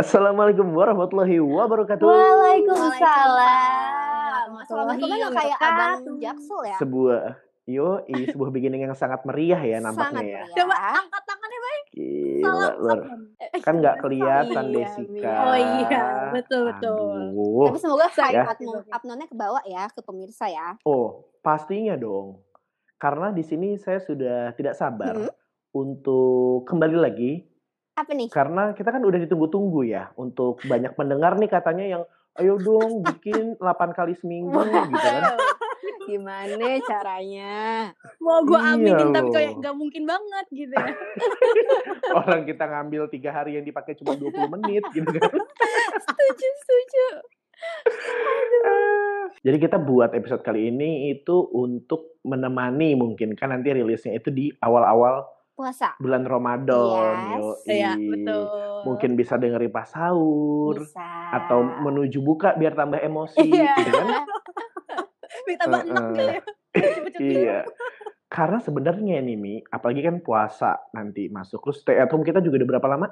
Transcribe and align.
Assalamualaikum 0.00 0.64
warahmatullahi 0.72 1.36
wabarakatuh. 1.36 2.00
Waalaikumsalam. 2.00 4.48
Assalamualaikum 4.64 5.28
kayak 5.28 5.60
wabarakatuh. 5.60 6.00
abang 6.00 6.16
Jaksel 6.16 6.60
ya. 6.64 6.76
Sebuah 6.80 7.36
yo 7.68 8.00
sebuah 8.08 8.48
beginning 8.48 8.80
yang 8.82 8.96
sangat 8.96 9.20
meriah 9.22 9.60
ya 9.60 9.76
Sangat 9.76 9.84
nampaknya 9.92 10.16
ya. 10.16 10.24
meriah. 10.40 10.46
Coba 10.56 10.74
angkat 10.96 11.22
tangannya 11.22 11.58
baik. 11.60 11.84
Gila, 11.92 12.48
Salam. 12.48 13.00
Kan 13.60 13.74
nggak 13.76 13.96
kelihatan 14.00 14.64
Iya, 14.64 14.72
Desika. 14.72 15.32
Oh 15.44 15.56
iya, 15.60 16.02
betul 16.32 16.60
betul. 16.64 17.12
Aduh. 17.28 17.68
Tapi 17.68 17.78
semoga 17.78 18.06
hype 18.08 18.32
Ya. 18.32 18.42
Apnon- 18.48 18.88
Apnonnya 18.88 19.26
ke 19.28 19.36
bawah 19.36 19.60
ya 19.64 19.84
ke 19.86 20.00
pemirsa 20.00 20.48
ya. 20.48 20.74
Oh, 20.82 21.28
pastinya 21.38 21.94
dong. 21.94 22.40
Karena 22.96 23.28
di 23.28 23.40
sini 23.40 23.76
saya 23.76 24.00
sudah 24.00 24.52
tidak 24.54 24.72
sabar 24.72 25.12
Hmm. 25.14 25.28
untuk 25.76 26.64
kembali 26.64 26.96
lagi 26.96 27.44
Apa 28.00 28.16
nih? 28.16 28.28
karena 28.32 28.72
kita 28.72 28.88
kan 28.96 29.02
udah 29.04 29.20
ditunggu-tunggu 29.20 29.84
ya 29.84 30.08
untuk 30.16 30.64
banyak 30.64 30.96
pendengar 30.96 31.36
nih 31.36 31.50
katanya 31.52 31.84
yang 31.84 32.02
ayo 32.40 32.56
dong 32.56 33.04
bikin 33.04 33.60
8 33.60 33.92
kali 33.92 34.16
seminggu 34.16 34.56
gitu 34.56 34.96
kan. 34.96 35.36
Gimana 36.08 36.80
caranya? 36.88 37.54
Mau 38.18 38.42
gue 38.42 38.58
Iya 38.58 38.74
aminin 38.74 39.08
tapi 39.12 39.28
loh. 39.28 39.34
kayak 39.36 39.52
nggak 39.60 39.76
mungkin 39.76 40.02
banget 40.08 40.46
gitu 40.50 40.72
ya. 40.74 40.90
Orang 42.24 42.48
kita 42.48 42.64
ngambil 42.66 43.02
tiga 43.12 43.30
hari 43.30 43.60
yang 43.60 43.64
dipakai 43.68 43.94
cuma 44.00 44.16
20 44.16 44.54
menit 44.58 44.82
gitu 44.90 45.06
kan. 45.06 45.32
setuju 46.02 46.46
setuju. 46.64 47.06
Jadi 49.46 49.56
kita 49.60 49.76
buat 49.80 50.12
episode 50.16 50.40
kali 50.40 50.72
ini 50.72 51.12
itu 51.12 51.36
untuk 51.52 52.20
menemani 52.24 52.96
mungkin 52.96 53.36
kan 53.36 53.52
nanti 53.52 53.72
rilisnya 53.72 54.16
itu 54.16 54.28
di 54.32 54.52
awal-awal 54.60 55.24
Puasa. 55.60 55.92
bulan 55.96 56.24
Ramadan. 56.24 57.16
Yes. 57.36 57.58
Iya 57.66 57.92
betul. 57.94 58.42
Mungkin 58.82 59.10
bisa 59.12 59.36
dengerin 59.36 59.68
pas 59.68 59.84
sahur 59.84 60.72
Bisa. 60.74 61.04
atau 61.30 61.60
menuju 61.60 62.18
buka 62.18 62.54
biar 62.54 62.72
tambah 62.72 62.96
emosi 62.96 63.44
Iya. 63.44 63.76
gitu 63.78 63.90
kan. 63.92 64.06
Biar 65.46 65.58
tambah 65.58 65.80
Heeh. 65.80 65.90
enak 65.90 66.04
gitu 66.08 66.22
ya. 66.22 66.40
Iya. 67.20 67.58
Karena 68.26 68.58
sebenarnya 68.58 69.18
nih 69.20 69.34
Mi, 69.34 69.54
apalagi 69.60 70.00
kan 70.00 70.16
puasa 70.18 70.80
nanti 70.90 71.26
masuk. 71.28 71.60
Terus 71.62 71.78
stay 71.78 71.98
at 71.98 72.08
home 72.08 72.22
kita 72.22 72.38
juga 72.38 72.56
udah 72.56 72.70
berapa 72.70 72.88
lama? 72.88 73.08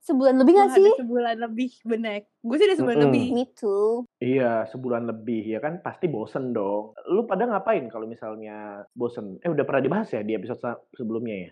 Sebulan 0.00 0.36
lebih 0.36 0.52
Wah, 0.52 0.60
gak 0.62 0.72
sih? 0.74 0.90
sebulan 0.98 1.36
lebih 1.38 1.70
benek. 1.82 2.28
Gue 2.38 2.56
sih 2.58 2.66
udah 2.66 2.76
sebulan 2.76 2.96
Mm-mm. 2.98 3.08
lebih. 3.08 3.24
Me 3.30 3.44
too. 3.50 4.04
Iya, 4.18 4.64
sebulan 4.66 5.04
lebih 5.06 5.42
ya 5.46 5.58
kan 5.58 5.78
pasti 5.78 6.06
bosen 6.06 6.50
dong. 6.50 6.92
Lu 7.06 7.24
pada 7.24 7.44
ngapain 7.44 7.88
kalau 7.88 8.04
misalnya 8.04 8.56
bosen? 8.90 9.40
Eh 9.40 9.48
udah 9.48 9.62
pernah 9.62 9.80
dibahas 9.80 10.08
ya 10.10 10.20
di 10.20 10.32
episode 10.32 10.58
se- 10.58 10.82
sebelumnya 10.92 11.36
ya? 11.38 11.50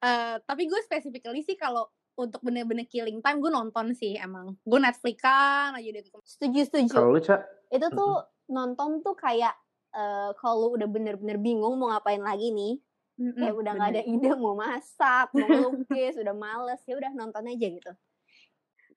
Eh, 0.00 0.36
tapi 0.48 0.64
gue 0.64 0.80
specifically 0.80 1.44
sih 1.44 1.60
kalau 1.60 1.88
untuk 2.16 2.40
bener-bener 2.44 2.84
killing 2.88 3.20
time 3.20 3.40
gue 3.40 3.52
nonton 3.52 3.92
sih 3.92 4.16
emang. 4.16 4.56
Gue 4.64 4.80
Netflix 4.80 5.20
kan 5.20 5.76
aja 5.76 5.88
deh. 5.88 6.04
Setuju 6.24 6.60
setuju. 6.68 6.96
Kalau 6.96 7.16
lu, 7.16 7.20
Cak? 7.20 7.40
Itu 7.68 7.86
tuh 7.92 8.24
nonton 8.48 9.00
tuh 9.00 9.16
kayak 9.16 9.54
eh 9.90 10.30
kalau 10.38 10.70
lu 10.70 10.78
udah 10.78 10.86
bener-bener 10.86 11.34
bingung 11.36 11.74
mau 11.74 11.90
ngapain 11.90 12.22
lagi 12.22 12.54
nih, 12.54 12.78
kayak 13.18 13.54
udah 13.58 13.72
nggak 13.74 13.90
ada 13.90 14.02
ide 14.06 14.30
mau 14.38 14.54
masak, 14.54 15.34
mau 15.34 15.50
ngelukis, 15.50 16.14
udah 16.14 16.30
males, 16.30 16.80
ya 16.86 16.94
udah 16.94 17.10
nonton 17.10 17.50
aja 17.50 17.66
gitu. 17.66 17.92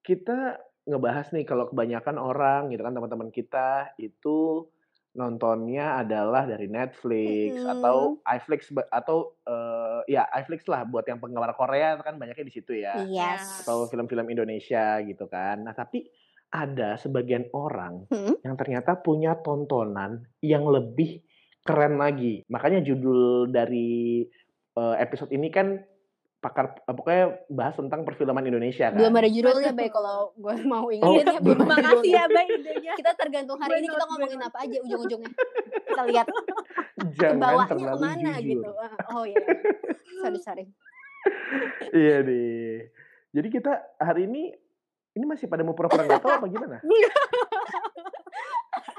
kita 0.03 0.59
ngebahas 0.83 1.31
nih 1.31 1.47
kalau 1.47 1.71
kebanyakan 1.71 2.19
orang 2.19 2.67
gitu 2.75 2.83
kan 2.83 2.91
teman-teman 2.91 3.31
kita 3.31 3.95
itu 3.95 4.67
nontonnya 5.13 6.01
adalah 6.01 6.43
dari 6.43 6.65
Netflix 6.65 7.61
Mm-mm. 7.61 7.73
atau 7.77 7.97
iFlix 8.25 8.73
atau 8.89 9.37
eh, 9.45 9.99
ya 10.09 10.25
iFlix 10.41 10.65
lah 10.65 10.83
buat 10.83 11.05
yang 11.05 11.21
penggemar 11.21 11.53
Korea 11.53 12.01
kan 12.01 12.17
banyaknya 12.17 12.45
di 12.45 12.53
situ 12.53 12.73
ya 12.73 12.97
Yes. 13.05 13.61
atau 13.61 13.85
film-film 13.87 14.25
Indonesia 14.27 14.97
gitu 15.01 15.29
kan. 15.29 15.61
Nah, 15.61 15.73
tapi 15.73 16.09
ada 16.49 16.97
sebagian 16.97 17.49
orang 17.53 18.05
Hmm? 18.09 18.37
yang 18.41 18.53
ternyata 18.53 18.97
punya 18.97 19.37
tontonan 19.37 20.21
yang 20.41 20.65
lebih 20.65 21.21
keren 21.61 21.97
lagi. 21.97 22.41
Makanya 22.49 22.81
judul 22.81 23.49
dari 23.49 24.25
eh, 24.73 24.95
episode 24.97 25.29
ini 25.29 25.53
kan 25.53 25.77
pakar 26.43 26.75
eh, 26.75 26.91
pokoknya 26.91 27.23
bahas 27.47 27.71
tentang 27.73 28.03
perfilman 28.03 28.43
Indonesia 28.43 28.91
kan. 28.91 28.99
Belum 28.99 29.15
ada 29.15 29.25
judulnya, 29.25 29.71
Bay, 29.71 29.87
kalau 29.87 30.35
gue 30.35 30.53
mau 30.67 30.83
Oh, 30.83 30.91
ingetin 30.91 31.23
ya 31.25 31.39
belum 31.39 31.63
Makasih 31.63 31.87
judulnya. 31.87 32.13
ya 32.13 32.23
Bay 32.27 32.45
idenya. 32.51 32.93
Kita 32.93 33.11
tergantung 33.15 33.57
hari 33.57 33.73
ini 33.77 33.87
kita 33.87 34.03
ngomongin 34.05 34.39
apa 34.39 34.57
aja 34.59 34.77
ujung-ujungnya. 34.77 35.31
Kita 35.87 36.01
lihat 36.05 36.27
ke 36.27 36.35
Jangan 37.17 37.39
bawahnya 37.39 37.67
terlalu 37.71 37.95
ke 37.95 38.03
mana 38.03 38.31
jujur. 38.35 38.43
gitu. 38.43 38.69
Ah, 38.75 38.93
Oh 39.09 39.23
iya. 39.23 39.45
Sorry, 40.19 40.39
sorry. 40.39 40.65
Iya 41.95 42.19
deh. 42.19 42.91
Jadi 43.31 43.47
kita 43.49 43.71
hari 43.95 44.27
ini 44.27 44.51
ini 45.13 45.23
masih 45.23 45.47
pada 45.47 45.63
mau 45.63 45.71
pura-pura 45.71 46.03
nggak 46.03 46.19
tahu 46.19 46.33
apa 46.33 46.47
gimana? 46.47 46.77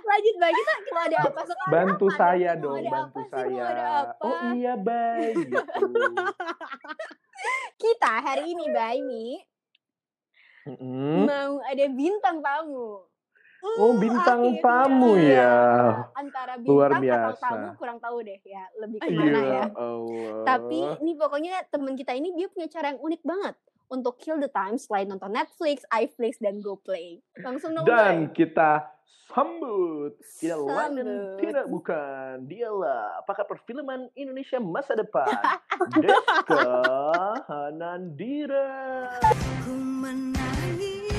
Lanjut 0.05 0.35
Bay 0.37 0.53
kita 0.53 0.73
Mau 0.87 1.03
ada 1.03 1.17
apa 1.23 1.41
sekarang? 1.43 1.71
Bantu 1.71 2.07
Ada 2.07 2.17
saya 2.17 2.51
sih, 2.51 2.55
mau 2.55 2.63
dong, 2.63 2.77
ada 2.77 2.91
bantu 2.91 3.09
apa 3.11 3.19
sih, 3.19 3.29
saya. 3.31 3.63
Ada 3.65 3.85
apa? 4.03 4.23
Oh 4.23 4.39
iya, 4.53 4.73
baik 4.77 5.35
gitu. 5.43 5.85
Kita 7.83 8.13
hari 8.23 8.45
ini, 8.49 8.67
Bay, 8.71 8.99
Mi, 9.01 9.27
Mm-mm. 10.65 11.27
mau 11.27 11.61
ada 11.61 11.85
bintang 11.91 12.41
tamu. 12.41 13.05
Oh, 13.65 13.97
bintang 13.97 14.45
akhirnya. 14.45 14.61
tamu 14.61 15.13
ya. 15.17 15.57
Antara 16.15 16.55
Luar 16.59 16.95
bintang 16.95 17.01
atau 17.01 17.33
biasa. 17.33 17.43
tamu 17.43 17.69
kurang 17.75 17.99
tahu 17.99 18.21
deh 18.21 18.37
ya, 18.39 18.65
lebih 18.77 18.99
Iya. 18.99 19.09
ke 19.09 19.13
mana 19.15 19.41
ya. 19.41 19.49
Ya 19.49 19.65
Allah. 19.75 20.33
Tapi 20.45 20.79
ini 21.01 21.13
pokoknya 21.15 21.55
temen 21.67 21.93
kita 21.95 22.13
ini 22.13 22.33
dia 22.33 22.47
punya 22.47 22.69
cara 22.69 22.93
yang 22.93 23.01
unik 23.01 23.23
banget 23.23 23.57
untuk 23.89 24.17
kill 24.21 24.41
the 24.41 24.51
time 24.51 24.77
selain 24.81 25.09
nonton 25.09 25.33
Netflix, 25.33 25.85
iFlix, 25.93 26.41
dan 26.41 26.61
GoPlay. 26.65 27.21
Langsung 27.41 27.77
dong, 27.77 27.85
dan 27.85 28.31
Bay. 28.31 28.35
kita 28.35 28.95
sambut 29.35 30.15
tidak 30.39 30.61
lain 30.63 31.03
tidak 31.43 31.67
bukan 31.67 32.47
dialah 32.47 33.19
pakar 33.27 33.43
perfilman 33.49 34.07
Indonesia 34.15 34.63
masa 34.63 34.95
depan 34.95 35.27
Deska 36.03 36.71
Hanandira. 37.51 38.71
Ku 39.67 39.75
menangis 39.75 41.11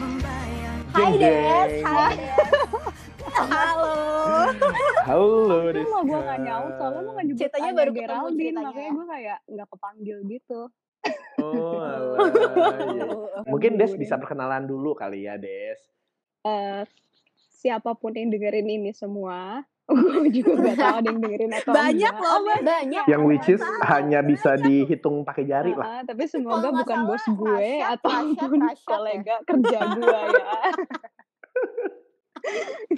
membayangkan 0.00 0.96
Hai 0.96 1.12
Des, 1.20 1.72
hai 1.84 2.14
Des. 2.16 3.04
Halo. 3.34 3.92
Halo 5.04 5.28
mah 5.84 6.02
gue 6.02 6.20
gak 6.22 6.40
nyaut 6.40 6.72
soalnya 6.74 7.00
mau 7.04 7.18
nyebut 7.18 7.36
Ceritanya 7.36 7.64
Anya 7.64 7.74
baru 7.74 7.90
ketemu 7.90 8.00
Geraldine 8.00 8.38
ceritanya. 8.40 8.64
makanya 8.64 8.90
gue 8.90 9.06
kayak 9.06 9.38
nggak 9.46 9.68
kepanggil 9.68 10.16
gitu. 10.28 10.60
Oh, 11.36 11.76
alah, 11.84 12.18
iya. 12.88 13.04
Mungkin 13.44 13.72
Des 13.74 13.92
bisa 13.92 14.16
perkenalan 14.16 14.64
dulu 14.64 14.94
kali 14.94 15.26
ya, 15.26 15.36
Des. 15.36 15.76
Eh 16.42 16.82
siapa 17.54 17.92
pun 17.92 18.12
yang 18.12 18.30
dengerin 18.30 18.68
ini 18.70 18.92
semua, 18.92 19.60
gue 19.90 20.30
juga 20.30 20.52
gak 20.64 20.76
tahu 20.78 20.94
ada 20.94 21.08
yang 21.10 21.20
dengerin 21.20 21.52
atau 21.54 21.72
Banyak 21.76 22.14
enggak. 22.14 22.32
loh. 22.38 22.58
Banyak. 22.62 23.04
Yang 23.04 23.22
which 23.26 23.48
is 23.50 23.60
hanya 23.84 24.20
bisa 24.22 24.56
dihitung 24.56 25.20
pakai 25.22 25.44
jari 25.44 25.74
lah. 25.74 25.86
Ah, 25.90 26.02
tapi 26.02 26.24
semoga 26.24 26.60
Kalau 26.60 26.70
nggak 26.70 26.80
bukan 26.80 26.98
bos 27.04 27.24
gue 27.26 27.68
Tasya, 27.74 27.92
ataupun 27.92 28.58
Tasya 28.62 28.72
ya? 28.72 28.86
kolega 28.86 29.34
kerja 29.44 29.78
gue 29.92 30.18
ya. 30.30 30.46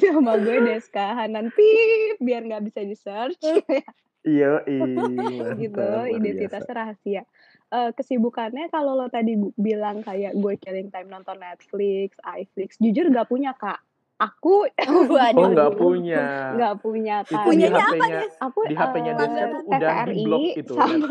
Nama 0.16 0.32
gue 0.40 0.56
Deska 0.66 1.06
Hanan 1.16 1.48
Pip 1.54 2.20
biar 2.20 2.42
nggak 2.44 2.64
bisa 2.66 2.80
di 2.82 2.96
search 2.98 3.40
Iya, 4.26 4.58
gitu 5.54 5.86
identitasnya 6.10 6.74
rahasia. 6.74 7.22
Eh, 7.70 7.90
kesibukannya 7.94 8.66
kalau 8.74 8.98
lo 8.98 9.06
tadi 9.06 9.38
bilang 9.54 10.02
kayak 10.02 10.34
gue 10.34 10.54
killing 10.58 10.90
time 10.90 11.06
nonton 11.06 11.38
Netflix, 11.38 12.18
iFlix, 12.26 12.74
jujur 12.82 13.06
gak 13.14 13.30
punya 13.30 13.54
kak. 13.54 13.78
Aku 14.16 14.64
Waduh. 15.12 15.44
Oh, 15.44 15.48
nggak 15.52 15.72
punya. 15.76 16.24
nggak 16.56 16.74
punya 16.80 17.20
Itu 17.20 17.36
kan. 17.36 17.44
di 17.44 17.46
Punyanya 17.52 17.76
apa 17.76 17.84
HP-nya 17.84 18.20
Aku 18.40 18.58
di 18.64 18.74
HP-nya 18.74 19.12
eh, 19.12 19.16
Deska 19.20 19.44
tuh 19.44 19.60
udah 19.68 19.76
TVRI 19.76 20.16
di-block 20.16 20.46
itu. 20.56 20.72
sama 20.72 21.08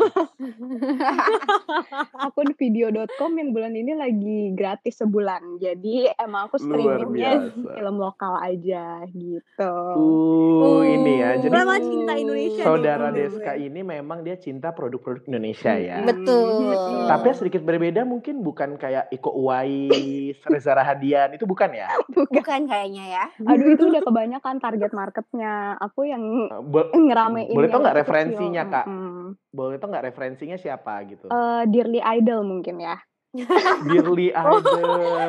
akun 2.26 2.50
video.com 2.58 3.30
yang 3.38 3.50
bulan 3.54 3.72
ini 3.78 3.92
lagi 3.94 4.40
gratis 4.58 4.98
sebulan. 4.98 5.62
Jadi 5.62 6.10
emang 6.18 6.50
aku 6.50 6.58
streamingnya 6.58 7.54
film 7.54 7.96
lokal 8.02 8.42
aja 8.42 9.06
gitu. 9.14 9.74
Uh, 9.94 10.82
ini 10.82 11.22
ya. 11.22 11.30
Jadi 11.38 11.52
Memang 11.54 11.78
cinta 11.86 12.12
Indonesia 12.18 12.58
nih, 12.58 12.66
saudara 12.66 13.06
gue. 13.14 13.22
Deska 13.22 13.52
ini 13.54 13.80
memang 13.86 14.26
dia 14.26 14.34
cinta 14.34 14.74
produk-produk 14.74 15.22
Indonesia 15.30 15.78
ya. 15.78 16.02
Betul. 16.02 17.06
Tapi 17.06 17.28
sedikit 17.38 17.62
berbeda 17.62 18.02
mungkin 18.02 18.42
bukan 18.42 18.74
kayak 18.74 19.14
Iko 19.14 19.30
Uwais, 19.30 20.42
Reza 20.42 20.74
Rahadian 20.74 21.38
itu 21.38 21.46
bukan 21.46 21.70
ya? 21.70 21.86
Bukan 22.10 22.66
kayaknya 22.66 22.95
ya. 23.02 23.24
Aduh 23.42 23.68
itu 23.68 23.84
udah 23.84 24.00
kebanyakan 24.00 24.56
target 24.56 24.90
marketnya. 24.90 25.52
Aku 25.78 26.02
yang 26.02 26.22
Eh, 26.46 26.60
bo- 26.62 26.88
ngeramein. 26.88 27.50
Boleh 27.50 27.68
tau 27.68 27.78
nggak 27.78 27.92
kecil. 27.92 28.02
referensinya, 28.02 28.62
Kak? 28.64 28.86
Mm-mm. 28.86 29.26
boleh 29.50 29.76
tau 29.76 29.88
nggak 29.88 30.06
referensinya 30.06 30.54
siapa 30.54 31.04
gitu? 31.04 31.26
Eh, 31.26 31.62
Dearly 31.66 32.00
Idol 32.00 32.40
mungkin 32.42 32.78
ya. 32.78 32.96
Birli 33.84 34.32
Idol. 34.32 34.64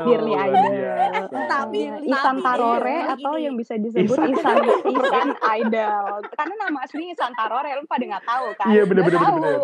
Birli 0.05 0.31
luar 0.31 0.47
Idol. 0.47 0.63
Tapi- 0.63 0.75
Iya, 0.77 1.43
tapi 1.43 1.79
Isan 2.05 2.37
Tarore 2.39 2.97
atau 3.09 3.33
yang 3.35 3.55
bisa 3.55 3.75
disebut 3.75 4.15
Isan 4.29 4.63
Isan 4.85 5.29
Idol. 5.35 6.05
Karena 6.29 6.53
nama 6.57 6.79
aslinya 6.81 7.11
Isan 7.11 7.33
Tarore, 7.33 7.67
lu 7.73 7.83
pada 7.83 8.05
nggak 8.05 8.23
tahu 8.23 8.47
kan? 8.55 8.67
Iya, 8.69 8.83
bener, 8.85 9.01
Gua 9.01 9.09
bener, 9.09 9.19
tahu. 9.19 9.35
bener, 9.35 9.59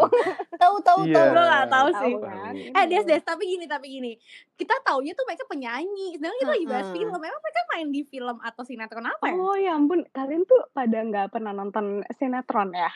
Tahu 0.54 0.76
tahu 0.82 1.00
Iya. 1.04 1.14
tahu. 1.14 1.28
Gue 1.30 1.44
gak 1.46 1.68
tahu 1.70 1.88
sih. 1.98 2.14
Kan? 2.18 2.54
Eh 2.74 2.86
Des 2.86 3.04
Des 3.06 3.24
tapi 3.24 3.44
gini 3.48 3.66
tapi 3.66 3.88
gini 3.90 4.12
kita 4.54 4.76
taunya 4.82 5.12
tuh 5.12 5.26
mereka 5.26 5.44
penyanyi 5.46 6.14
sedangkan 6.14 6.40
kita 6.40 6.52
lagi 6.54 6.68
bahas 6.70 6.88
film 6.90 7.10
memang 7.12 7.42
mereka 7.42 7.62
main 7.74 7.90
di 7.90 8.06
film 8.06 8.38
atau 8.38 8.62
sinetron 8.62 9.10
apa 9.10 9.34
ya? 9.34 9.36
Oh 9.36 9.58
ya 9.58 9.74
ampun, 9.74 10.06
kalian 10.14 10.46
tuh 10.46 10.62
pada 10.78 11.02
nggak 11.02 11.34
pernah 11.34 11.58
nonton 11.58 12.06
sinetron 12.14 12.70
ya? 12.70 12.94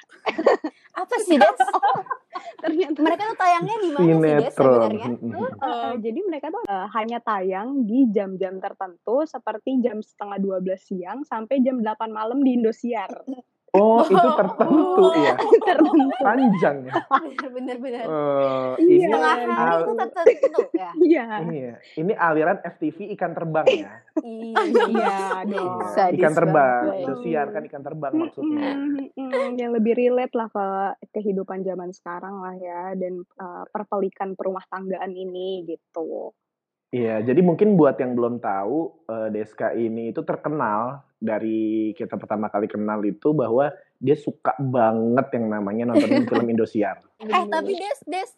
Apa 1.02 1.16
sih 1.26 1.42
Des? 1.42 1.60
Ternyata. 2.64 3.02
Mereka 3.02 3.22
tuh 3.34 3.38
tayangnya 3.42 3.76
di 3.82 3.90
mana 3.90 4.06
sih 4.06 4.34
Des 4.38 4.54
sebenarnya? 4.54 5.08
Mm-mm. 5.10 5.34
Eh, 5.58 5.94
jadi 5.98 6.20
mereka 6.22 6.54
tuh 6.54 6.62
eh, 6.70 6.88
hanya 6.94 7.18
tayang 7.26 7.90
di 7.90 8.06
jam-jam 8.14 8.62
tertentu 8.62 9.26
seperti 9.26 9.82
jam 9.82 9.98
setengah 10.06 10.38
12 10.62 10.78
siang 10.78 11.20
sampai 11.26 11.66
jam 11.66 11.82
8 11.82 12.14
malam 12.14 12.46
di 12.46 12.54
Indosiar. 12.62 13.10
Oh, 13.76 14.00
itu 14.08 14.30
tertentu 14.34 15.04
ya. 15.18 15.36
tertentu. 15.70 16.16
Panjang 16.24 16.76
ya. 16.88 16.94
Bener 17.04 17.50
bener 17.56 17.76
bener. 17.78 18.04
Eh, 18.04 18.72
Iya. 18.80 19.06
ini 19.06 19.14
hari 19.14 19.44
al- 19.46 19.84
itu 19.84 19.94
tertentu 20.00 20.62
ya. 20.72 20.90
Iya. 20.96 21.26
ini 21.44 21.58
ya. 21.60 21.76
Ini 21.96 22.14
aliran 22.16 22.58
FTV 22.64 22.98
ikan 23.14 23.32
terbang 23.32 23.68
ya. 23.68 23.92
Iya 24.18 24.64
dong. 24.72 24.92
Iya, 24.94 25.18
Sadis 25.92 26.18
ikan 26.18 26.34
terbang. 26.34 26.82
Indosiar 26.98 27.48
kan 27.52 27.64
ikan 27.66 27.84
terbang 27.84 28.14
maksudnya. 28.16 28.68
Mm, 28.72 29.12
mm, 29.12 29.28
mm, 29.28 29.50
yang 29.58 29.72
lebih 29.74 29.94
relate 29.94 30.34
lah 30.34 30.48
ke 30.48 30.66
kehidupan 31.12 31.62
zaman 31.62 31.92
sekarang 31.92 32.40
lah 32.40 32.56
ya 32.56 32.96
dan 32.96 33.20
eh, 33.22 33.64
perpelikan 33.68 34.34
perumah 34.34 34.64
tanggaan 34.68 35.12
ini 35.12 35.68
gitu. 35.68 36.32
Iya, 36.88 37.20
jadi 37.20 37.44
mungkin 37.44 37.76
buat 37.76 38.00
yang 38.00 38.16
belum 38.16 38.40
tahu, 38.40 39.08
eh, 39.12 39.28
Deska 39.36 39.76
ini 39.76 40.16
itu 40.16 40.24
terkenal 40.24 41.04
dari 41.20 41.92
kita 41.92 42.16
pertama 42.16 42.48
kali 42.48 42.72
kenal 42.72 43.04
itu 43.04 43.36
bahwa 43.36 43.76
dia 44.00 44.16
suka 44.16 44.56
banget 44.56 45.28
yang 45.36 45.46
namanya 45.52 45.84
nontonin 45.92 46.24
film 46.32 46.48
Indosiar. 46.48 47.04
Eh 47.20 47.44
tapi 47.52 47.76
Des 47.76 48.00
Des 48.08 48.32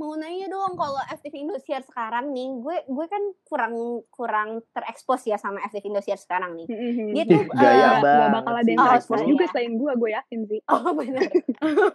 mau 0.00 0.16
nanya 0.16 0.48
dong 0.48 0.74
kalau 0.74 0.98
FTV 1.14 1.46
Indosiar 1.46 1.84
sekarang 1.84 2.32
nih, 2.34 2.48
gue 2.58 2.76
gue 2.90 3.06
kan 3.06 3.22
kurang 3.46 3.74
kurang 4.10 4.48
terekspos 4.72 5.22
ya 5.28 5.36
sama 5.38 5.62
FTV 5.68 5.94
Indosiar 5.94 6.18
sekarang 6.18 6.58
nih. 6.58 6.66
Dia 7.12 7.22
Ih, 7.22 7.28
tuh 7.28 7.42
gaya 7.54 7.70
eh, 7.70 7.78
Gak, 7.78 8.02
banget 8.02 8.30
bakal 8.34 8.54
ada 8.56 8.70
yang 8.72 8.80
terekspos 8.82 9.20
Oh, 9.22 9.28
juga 9.30 9.44
iya. 9.46 9.50
selain 9.54 9.72
gue, 9.78 9.92
gue 9.94 10.10
yakin 10.10 10.40
sih. 10.48 10.60
Oh 10.74 10.90
benar. 10.96 11.22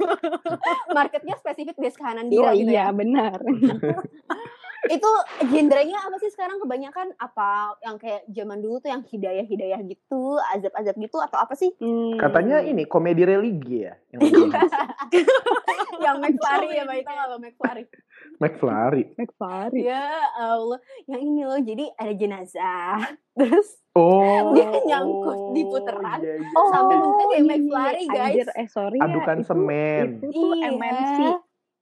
Marketnya 0.95 1.35
spesifik 1.41 1.75
Des 1.81 1.91
Oh 1.91 1.99
Kahanandira 1.99 2.51
gitu 2.55 2.69
iya 2.71 2.87
ya. 2.87 2.95
benar. 2.95 3.37
Itu 4.85 5.09
genrenya 5.49 5.97
apa 6.05 6.21
sih 6.21 6.29
sekarang 6.29 6.61
kebanyakan 6.61 7.17
apa 7.17 7.75
yang 7.81 7.97
kayak 7.97 8.21
zaman 8.29 8.61
dulu 8.61 8.77
tuh 8.77 8.93
yang 8.93 9.01
hidayah-hidayah 9.01 9.81
gitu, 9.83 10.37
azab-azab 10.53 10.95
gitu 11.01 11.17
atau 11.17 11.37
apa 11.41 11.57
sih? 11.57 11.73
Hmm. 11.81 12.15
Katanya 12.21 12.61
ini 12.61 12.85
komedi 12.85 13.25
religi 13.25 13.89
ya. 13.89 13.97
Yang 14.13 14.21
yang 16.05 16.17
McFlurry 16.21 16.77
ya, 16.77 16.83
Mbak 16.85 16.97
itu 17.01 17.11
kalau 17.11 17.37
McFlurry. 17.41 17.83
McFlurry. 18.37 19.03
McFlurry. 19.17 19.81
Ya 19.81 20.05
Allah, 20.37 20.79
yang 21.09 21.21
ini 21.25 21.41
loh. 21.43 21.59
Jadi 21.59 21.85
ada 21.97 22.13
jenazah. 22.13 22.97
Terus 23.33 23.81
Oh. 23.97 24.53
Dia 24.53 24.69
nyangkut 24.85 25.57
di 25.57 25.65
puteran. 25.65 26.21
iya, 26.21 26.37
iya. 26.37 26.49
Oh, 26.53 26.69
Sampai 26.69 27.01
bentuknya 27.01 27.25
kayak 27.25 27.41
iya, 27.41 27.49
McFlurry, 27.49 28.05
guys. 28.05 28.29
Anjir, 28.29 28.47
eh 28.53 28.67
sorry 28.69 28.97
ya. 29.01 29.05
Adukan 29.09 29.37
itu, 29.41 29.47
semen. 29.49 30.05
Itu 30.21 30.27
tuh 30.29 30.53
Iya. 30.53 30.69
MNC, 30.69 31.19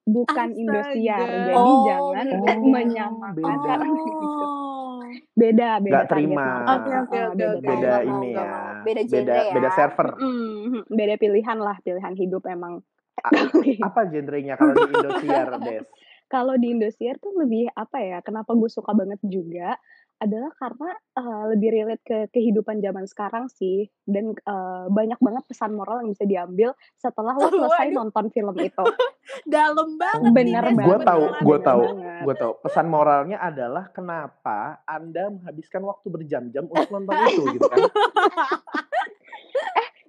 bukan 0.06 0.48
Astaga. 0.50 0.62
Indosiar. 0.62 1.28
Jadi 1.28 1.52
Oh, 1.52 1.84
jangan 1.84 2.26
beda. 2.32 2.54
menyamakan 2.76 3.34
Beda. 3.36 3.74
karena 3.76 4.00
itu. 4.06 4.26
Oh. 4.40 5.02
Beda, 5.34 5.70
beda. 5.78 5.92
Nggak 5.92 6.08
target 6.08 6.28
terima. 6.28 6.48
Oke, 6.66 6.92
oke, 6.96 7.16
Ah, 7.16 7.26
oke, 7.28 7.46
beda, 7.60 7.94
ini 8.02 8.28
ya. 8.32 8.50
Beda 8.82 9.02
Beda 9.04 9.34
ya. 9.36 9.52
beda 9.52 9.70
server. 9.72 10.08
Mm, 10.18 10.82
beda 10.88 11.16
pilihan 11.16 11.58
lah, 11.58 11.78
pilihan 11.82 12.14
hidup 12.16 12.44
emang. 12.46 12.80
Apa 13.88 14.06
genrenya 14.06 14.56
kalau 14.56 14.76
di 14.76 14.92
Indosiar, 14.92 15.48
Des? 15.60 15.86
Kalau 16.26 16.56
di 16.56 16.68
Indosiar 16.70 17.16
tuh 17.18 17.32
lebih 17.34 17.70
apa 17.72 17.98
ya? 17.98 18.18
Kenapa 18.20 18.52
gue 18.52 18.68
suka 18.68 18.92
banget 18.92 19.22
juga 19.22 19.78
adalah 20.16 20.52
karena 20.56 20.90
eh, 21.20 21.44
lebih 21.52 21.70
relate 21.76 22.04
ke 22.04 22.20
kehidupan 22.32 22.80
zaman 22.80 23.06
sekarang 23.06 23.46
sih 23.52 23.92
dan 24.08 24.32
eh, 24.32 24.86
banyak 24.88 25.20
banget 25.20 25.44
pesan 25.46 25.76
moral 25.76 26.02
yang 26.04 26.12
bisa 26.16 26.26
diambil 26.26 26.70
setelah 26.96 27.36
lo 27.36 27.50
selesai 27.54 27.92
Waduh. 27.92 27.98
nonton 28.00 28.26
film 28.32 28.56
itu. 28.58 28.86
Dalam 29.50 30.00
banget 30.00 30.32
Bener 30.32 30.64
banget. 30.72 30.86
Gue 30.88 30.98
tahu, 31.04 31.24
Beneran. 31.26 31.44
gue 31.44 31.58
bener 31.58 31.68
tahu, 31.68 31.84
banget. 31.84 32.22
gue 32.24 32.36
tahu. 32.40 32.52
Pesan 32.64 32.88
moralnya 32.88 33.38
adalah 33.42 33.84
kenapa 33.92 34.80
Anda 34.88 35.30
menghabiskan 35.34 35.82
waktu 35.84 36.08
berjam-jam 36.10 36.64
untuk 36.70 36.90
nonton 36.90 37.14
itu, 37.28 37.44
gitu 37.58 37.68
kan? 37.68 37.78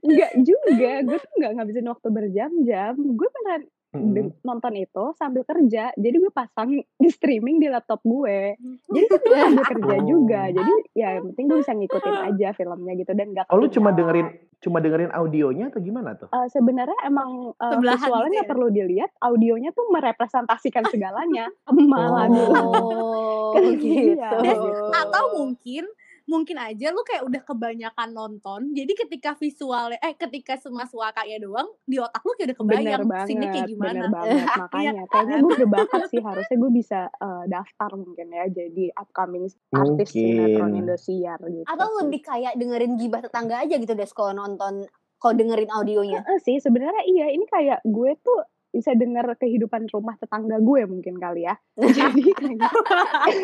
Enggak 0.06 0.32
juga, 0.38 0.92
gue 1.02 1.18
tuh 1.18 1.32
nggak 1.42 1.52
ngabisin 1.58 1.86
waktu 1.90 2.08
berjam-jam. 2.14 2.94
Gue 2.94 3.28
beneran 3.32 3.62
De- 3.88 4.34
nonton 4.42 4.74
itu 4.74 5.04
sambil 5.14 5.40
kerja. 5.42 5.88
Jadi 5.92 6.16
gue 6.16 6.28
pasang 6.28 6.68
di 7.02 7.08
streaming 7.08 7.58
di 7.58 7.66
laptop 7.66 8.02
gue. 8.02 8.58
Jadi 8.86 9.04
kan 9.06 9.20
gue 9.20 9.36
sambil 9.38 9.64
kerja 9.66 9.94
Oh. 9.94 10.04
juga. 10.04 10.42
Jadi 10.48 10.72
ya 10.92 11.08
yang 11.14 11.30
penting 11.30 11.44
gue 11.46 11.58
bisa 11.60 11.72
ngikutin 11.72 12.16
aja 12.28 12.48
filmnya 12.52 12.92
gitu 12.94 13.12
dan 13.12 13.32
gak 13.32 13.46
Oh, 13.46 13.56
lu 13.56 13.66
cuma 13.66 13.90
ketinggalan. 13.90 13.96
dengerin 13.96 14.28
cuma 14.56 14.80
dengerin 14.80 15.12
audionya 15.12 15.68
atau 15.68 15.78
gimana 15.78 16.10
tuh? 16.12 16.28
Eh, 16.28 16.48
sebenarnya 16.48 16.98
emang 17.02 17.28
eh, 17.52 17.70
Sebelahan 17.70 17.96
visualnya 17.98 18.16
gitu 18.18 18.32
nggak 18.32 18.42
ya? 18.42 18.50
perlu 18.50 18.66
dilihat, 18.68 19.10
audionya 19.18 19.70
tuh 19.70 19.86
merepresentasikan 19.88 20.84
segalanya. 20.92 21.46
Malah. 21.66 22.26
Oh, 22.56 23.52
gitu. 23.54 24.16
iya. 24.16 24.32
Des, 24.36 24.60
atau 24.96 25.24
mungkin 25.34 25.84
mungkin 26.26 26.58
aja 26.58 26.90
lu 26.90 27.06
kayak 27.06 27.22
udah 27.22 27.42
kebanyakan 27.46 28.08
nonton 28.10 28.74
jadi 28.74 28.92
ketika 29.06 29.38
visualnya 29.38 29.98
eh 30.02 30.14
ketika 30.18 30.58
semua 30.58 30.82
suakanya 30.90 31.38
doang 31.38 31.70
di 31.86 32.02
otak 32.02 32.22
lu 32.26 32.34
kayak 32.34 32.50
udah 32.50 32.58
Bener 32.58 32.78
kebayang 32.82 33.06
banget, 33.06 33.28
sini 33.30 33.46
kayak 33.46 33.68
gimana 33.70 33.92
bener 33.94 34.10
banget. 34.10 34.36
Makanya 34.66 35.02
kayaknya 35.06 35.36
gue 35.38 35.54
berbakat 35.62 36.00
sih 36.10 36.20
harusnya 36.22 36.56
gue 36.56 36.72
bisa 36.74 37.00
eh, 37.08 37.44
daftar 37.46 37.90
mungkin 37.94 38.26
ya 38.34 38.44
jadi 38.50 38.84
upcoming 38.98 39.44
artis 39.70 40.08
sinetron. 40.10 40.72
Indosiar 40.74 41.38
gitu. 41.46 41.66
Atau 41.70 41.86
sih. 41.86 41.96
lebih 42.02 42.20
kayak 42.26 42.52
dengerin 42.58 42.92
gibah 42.98 43.20
tetangga 43.22 43.62
aja 43.62 43.74
gitu 43.78 43.94
Des 43.94 44.10
kalau 44.10 44.32
nonton 44.34 44.84
kalau 45.16 45.34
dengerin 45.38 45.70
audionya. 45.72 46.20
Heeh 46.26 46.38
sih 46.42 46.56
sebenarnya 46.58 47.02
iya 47.06 47.26
ini 47.32 47.46
kayak 47.48 47.86
gue 47.86 48.10
tuh 48.20 48.40
bisa 48.70 48.92
denger 48.92 49.38
kehidupan 49.40 49.88
rumah 49.88 50.14
tetangga 50.20 50.60
gue 50.60 50.82
mungkin 50.84 51.16
kali 51.16 51.48
ya. 51.48 51.54
Jadi 51.98 52.22
kayak 52.36 52.72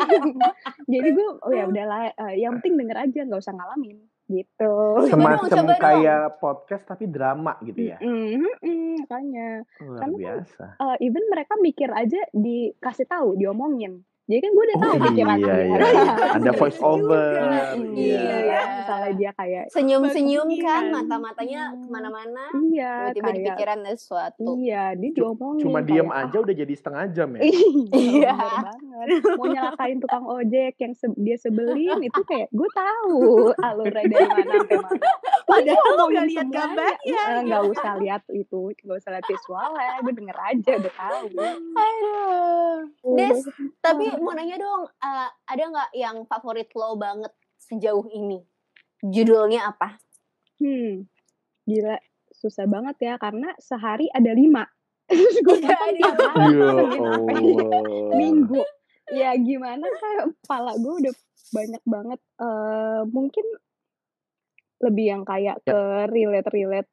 jadi 0.93 1.09
gue 1.09 1.27
oh 1.41 1.51
ya 1.53 1.65
udahlah 1.67 2.13
eh, 2.13 2.43
yang 2.43 2.59
penting 2.59 2.79
denger 2.79 2.97
aja 3.09 3.19
nggak 3.25 3.41
usah 3.41 3.55
ngalamin 3.55 3.97
gitu. 4.31 4.73
Semacam 5.11 5.65
kayak 5.75 6.39
podcast 6.39 6.83
tapi 6.87 7.11
drama 7.11 7.59
gitu 7.65 7.91
ya. 7.91 7.97
Mm, 7.99 8.39
mm, 8.39 8.55
mm, 8.63 8.93
makanya 9.03 9.47
Karena 9.77 9.99
kan 9.99 10.09
biasa. 10.15 10.65
eh, 10.79 10.97
even 11.03 11.23
mereka 11.27 11.53
mikir 11.59 11.89
aja 11.91 12.21
dikasih 12.31 13.07
tahu 13.07 13.35
diomongin. 13.35 14.01
Jadi 14.23 14.39
kan 14.39 14.49
gue 14.49 14.63
udah 14.63 14.77
tahu 14.77 14.87
Oh, 14.89 14.99
pikiran 15.03 15.35
iya, 15.35 15.51
iya, 15.59 15.75
iya. 15.83 16.13
Ada 16.39 16.51
voice 16.53 16.79
over. 16.79 17.35
Iya, 17.35 17.75
iya, 17.91 18.23
iya. 18.39 18.59
misalnya 18.73 19.11
dia 19.13 19.31
kayak 19.33 19.63
Senyum-senyum 19.67 20.47
kan 20.57 20.83
mata-matanya 20.89 21.61
ke 21.73 21.87
mana-mana. 21.87 22.43
iya 22.65 23.11
Tiba-tiba 23.11 23.19
kayak 23.21 23.35
dipikiran 23.37 23.77
ada 23.81 23.93
sesuatu. 23.93 24.43
iya 24.55 24.83
dia 24.93 25.11
diomongin 25.11 25.61
Cuma 25.61 25.77
kayak, 25.77 25.87
diem 25.89 26.07
"Ah, 26.07 26.23
aja 26.23 26.37
udah 26.39 26.55
jadi 26.55 26.73
setengah 26.73 27.03
jam 27.09 27.29
ya. 27.33 27.41
Iya, 27.43 27.51
Iya. 27.93 28.33
banget. 28.63 29.07
Mau 29.35 29.45
nyelakain 29.45 29.97
tukang 29.99 30.25
ojek 30.25 30.73
yang 30.77 30.93
se- 30.93 31.17
dia 31.17 31.35
sebelin 31.35 31.99
itu 32.01 32.21
kayak 32.23 32.47
gue 32.49 32.69
tahu 32.71 33.19
alurnya 33.59 34.03
dari 34.05 34.23
mana 34.25 34.53
sampai 34.55 34.77
mana. 34.79 35.11
padahal 35.43 35.83
lu 35.83 35.93
ngomongin 35.93 36.15
gak 36.15 36.27
lihat 36.29 36.47
gambarnya 36.49 36.95
Eh, 37.03 37.39
nggak 37.43 37.63
usah 37.67 37.93
lihat 37.97 38.23
itu, 38.31 38.61
nggak 38.73 38.97
usah 38.97 39.11
lihat 39.11 39.25
visualnya, 39.25 39.91
gue 39.99 40.13
denger 40.13 40.37
aja 40.39 40.71
udah 40.77 40.93
tahu. 40.95 41.23
Aduh. 41.75 42.75
Des, 43.13 43.39
tapi 43.79 44.05
mau 44.19 44.33
nanya 44.33 44.57
dong, 44.57 44.81
eh, 44.85 45.29
ada 45.47 45.63
nggak 45.63 45.89
yang 45.93 46.17
favorit 46.23 46.69
lo 46.73 46.93
banget 46.95 47.31
sejauh 47.59 48.05
ini? 48.07 48.43
Judulnya 48.99 49.67
apa? 49.67 49.97
Hmm, 50.57 51.07
gila 51.63 51.97
susah 52.29 52.65
banget 52.65 52.95
ya 52.99 53.13
karena 53.15 53.51
sehari 53.57 54.07
ada 54.09 54.31
lima. 54.31 54.63
Terus 55.09 55.37
gue 55.39 55.57
Iya, 55.59 55.67
nonton 55.67 55.89
iya. 55.91 55.99
tiap 55.99 56.17
hari, 56.19 56.49
Ya 56.49 56.69
Senin 56.71 57.03
sampai 57.03 57.35
Allah. 57.35 58.15
minggu. 58.15 58.61
Ya 59.11 59.29
gimana 59.35 59.85
kayak 59.85 60.23
kepala 60.41 60.71
gue 60.75 60.93
udah 61.01 61.13
banyak 61.51 61.83
banget. 61.83 62.19
eh 62.39 63.01
mungkin 63.05 63.45
lebih 64.79 65.05
yang 65.05 65.23
kayak 65.23 65.59
Ya. 65.61 65.71
ke 65.71 65.79
relate-relate 66.09 66.89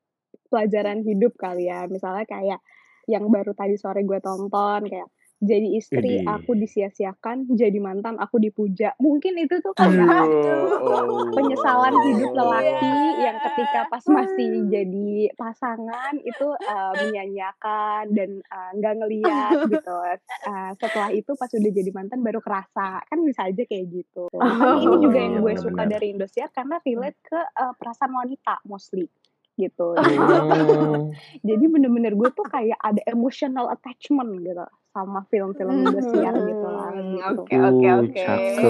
pelajaran 0.46 1.02
hidup 1.02 1.32
kali 1.34 1.66
ya. 1.66 1.86
Misalnya 1.86 2.26
kayak 2.26 2.60
yang 3.06 3.26
baru 3.26 3.50
tadi 3.52 3.74
sore 3.74 4.02
gue 4.02 4.18
tonton 4.18 4.84
kayak 4.84 5.08
jadi 5.40 5.68
istri 5.73 6.20
Widih. 6.20 6.28
aku 6.28 6.52
disia-siakan, 6.52 7.49
jadi 7.56 7.80
mantan 7.80 8.20
aku 8.20 8.37
dipuja. 8.37 8.92
Mungkin 9.00 9.40
itu 9.40 9.56
tuh 9.64 9.73
kayak 9.73 9.97
Aduh. 9.97 11.32
penyesalan 11.32 11.97
hidup 12.12 12.37
lelaki 12.37 12.85
Iya. 12.85 13.25
yang 13.25 13.37
ketika 13.49 13.88
pas 13.88 14.04
masih 14.04 14.68
jadi 14.68 15.32
pasangan 15.40 16.20
itu 16.20 16.44
uh, 16.44 16.92
menyanyiakan 16.92 18.12
dan 18.12 18.44
uh, 18.52 18.70
nggak 18.76 18.94
ngeliat 19.00 19.52
gitu. 19.73 19.97
Uh, 20.44 20.70
setelah 20.76 21.09
itu 21.09 21.32
pas 21.32 21.49
udah 21.49 21.73
jadi 21.73 21.90
mantan 21.97 22.20
baru 22.20 22.44
kerasa 22.44 23.00
kan 23.09 23.18
bisa 23.25 23.49
aja 23.49 23.64
kayak 23.64 23.88
gitu. 23.88 24.28
Makanya 24.37 24.76
ini 24.76 24.97
juga 25.00 25.18
yang 25.25 25.35
gue 25.40 25.54
suka 25.56 25.82
dari 25.88 26.06
Indosiar 26.12 26.52
karena 26.52 26.76
relate 26.85 27.16
ke 27.25 27.40
uh, 27.40 27.73
perasaan 27.80 28.12
wanita 28.12 28.61
mostly 28.68 29.09
gitu. 29.56 29.97
Hmm. 29.97 31.12
Jadi 31.49 31.64
bener-bener 31.64 32.12
gue 32.16 32.28
tuh 32.32 32.44
kayak 32.49 32.76
ada 32.80 33.00
emotional 33.09 33.68
attachment 33.73 34.40
gitu 34.40 34.64
sama 34.90 35.23
film-film 35.26 35.70
Indosiar 35.80 36.35
gitu 36.37 36.66
lah 36.66 36.90
Hmm, 36.90 37.14
gitu. 37.14 37.42
Oke 37.42 37.56
oke 37.56 37.88
Uh, 37.88 37.99
oke. 38.02 38.25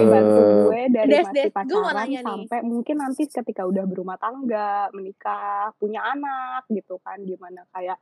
Bantu 0.07 0.43
gue 0.67 0.83
dari 0.91 1.09
Des, 1.09 1.25
masih 1.25 1.35
Des, 1.35 1.49
pacaran 1.51 1.95
nanya 1.95 2.07
nih. 2.13 2.23
sampai 2.23 2.59
mungkin 2.63 2.97
nanti 2.99 3.23
ketika 3.25 3.63
udah 3.63 3.85
berumah 3.85 4.17
tangga, 4.17 4.89
menikah, 4.91 5.73
punya 5.75 6.05
anak 6.07 6.69
gitu 6.69 7.01
kan, 7.01 7.21
gimana 7.21 7.65
kayak 7.71 7.97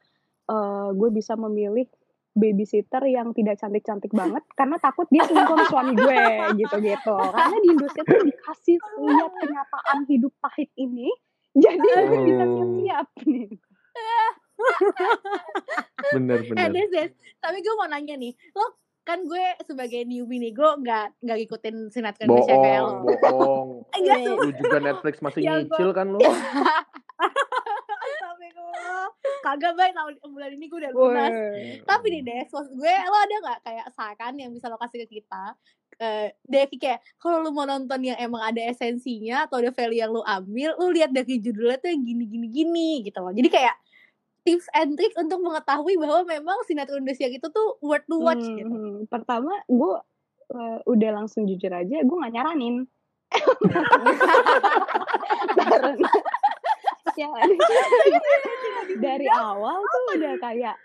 eh 0.47 0.89
gue 0.91 1.09
bisa 1.11 1.35
memilih 1.35 1.87
babysitter 2.33 3.03
yang 3.05 3.31
tidak 3.33 3.57
cantik-cantik 3.57 4.11
banget 4.11 4.43
karena 4.53 4.79
takut 4.79 5.07
dia 5.09 5.23
selingkuh 5.23 5.55
sama 5.55 5.65
suami 5.67 5.93
gue 5.93 6.19
gitu-gitu. 6.57 7.15
Karena 7.15 7.57
di 7.57 7.69
Indonesia 7.69 8.03
tuh 8.03 8.23
dikasih 8.25 8.77
lihat 9.01 9.33
kenyataan 9.37 9.99
hidup 10.05 10.33
pahit 10.39 10.71
ini, 10.75 11.11
jadi 11.53 11.77
gue 11.77 12.03
bisa 12.25 12.45
Oh. 12.45 12.51
siap-siap 12.51 13.07
nih. 13.25 13.51
Bener 16.13 16.39
Eh, 16.43 16.49
bener. 16.49 16.71
Des, 16.71 16.89
Des. 16.89 17.11
Tapi 17.39 17.59
gue 17.59 17.75
mau 17.75 17.87
nanya 17.87 18.15
nih, 18.15 18.35
lo 18.53 18.67
kan 19.03 19.25
gue 19.25 19.41
sebagai 19.63 20.05
newbie 20.05 20.37
nih, 20.39 20.53
gue 20.53 20.69
nggak 20.85 21.25
nggak 21.25 21.37
ngikutin 21.39 21.77
sinetron 21.89 22.29
Indonesia 22.29 22.55
kayak 22.55 22.81
Bohong, 22.83 23.01
lo. 23.01 23.15
bohong. 23.17 23.69
Enggak 23.97 24.17
Nih. 24.17 24.27
tuh. 24.27 24.37
Lu 24.39 24.51
juga 24.55 24.79
Netflix 24.79 25.15
masih 25.19 25.41
Ya, 25.41 25.53
nyicil 25.57 25.89
kan 25.91 26.07
lu? 26.09 26.21
Astagfirullah. 27.99 29.07
Kagak 29.41 29.73
baik 29.75 29.93
tahun 29.95 30.15
bulan 30.29 30.51
ini 30.53 30.65
gue 30.67 30.79
udah 30.79 30.93
lunas. 30.93 31.33
Tapi 31.83 32.07
nih 32.11 32.23
Des, 32.23 32.49
maksud 32.49 32.75
gue 32.75 32.93
lo 32.93 33.17
ada 33.17 33.35
nggak 33.41 33.59
kayak 33.65 33.87
saran 33.91 34.35
yang 34.37 34.51
bisa 34.53 34.69
lo 34.69 34.77
kasih 34.77 35.05
ke 35.05 35.21
kita? 35.21 35.57
Eh, 35.99 36.29
Devi 36.45 36.77
kayak 36.77 37.03
kalau 37.17 37.43
lu 37.43 37.51
mau 37.51 37.65
nonton 37.65 37.99
yang 37.99 38.15
emang 38.21 38.45
ada 38.45 38.61
esensinya 38.63 39.49
atau 39.49 39.59
ada 39.59 39.73
value 39.73 39.99
yang 39.99 40.13
lu 40.13 40.23
ambil, 40.23 40.77
lu 40.77 40.95
lihat 40.95 41.11
dari 41.11 41.41
judulnya 41.41 41.81
tuh 41.81 41.91
yang 41.91 42.03
gini 42.05 42.25
gini 42.29 42.47
gini 42.47 42.89
gitu 43.03 43.19
loh. 43.19 43.33
Jadi 43.33 43.49
kayak 43.49 43.75
tips 44.49 44.65
and 44.73 44.97
trick 44.97 45.13
untuk 45.21 45.45
mengetahui 45.45 46.01
bahwa 46.01 46.25
memang 46.25 46.57
sinetron 46.65 47.05
Indonesia 47.05 47.29
itu 47.29 47.45
tuh 47.53 47.77
worth 47.85 48.09
to 48.09 48.17
watch 48.17 48.41
Hmm, 48.41 48.57
gitu. 48.57 48.73
hmm. 48.73 49.05
Pertama 49.13 49.53
gue 49.69 49.93
eh, 50.57 50.79
udah 50.89 51.11
langsung 51.13 51.45
jujur 51.45 51.69
aja, 51.69 52.01
gue 52.01 52.17
gak 52.17 52.33
nyaranin. 52.33 52.89
Karena 55.59 55.93
ya, 57.21 57.29
dari 58.97 59.29
awal 59.29 59.85
tuh 59.85 60.03
udah 60.17 60.35
kayak 60.41 60.77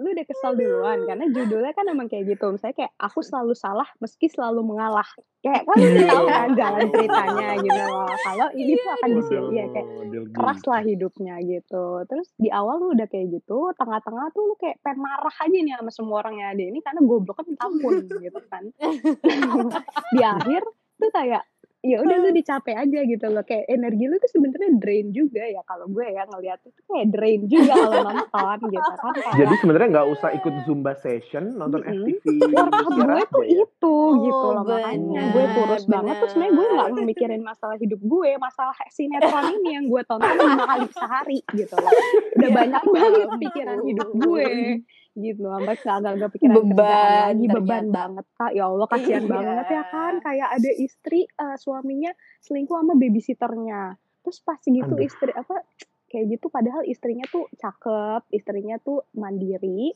lu 0.00 0.08
udah 0.16 0.26
kesel 0.26 0.52
duluan 0.56 0.98
karena 1.04 1.24
judulnya 1.28 1.72
kan 1.76 1.86
emang 1.86 2.08
kayak 2.08 2.24
gitu 2.32 2.50
misalnya 2.50 2.76
kayak 2.76 2.92
aku 2.98 3.20
selalu 3.20 3.52
salah 3.54 3.88
meski 4.00 4.26
selalu 4.32 4.64
mengalah 4.64 5.06
kayak 5.44 5.64
kan 5.68 5.76
udah 5.76 6.04
tahu 6.08 6.24
kan 6.28 6.50
jalan 6.56 6.86
ceritanya 6.92 7.46
gitu 7.60 7.82
loh 7.84 8.08
kalau 8.24 8.48
ini 8.56 8.72
tuh 8.76 8.92
akan 8.96 9.10
di 9.12 9.22
sini 9.28 9.54
ya 9.56 9.66
kayak 9.72 9.88
Model 10.10 10.24
keras 10.34 10.58
gitu. 10.58 10.68
lah 10.74 10.82
hidupnya 10.82 11.34
gitu. 11.46 11.84
Terus 12.10 12.28
di 12.34 12.48
awal 12.50 12.74
lu 12.82 12.86
udah 12.98 13.06
kayak 13.06 13.26
gitu, 13.30 13.58
tengah-tengah 13.78 14.26
tuh 14.34 14.42
lu 14.50 14.54
kayak 14.58 14.82
pengen 14.82 15.06
marah 15.06 15.34
aja 15.38 15.58
nih 15.62 15.74
sama 15.78 15.92
semua 15.94 16.16
orang 16.26 16.34
yang 16.42 16.48
ada 16.50 16.62
ini 16.66 16.78
karena 16.82 17.00
goblok 17.06 17.36
kan 17.38 17.46
ampun 17.62 17.94
gitu 18.10 18.40
kan. 18.50 18.64
di 20.16 20.22
akhir 20.26 20.62
tuh 21.00 21.10
kayak 21.14 21.42
ya 21.80 21.96
udah 21.98 22.16
lu 22.18 22.28
dicape 22.30 22.72
aja 22.72 23.00
gitu 23.00 23.26
loh 23.26 23.40
kayak 23.40 23.64
energi 23.66 24.04
lu 24.04 24.16
tuh 24.16 24.28
sebenarnya 24.28 24.70
drain 24.76 25.08
juga 25.10 25.40
ya 25.40 25.64
kalau 25.64 25.88
gue 25.88 26.04
ya 26.04 26.28
ngeliat 26.28 26.60
itu 26.60 26.80
kayak 26.84 27.08
drain 27.08 27.40
juga 27.44 27.72
kalau 27.72 28.00
nonton 28.12 28.58
gitu 28.68 28.90
kan 28.92 29.12
kayak 29.14 29.34
Jadi 29.34 29.54
sebenarnya 29.56 29.88
nggak 29.90 30.08
usah 30.10 30.28
ikut 30.30 30.54
Zumba 30.62 30.92
session, 30.94 31.56
nonton 31.56 31.80
Mm-mm. 31.80 32.20
FTV 32.20 32.24
workout 32.52 32.84
gue 32.92 33.24
tuh 33.26 33.42
ya. 33.42 33.64
itu 33.64 33.94
gitu 34.20 34.36
Oh, 34.40 34.52
loh 34.52 34.62
makanya 34.62 35.22
gue 35.26 35.40
bener, 35.40 35.54
kurus 35.54 35.84
banget 35.86 36.14
terus 36.16 36.30
sebenarnya 36.30 36.52
gue 36.52 36.66
nggak 36.68 37.06
mikirin 37.06 37.42
masalah 37.42 37.76
hidup 37.76 38.00
gue 38.00 38.30
masalah 38.36 38.74
sinetron 38.90 39.46
ini 39.56 39.70
yang 39.72 39.84
gue 39.86 40.02
tonton 40.04 40.28
lima 40.30 40.64
kali 40.66 40.88
sehari 40.90 41.38
gitu 41.50 41.74
loh. 41.74 41.92
Udah 42.34 42.40
Ya 42.42 42.48
banyak 42.50 42.82
banget 42.84 43.28
pikiran 43.40 43.78
hidup 43.82 44.08
gue 44.14 44.46
gitu. 45.12 45.42
Sampai 45.42 45.76
agak 45.76 46.12
agak 46.14 46.30
pikiran 46.32 46.54
Beban 46.62 47.34
lagi 47.34 47.46
beban 47.46 47.86
banget 47.88 48.26
kak. 48.32 48.50
Ya 48.52 48.64
Allah 48.64 48.86
kasihan 48.86 49.22
Iya. 49.22 49.30
banget 49.30 49.66
ya 49.68 49.82
kan. 49.86 50.12
Kayak 50.20 50.48
ada 50.54 50.70
istri 50.76 51.20
eh, 51.24 51.56
suaminya 51.56 52.12
selingkuh 52.40 52.76
sama 52.76 52.94
babysitternya. 52.94 53.82
Terus 54.20 54.38
pas 54.40 54.60
gitu 54.60 54.84
Aduh. 54.86 55.00
istri 55.00 55.30
apa 55.30 55.54
kayak 56.06 56.26
gitu 56.28 56.46
padahal 56.46 56.82
istrinya 56.82 57.22
tuh 57.24 57.46
cakep 57.54 58.26
istrinya 58.30 58.76
tuh 58.78 59.06
mandiri 59.12 59.94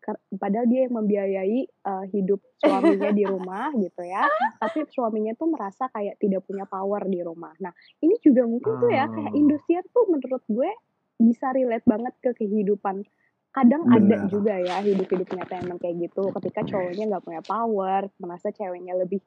ker- 0.00 0.20
padahal 0.32 0.66
dia 0.66 0.84
yang 0.84 0.94
membiayai 0.94 1.60
eh, 1.64 2.04
hidup 2.10 2.40
suaminya 2.56 3.10
di 3.10 3.24
rumah 3.24 3.68
gitu 3.80 4.02
ya. 4.02 4.24
Tapi 4.56 4.88
suaminya 4.88 5.32
tuh 5.34 5.48
merasa 5.48 5.88
kayak 5.88 6.16
tidak 6.16 6.44
punya 6.44 6.64
power 6.64 7.04
di 7.06 7.20
rumah. 7.20 7.52
Nah 7.58 7.72
ini 7.98 8.16
juga 8.18 8.44
mungkin 8.44 8.72
tuh 8.78 8.90
ya 8.90 9.06
kayak 9.06 9.30
Oh. 9.30 9.38
Indosiar 9.38 9.84
tuh 9.86 10.04
menurut 10.08 10.42
gue 10.46 10.70
bisa 11.16 11.52
relate 11.52 11.84
banget 11.84 12.14
ke 12.18 12.32
kehidupan 12.34 13.04
kadang 13.50 13.82
ada 13.90 14.26
Benar. 14.26 14.30
juga 14.30 14.54
ya 14.62 14.78
hidup-hidup 14.78 15.26
nyata 15.34 15.54
emang 15.58 15.78
kayak 15.82 16.06
gitu 16.06 16.30
ketika 16.38 16.62
cowoknya 16.62 17.04
nggak 17.10 17.24
punya 17.26 17.42
power 17.42 18.06
merasa 18.22 18.54
ceweknya 18.54 18.94
lebih 18.94 19.18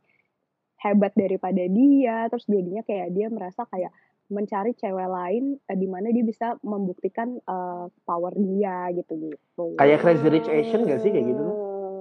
hebat 0.80 1.12
daripada 1.16 1.64
dia 1.68 2.32
terus 2.32 2.48
jadinya 2.48 2.84
kayak 2.88 3.12
dia 3.12 3.28
merasa 3.28 3.68
kayak 3.68 3.92
mencari 4.32 4.72
cewek 4.80 5.10
lain 5.12 5.60
eh, 5.68 5.78
di 5.78 5.88
mana 5.92 6.08
dia 6.16 6.24
bisa 6.24 6.56
membuktikan 6.64 7.36
eh, 7.36 7.86
power 8.08 8.34
dia 8.40 8.92
gitu 8.96 9.32
gitu 9.32 9.66
Kayak 9.76 10.00
Crazy 10.00 10.28
Rich 10.32 10.50
Asian 10.50 10.88
gak 10.88 11.04
sih 11.04 11.12
kayak 11.12 11.28
gitu? 11.28 11.44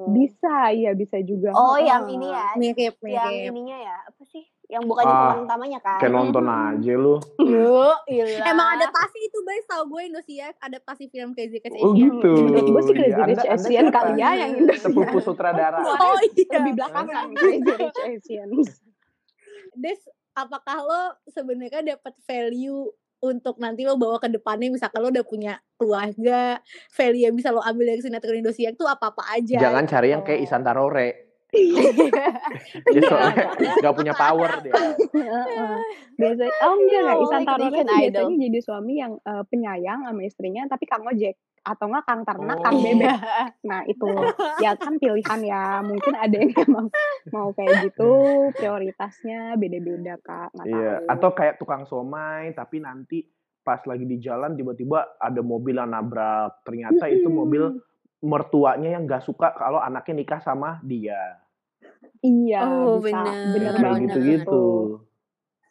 Bisa 0.08 0.54
iya 0.70 0.90
bisa 0.92 1.16
juga 1.20 1.50
Oh, 1.50 1.74
Heeh. 1.74 1.86
yang 1.86 2.04
ini 2.06 2.26
ya. 2.26 2.46
Mirip, 2.54 2.94
Yang 2.98 3.30
mirip. 3.30 3.50
ininya 3.50 3.78
ya, 3.78 3.96
apa 4.04 4.22
sih? 4.24 4.42
Yang 4.66 4.82
bukan 4.86 5.04
Ah, 5.04 5.12
pemeran 5.12 5.40
utamanya 5.44 5.78
kan? 5.78 6.00
Kayak 6.00 6.12
nonton 6.14 6.46
aja 6.46 6.92
lu. 6.94 7.16
Yuk, 7.38 7.96
ilah. 8.06 8.46
Emang 8.46 8.68
adaptasi 8.72 9.18
itu 9.20 9.38
guys 9.42 9.66
tau 9.66 9.84
gue 9.84 10.00
Indonesia 10.02 10.48
adaptasi 10.56 11.04
film 11.06 11.30
Crazy 11.32 11.58
Rich 11.58 11.76
Oh 11.76 11.92
Asian. 11.92 12.08
gitu. 12.16 12.32
menurut 12.42 12.66
gue 12.66 12.82
sih 12.82 12.94
Crazy 12.94 13.12
Iya, 13.12 13.28
Rich 13.28 13.46
Asian 13.46 13.86
kali 13.88 14.12
ya 14.16 14.30
yang 14.34 14.50
Indosiar 14.56 14.82
Sepupu 14.82 15.18
sutradara. 15.18 15.78
Oh 16.00 16.16
iya. 16.22 16.56
lebih 16.56 16.72
belakangan 16.74 17.24
Crazy 17.36 17.70
Rich 17.70 18.00
Asians 18.02 18.68
Des, 19.74 20.00
apakah 20.32 20.78
lo 20.80 21.02
sebenarnya 21.26 21.80
dapat 21.90 22.14
value 22.22 22.88
untuk 23.22 23.62
nanti 23.62 23.86
lo 23.86 23.94
bawa 23.94 24.18
ke 24.18 24.26
depannya 24.26 24.74
misalkan 24.74 24.98
lo 24.98 25.14
udah 25.14 25.22
punya 25.22 25.54
keluarga, 25.78 26.58
value 26.90 27.30
yang 27.30 27.34
bisa 27.38 27.54
lo 27.54 27.62
ambil 27.62 27.94
dari 27.94 28.02
sinetron 28.02 28.42
Indonesia 28.42 28.74
itu 28.74 28.84
apa-apa 28.84 29.22
aja. 29.30 29.62
Jangan 29.62 29.86
cari 29.86 30.10
yang 30.10 30.26
kayak 30.26 30.42
gitu. 30.42 30.50
Isan 30.50 30.66
Tarore. 30.66 31.08
Dia 31.52 33.02
soalnya 33.04 33.44
nggak 33.54 33.94
punya 33.94 34.12
power 34.16 34.50
dia. 34.64 34.72
Heeh. 34.72 35.76
biasanya 36.16 36.54
oh 36.64 36.74
enggak 36.80 37.16
Isan 37.22 37.42
ikut 37.44 37.48
Tarore 37.48 37.68
Asian 37.68 37.86
tuh 37.86 37.96
Idol. 37.96 38.10
biasanya 38.10 38.38
jadi 38.48 38.58
suami 38.64 38.94
yang 38.96 39.12
eh, 39.20 39.44
penyayang 39.52 40.00
sama 40.08 40.20
istrinya 40.24 40.62
tapi 40.66 40.84
kang 40.88 41.04
ojek 41.04 41.36
atau 41.62 41.86
enggak 41.86 42.04
kang 42.04 42.22
ternak 42.22 42.58
kang 42.60 42.76
bebek. 42.76 43.14
Nah 43.62 43.80
itu. 43.84 44.06
Ya 44.62 44.74
kan 44.74 44.94
pilihan 44.96 45.40
ya. 45.42 45.64
Mungkin 45.80 46.14
ada 46.14 46.34
yang 46.34 46.52
emang 46.56 46.86
mau 47.28 47.50
kayak 47.50 47.82
gitu 47.84 48.10
prioritasnya 48.52 49.54
beda-beda 49.54 50.18
kak. 50.18 50.50
Nggak 50.52 50.66
Iya. 50.66 50.92
tahu. 50.96 51.08
Atau 51.08 51.30
kayak 51.32 51.54
tukang 51.56 51.82
somai 51.84 52.50
tapi 52.52 52.78
nanti 52.78 53.22
pas 53.62 53.78
lagi 53.82 54.02
di 54.02 54.18
jalan 54.18 54.52
tiba-tiba 54.52 55.16
ada 55.16 55.40
mobil 55.40 55.74
yang 55.74 55.88
nabrak. 55.88 56.62
Ternyata 56.62 57.06
itu 57.06 57.26
Mm-mm. 57.26 57.38
mobil 57.38 57.62
mertuanya 58.20 58.90
yang 58.92 59.02
gak 59.02 59.22
suka 59.22 59.50
kalau 59.52 59.78
anaknya 59.78 60.14
nikah 60.16 60.38
sama 60.38 60.78
dia. 60.80 61.42
iya 62.20 62.62
Oh, 62.62 62.98
bisa. 62.98 63.18
Kayak 63.18 63.74
banget. 63.76 64.02
gitu-gitu. 64.08 64.62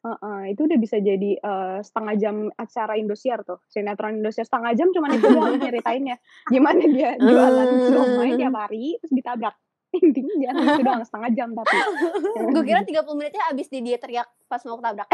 Heeh, 0.02 0.58
itu 0.58 0.66
udah 0.66 0.80
bisa 0.82 0.98
jadi 0.98 1.32
eh, 1.38 1.78
setengah 1.86 2.16
jam 2.18 2.36
acara 2.58 2.98
Indosiar 2.98 3.46
tuh 3.46 3.62
sinetron 3.70 4.18
Indosiar 4.18 4.50
setengah 4.50 4.74
jam 4.74 4.90
cuman 4.90 5.14
itu 5.14 5.30
doang 5.30 5.62
nyeritainnya 5.62 6.18
gimana 6.50 6.82
dia 6.90 7.14
jualan 7.22 7.70
somai 7.86 8.34
tiap 8.34 8.56
hari 8.58 8.98
terus 8.98 9.14
ditabrak 9.14 9.54
intinya 10.02 10.36
jangan 10.42 10.64
itu 10.74 10.82
doang 10.82 11.04
setengah 11.06 11.30
jam 11.38 11.50
tapi 11.54 11.78
Gue 12.56 12.64
kira 12.66 12.82
30 12.82 13.06
menitnya 13.14 13.44
abis 13.54 13.68
di 13.70 13.80
dia 13.86 14.02
teriak 14.02 14.26
pas 14.50 14.62
mau 14.66 14.82
ketabrak. 14.82 15.08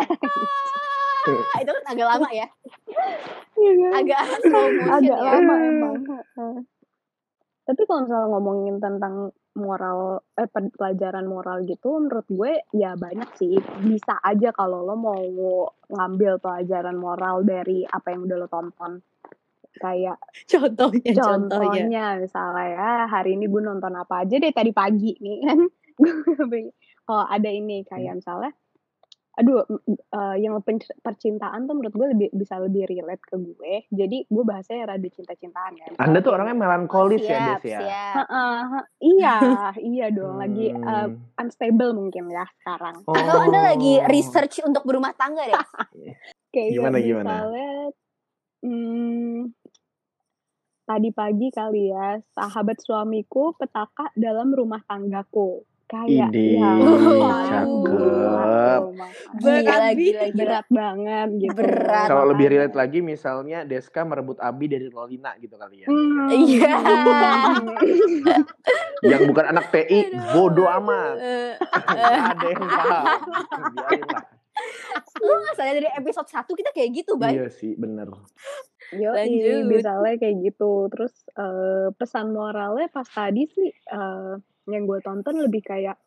Ah, 1.28 1.60
itu 1.60 1.72
kan 1.76 1.84
agak 1.92 2.08
lama 2.08 2.30
ya. 2.32 2.48
Iya 3.60 3.72
kan? 3.76 3.92
Agak 4.00 4.22
slow 4.40 4.68
motion 4.72 4.96
agak 4.96 5.20
ya. 5.20 5.28
lama 5.28 5.56
emang. 5.60 5.96
Tapi 7.68 7.84
kalau 7.84 8.08
misalnya 8.08 8.28
ngomongin 8.32 8.76
tentang 8.80 9.36
moral 9.60 10.24
eh 10.40 10.48
pe- 10.48 10.72
pelajaran 10.72 11.28
moral 11.28 11.68
gitu 11.68 12.00
menurut 12.00 12.24
gue 12.32 12.64
ya 12.72 12.96
banyak 12.96 13.28
sih. 13.36 13.60
Bisa 13.84 14.16
aja 14.24 14.56
kalau 14.56 14.88
lo 14.88 14.96
mau 14.96 15.20
ngambil 15.92 16.40
pelajaran 16.40 16.96
moral 16.96 17.44
dari 17.44 17.84
apa 17.84 18.16
yang 18.16 18.24
udah 18.24 18.38
lo 18.40 18.48
tonton. 18.48 19.04
Kayak 19.78 20.16
Contohnya, 20.48 21.12
contohnya. 21.12 21.22
contohnya 21.22 22.06
misalnya 22.24 22.66
ya 22.72 22.92
hari 23.12 23.36
ini 23.36 23.46
gue 23.52 23.62
nonton 23.62 23.94
apa 24.00 24.24
aja 24.24 24.40
deh 24.40 24.54
tadi 24.56 24.72
pagi 24.72 25.12
nih 25.20 25.38
kan. 25.44 25.60
Kalau 27.08 27.24
ada 27.24 27.50
ini 27.52 27.84
kayak 27.84 28.20
misalnya 28.24 28.52
aduh 29.38 29.62
eh, 29.86 30.36
yang 30.42 30.58
percintaan 30.98 31.70
tuh 31.70 31.78
menurut 31.78 31.94
gue 31.94 32.08
lebih 32.10 32.30
bisa 32.34 32.58
lebih 32.58 32.90
relate 32.90 33.22
ke 33.22 33.38
gue 33.38 33.86
jadi 33.88 34.26
gue 34.26 34.44
bahasanya 34.44 34.90
rada 34.90 35.06
cinta-cintaan 35.08 35.78
ya 35.78 35.86
Anda 35.96 36.20
tuh 36.20 36.34
orangnya 36.34 36.58
melankolis 36.58 37.22
ya, 37.22 37.38
siap, 37.38 37.62
Des 37.62 37.70
ya? 37.70 37.80
siap. 37.80 38.16
Heeh, 38.18 38.58
he- 38.66 38.90
iya 39.14 39.38
iya 39.94 40.06
dong 40.10 40.42
lagi 40.42 40.74
eh, 40.74 41.06
Hmm. 41.08 41.22
unstable 41.38 41.94
mungkin 41.94 42.28
ya 42.28 42.50
sekarang 42.58 43.06
Atau 43.06 43.38
Anda 43.38 43.60
lagi 43.68 43.94
Oh. 43.96 44.10
research 44.10 44.66
untuk 44.66 44.82
berumah 44.82 45.14
tangga 45.14 45.46
deh. 45.46 45.62
kayak 46.50 46.70
Gimana, 46.74 46.98
gimana? 46.98 47.30
misalnya 47.46 47.72
hmm, 48.66 49.54
tadi 50.84 51.10
pagi 51.12 51.48
kali 51.52 51.92
ya 51.92 52.08
sahabat 52.32 52.80
suamiku 52.80 53.54
petaka 53.54 54.10
dalam 54.16 54.50
rumah 54.50 54.82
tanggaku 54.82 55.62
kayak 55.88 56.30
Ide, 56.30 56.60
ya 56.60 56.72
cakep. 57.48 57.80
berat. 57.82 58.82
Berat, 59.40 59.64
Gila, 59.64 59.88
Bi. 59.96 60.04
gila, 60.04 60.26
gila. 60.28 60.36
berat 60.36 60.68
banget 60.68 61.30
gitu 61.40 61.56
Berat. 61.56 62.08
Kalau 62.08 62.24
lebih 62.28 62.46
relate 62.48 62.76
lagi 62.76 63.00
misalnya 63.00 63.64
Deska 63.64 64.04
merebut 64.04 64.36
Abi 64.38 64.68
dari 64.68 64.92
Lolina 64.92 65.32
gitu 65.40 65.56
kali 65.56 65.84
ya. 65.84 65.88
Hmm. 65.88 66.28
Iya. 66.28 66.74
Yang 69.12 69.22
bukan 69.26 69.46
anak 69.48 69.72
TI, 69.72 70.00
bodoh 70.36 70.68
amat. 70.68 71.16
Eh, 71.18 71.54
Gak 71.88 72.24
ada 72.36 72.48
yang 72.48 72.64
paham. 72.68 73.06
Lu 75.18 75.34
gak 75.40 75.56
sadar 75.56 75.74
dari 75.78 75.90
episode 75.94 76.28
1 76.28 76.50
kita 76.50 76.70
kayak 76.74 76.90
gitu, 76.92 77.14
Bay? 77.16 77.38
Iya 77.38 77.48
sih, 77.48 77.78
bener. 77.78 78.10
Yo, 78.92 79.14
Lanjut. 79.14 79.70
misalnya 79.70 80.18
kayak 80.18 80.36
gitu. 80.44 80.90
Terus 80.90 81.14
eh, 81.32 81.88
pesan 81.94 82.34
moralnya 82.34 82.90
pas 82.90 83.06
tadi 83.06 83.46
sih 83.46 83.70
eh, 83.70 84.34
yang 84.68 84.84
gue 84.86 85.00
tonton 85.02 85.36
lebih 85.40 85.64
kayak 85.64 85.98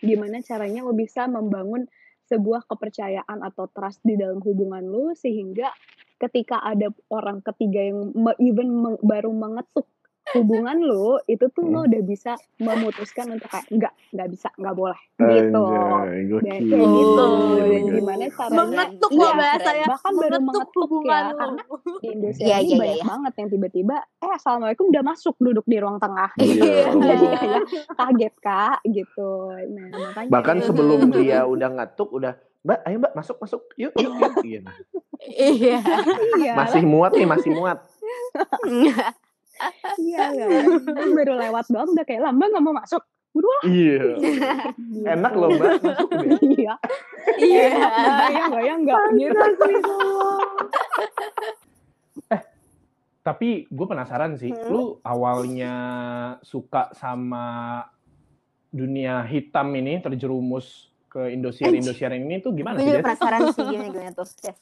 gimana 0.00 0.40
caranya 0.44 0.84
lo 0.84 0.92
bisa 0.92 1.28
membangun 1.28 1.86
sebuah 2.24 2.64
kepercayaan 2.64 3.44
atau 3.44 3.68
trust 3.68 4.00
di 4.00 4.16
dalam 4.16 4.40
hubungan 4.40 4.84
lo 4.84 5.12
sehingga 5.12 5.68
ketika 6.16 6.64
ada 6.64 6.88
orang 7.12 7.44
ketiga 7.44 7.84
yang 7.84 8.12
even 8.40 8.96
baru 9.04 9.28
mengetuk 9.32 9.84
hubungan 10.32 10.80
lo 10.80 11.20
itu 11.28 11.44
tuh 11.52 11.68
lo 11.68 11.84
udah 11.84 12.00
bisa 12.00 12.32
memutuskan 12.56 13.36
untuk 13.36 13.44
kayak 13.46 13.68
enggak 13.68 13.92
nggak 14.08 14.28
bisa 14.32 14.48
nggak 14.56 14.72
boleh 14.72 15.00
gitu 15.20 15.64
Anjay, 15.68 16.40
dan 16.40 16.60
kayak 16.64 16.88
gitu 16.88 17.26
dan 17.28 17.68
iya. 17.68 17.92
gimana 17.92 18.24
caranya 18.32 18.56
Mengetuk 18.56 19.10
iya, 19.12 19.20
loh 19.20 19.32
bahasanya. 19.36 19.86
bahkan 19.92 20.12
baru 20.12 20.24
Mengetuk 20.24 20.44
mengetuk 20.48 20.82
hubungan 20.88 21.12
ya 21.12 21.20
lu. 21.20 21.36
karena 21.36 21.62
di 22.00 22.08
Indonesia 22.08 22.44
Iya, 22.44 22.56
ini 22.56 22.64
iya, 22.72 22.78
banyak 22.80 22.96
iya. 22.96 23.04
banget 23.04 23.32
yang 23.36 23.48
tiba-tiba 23.52 23.96
eh 24.00 24.32
assalamualaikum 24.32 24.84
udah 24.88 25.02
masuk 25.04 25.34
duduk 25.36 25.66
di 25.68 25.76
ruang 25.76 25.98
tengah 26.00 26.30
Iya. 26.40 26.84
jadi 26.94 27.26
kayak 27.36 27.62
kaget 27.92 28.34
kak 28.40 28.78
gitu 28.88 29.30
nah 29.52 29.86
makanya 29.92 30.30
Bahkan 30.32 30.56
sebelum 30.62 31.00
dia 31.12 31.38
udah 31.44 31.68
ngetuk, 31.70 32.08
udah 32.10 32.32
Mbak, 32.64 32.80
ayo 32.80 32.96
Mbak, 32.96 33.12
masuk, 33.12 33.36
masuk. 33.44 33.60
Yuk, 33.76 33.92
yuk, 34.00 34.08
yuk. 34.16 34.32
Gitu. 34.40 34.70
Iya. 35.36 35.84
iya 36.40 36.52
Masih 36.56 36.80
muat 36.80 37.12
nih, 37.12 37.28
masih 37.28 37.52
muat. 37.52 37.76
iya 40.02 40.24
kan 40.28 40.48
Terus 40.84 41.12
baru 41.12 41.34
lewat 41.38 41.64
doang 41.68 41.90
udah 41.90 42.04
kayak 42.04 42.22
lambang 42.22 42.50
nggak 42.50 42.64
mau 42.64 42.74
masuk 42.74 43.02
Berdua 43.30 43.58
Iya. 43.66 44.14
gitu. 44.14 44.30
Enak 45.04 45.32
loh 45.34 45.48
Mbak, 45.50 45.70
masuk 45.80 46.08
deh. 46.12 46.38
iya 46.54 46.74
Iya. 47.34 47.66
bayang 48.22 48.50
bayang 48.52 48.78
nggak 48.82 49.02
gitu 49.12 49.42
Tapi 53.24 53.64
gue 53.66 53.86
penasaran 53.88 54.36
sih, 54.36 54.52
Hmm. 54.52 54.68
lu 54.68 54.84
awalnya 55.00 55.74
suka 56.42 56.92
sama 56.92 57.80
dunia 58.68 59.24
hitam 59.24 59.72
ini 59.72 59.96
terjerumus 59.98 60.92
ke 61.08 61.32
Indosiar 61.32 61.72
Indosiar 61.72 62.12
ini 62.12 62.38
tuh 62.38 62.52
gimana 62.52 62.76
Gue 62.76 62.84
sih? 62.84 62.92
Des? 62.92 63.02
penasaran 63.02 63.40
sih 63.48 63.64
gimana 63.64 63.88
gimana 63.88 64.12
tuh. 64.12 64.28
Yes. 64.44 64.58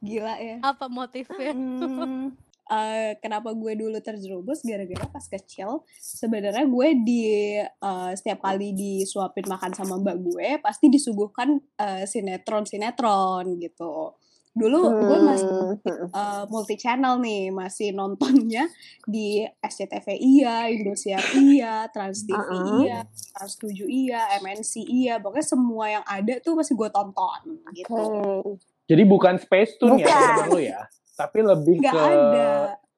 Gila 0.00 0.34
ya. 0.34 0.56
Apa 0.64 0.88
motifnya? 0.88 1.52
Hmm, 1.52 2.32
eh, 2.64 3.18
kenapa 3.18 3.50
gue 3.52 3.72
dulu 3.74 3.98
terjerumus 3.98 4.62
gara-gara 4.62 5.06
pas 5.06 5.24
kecil 5.24 5.82
sebenarnya 5.96 6.62
gue 6.64 6.88
di 7.02 7.22
eh, 7.58 8.12
setiap 8.12 8.38
kali 8.40 8.70
disuapin 8.72 9.46
makan 9.46 9.72
sama 9.72 9.96
mbak 9.96 10.16
gue 10.20 10.48
pasti 10.60 10.86
disuguhkan 10.86 11.58
eh, 11.76 12.04
sinetron 12.04 12.62
sinetron 12.62 13.58
gitu 13.58 14.14
dulu 14.52 14.84
gue 14.84 15.18
masih 15.24 15.48
Hmm. 15.82 16.06
eh, 16.12 16.44
multi 16.46 16.76
channel 16.76 17.16
nih 17.16 17.48
masih 17.48 17.90
nontonnya 17.90 18.68
di 19.08 19.40
SCTV 19.58 20.20
iya 20.20 20.68
Indosiar 20.68 21.24
iya 21.34 21.88
Trans 21.88 22.22
TV 22.22 22.36
Uh-uh. 22.36 22.84
iya 22.84 23.00
Trans 23.32 23.56
7 23.56 23.72
iya 23.88 24.20
MNC 24.38 24.72
iya 24.84 25.16
pokoknya 25.16 25.46
semua 25.48 25.84
yang 25.88 26.04
ada 26.04 26.36
tuh 26.38 26.52
masih 26.52 26.76
gue 26.76 26.88
tonton 26.92 27.40
gitu 27.72 27.96
Oke. 27.96 28.60
Jadi 28.84 29.02
bukan 29.02 29.40
Space 29.40 29.80
Tune 29.80 29.96
ya 29.96 30.12
Bukan. 30.12 30.46
lu 30.52 30.60
ya, 30.60 30.80
tapi 31.12 31.38
lebih 31.44 31.76
nggak 31.78 31.92
ke 31.92 32.00
ada 32.00 32.48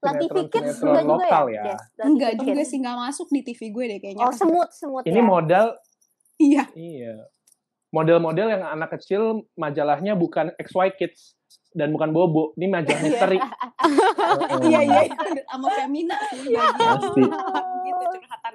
Kids 0.05 0.77
sinetron-sinetron 0.77 0.85
enggak 0.85 1.05
juga 1.05 1.17
lokal 1.17 1.45
ya? 1.49 1.55
ya. 1.55 1.65
Yes, 1.65 1.83
enggak 1.99 2.33
juga 2.37 2.63
sih 2.63 2.79
nggak 2.79 2.97
masuk 3.01 3.27
di 3.33 3.41
TV 3.41 3.61
gue 3.73 3.85
deh 3.89 3.99
kayaknya 3.99 4.25
Oh, 4.25 4.33
semut, 4.33 4.69
semut 4.71 5.03
Ini 5.05 5.21
ya. 5.21 5.25
modal 5.25 5.67
iya 6.37 6.65
iya. 6.77 7.15
Model-model 7.89 8.47
yang 8.51 8.63
anak 8.67 8.99
kecil 8.99 9.47
majalahnya 9.55 10.19
bukan 10.19 10.51
XY 10.59 10.99
Kids 10.99 11.39
dan 11.71 11.91
bukan 11.91 12.11
Bobo, 12.11 12.51
ini 12.55 12.67
majalah 12.67 13.03
misteri. 13.03 13.39
iya 14.67 14.81
iya 14.83 15.01
iya. 15.07 15.43
sama 15.47 15.71
Femina 15.71 16.15
sih 16.31 16.51
bagian 16.51 16.75
Pasti. 16.75 17.23
gitu 17.23 18.05
curhatan 18.15 18.53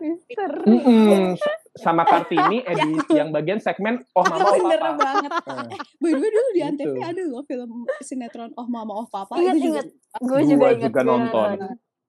Mm-mm. 0.64 1.24
Sama 1.80 2.04
Kartini 2.04 2.60
edisi 2.70 3.12
yang 3.12 3.30
bagian 3.30 3.58
segmen 3.58 4.04
Oh 4.12 4.22
Mama 4.22 4.44
Oh 4.46 4.56
bener 4.58 4.78
Papa. 4.78 4.94
banget 4.96 5.32
Nah, 5.32 5.66
by 6.02 6.10
the 6.10 6.20
way 6.20 6.30
dulu 6.30 6.50
di 6.50 6.60
Gitu. 6.60 6.68
Antv 6.68 6.98
ada 7.00 7.22
loh 7.24 7.44
film 7.44 7.70
sinetron 8.00 8.52
Oh 8.54 8.68
Mama 8.68 8.94
Oh 8.94 9.08
Papa 9.08 9.34
Ingat, 9.34 9.56
itu 9.56 9.64
juga 9.66 9.82
ingat. 9.82 9.88
Gue 10.20 10.28
Gua 10.30 10.40
juga 10.42 10.66
ingat. 10.68 10.82
juga 10.84 11.00
gue 11.00 11.08
nonton. 11.08 11.50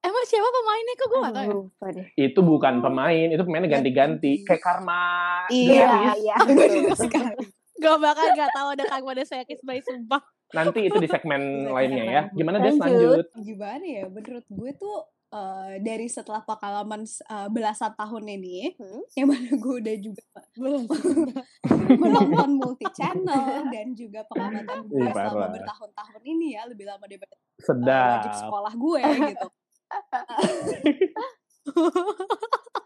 Emang 0.00 0.24
siapa 0.24 0.48
pemainnya 0.50 0.94
kok 0.94 1.06
gue 1.06 1.20
gak 1.20 1.34
tau 1.34 1.44
ya? 1.44 2.04
Itu 2.18 2.40
bukan 2.40 2.74
pemain, 2.80 3.28
itu 3.28 3.42
pemainnya 3.42 3.70
ganti-ganti. 3.70 4.32
Kayak 4.42 4.60
Karma 4.60 5.04
Iya, 5.46 6.16
iya. 6.16 6.34
bener 6.40 6.68
Gak 7.76 7.96
bakal 7.98 8.26
gak 8.32 8.50
tau 8.50 8.68
ada 8.70 8.84
Kang 8.84 9.04
Mada 9.04 9.20
Sekis 9.22 9.60
bayi 9.60 9.80
sumpah. 9.80 10.20
Nanti 10.50 10.82
itu 10.82 10.96
di 10.96 11.06
segmen 11.06 11.68
lainnya 11.68 12.04
ya. 12.04 12.22
Gimana 12.30 12.58
Des 12.58 12.74
Lanjut. 12.74 13.22
lanjut? 13.22 13.26
gimana 13.38 13.84
ya 13.84 14.04
menurut 14.06 14.46
gue 14.48 14.70
tuh 14.74 14.96
eh, 15.30 15.72
dari 15.78 16.06
setelah 16.06 16.40
pengalaman 16.40 17.04
eh, 17.04 17.48
belasan 17.48 17.92
tahun 17.94 18.24
ini 18.30 18.74
Hmm? 18.76 19.00
yang 19.14 19.26
mana 19.28 19.50
gue 19.52 19.74
udah 19.80 19.96
juga 19.96 20.22
menonton 21.90 22.48
multi 22.60 22.86
channel 22.90 23.68
dan 23.68 23.86
juga 23.92 24.20
pengamatan 24.26 24.84
gue 24.84 25.00
Ih, 25.00 25.10
selama 25.10 25.46
bertahun-tahun 25.50 26.20
ini 26.24 26.46
ya 26.54 26.62
lebih 26.64 26.84
lama 26.84 27.04
daripada 27.04 27.34
Sedap. 27.58 28.06
wajib 28.18 28.32
sekolah 28.38 28.72
gue 28.74 29.00
gitu 29.28 29.46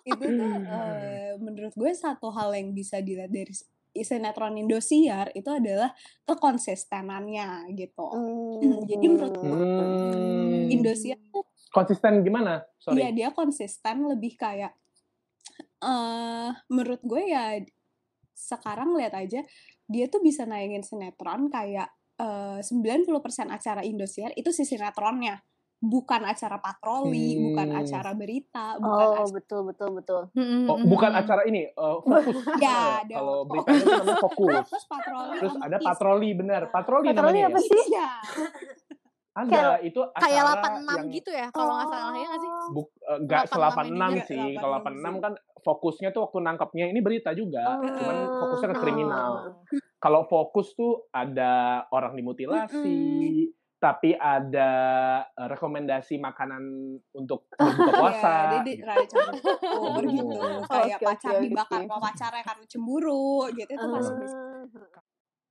itu 0.05 0.21
tuh 0.21 0.53
eh, 0.61 1.33
menurut 1.39 1.73
gue 1.73 1.91
satu 1.95 2.29
hal 2.29 2.53
yang 2.53 2.71
bisa 2.71 3.01
dilihat 3.01 3.29
dari 3.29 3.51
sinetron 3.95 4.59
Indosiar 4.59 5.31
itu 5.33 5.47
adalah 5.49 5.93
kekonsistenannya 6.25 7.73
gitu 7.73 8.05
Hmm. 8.05 8.85
Jadi 8.85 9.05
menurut 9.07 9.33
gue, 9.33 9.55
Hmm. 9.55 10.67
Indosiar 10.67 11.17
tuh 11.31 11.47
Konsisten 11.75 12.23
gimana? 12.23 12.63
Iya 12.63 12.79
Sorry. 12.79 13.11
dia 13.11 13.29
konsisten 13.35 14.07
lebih 14.07 14.39
kayak 14.39 14.71
eh 15.83 16.51
menurut 16.71 17.03
gue 17.03 17.23
ya 17.27 17.59
sekarang 18.33 18.95
lihat 18.95 19.15
aja 19.15 19.43
dia 19.85 20.05
tuh 20.07 20.23
bisa 20.23 20.47
nayangin 20.47 20.81
sinetron 20.81 21.51
kayak 21.51 21.91
eh 22.15 22.63
90% 22.63 23.11
acara 23.51 23.83
Indosiar 23.83 24.31
itu 24.33 24.55
si 24.55 24.63
sinetronnya 24.63 25.43
bukan 25.85 26.25
acara 26.25 26.57
patroli, 26.57 27.37
bukan 27.37 27.69
Hmm. 27.69 27.81
acara 27.85 28.17
berita, 28.17 28.81
bukan 28.81 29.05
Oh, 29.05 29.21
acara 29.21 29.29
betul, 29.29 29.61
betul, 29.69 29.91
betul. 29.93 30.23
Oh, 30.65 30.81
bukan 30.81 31.13
acara 31.13 31.45
ini, 31.45 31.69
eh, 31.69 31.97
fokus. 32.01 32.41
Ya, 32.57 33.05
ada 33.05 33.13
Kalau 33.13 33.45
fokus. 33.45 33.51
berita 33.53 33.71
itu 33.77 33.85
namanya 33.93 34.17
fokus. 34.17 34.65
terus 34.65 34.87
patroli 34.89 35.37
Terus 35.37 35.55
ada 35.61 35.77
patroli, 35.79 36.31
benar. 36.33 36.63
Patroli, 36.73 37.13
Patroli 37.13 37.37
namanya 37.37 37.53
apa 37.53 37.59
ya? 37.61 37.67
sih? 37.69 37.81
Iya. 37.93 38.09
Ada, 39.35 39.51
Kayak- 39.51 39.81
itu 39.83 40.01
acara 40.01 40.23
Kayak 40.23 40.43
86 40.47 40.95
yang 40.95 41.09
gitu 41.11 41.31
ya 41.31 41.47
kalau 41.51 41.73
nggak 41.75 41.89
salah 41.91 42.15
ya 42.15 42.27
nggak 42.31 42.39
sih? 42.39 42.51
Buk, 42.71 42.89
eh, 42.95 43.19
nggak 43.21 43.43
86 43.43 43.51
selapan 43.51 43.85
ini 43.85 43.93
enam 43.93 44.11
juga, 44.13 44.25
sih. 44.25 44.39
86 44.39 44.55
Kalau 44.57 44.75
86 44.77 44.95
sih. 45.11 45.21
kan 45.21 45.33
fokusnya 45.59 46.09
tuh 46.11 46.21
waktu 46.23 46.39
nangkepnya 46.41 46.85
ini 46.87 47.01
berita 47.01 47.31
juga, 47.33 47.65
cuman 47.77 48.17
fokusnya 48.33 48.69
ke 48.69 48.77
Oh. 48.77 48.81
kriminal. 48.81 49.31
Kalau 49.99 50.21
fokus 50.25 50.69
tuh 50.73 50.93
ada 51.11 51.53
orang 51.89 52.15
dimutilasi, 52.15 53.01
tapi 53.77 54.15
ada 54.15 54.71
eh, 55.27 55.47
rekomendasi 55.51 56.15
makanan 56.17 56.63
untuk 57.11 57.51
berbuka 57.59 57.91
puasa. 57.93 58.31
Iya, 58.31 58.47
dia 58.53 58.63
di 58.63 58.75
rada 58.81 59.05
campur 59.05 60.03
Gitu. 60.07 60.15
gitu. 60.15 60.37
Kayak 60.65 60.95
Oke, 60.95 61.05
pacar 61.05 61.33
dibakar 61.39 61.81
sama 61.83 61.99
pacarnya 61.99 62.43
karena 62.45 62.65
cemburu 62.65 63.27
gitu 63.51 63.67
itu 63.69 63.87
masuk 63.89 64.15
Ah. 64.15 65.03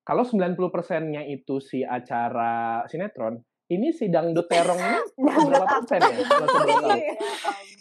Kalau 0.04 0.24
90%-nya 0.24 1.24
itu 1.26 1.60
si 1.60 1.80
acara 1.80 2.84
sinetron, 2.86 3.40
ini 3.66 3.90
si 3.90 4.08
dangdut 4.08 4.46
terong 4.46 4.78
ini 4.78 5.00
berapa 5.48 5.64
apa? 5.64 5.80
persen 5.82 6.00
ya? 6.00 6.14
Tahu? 6.26 6.68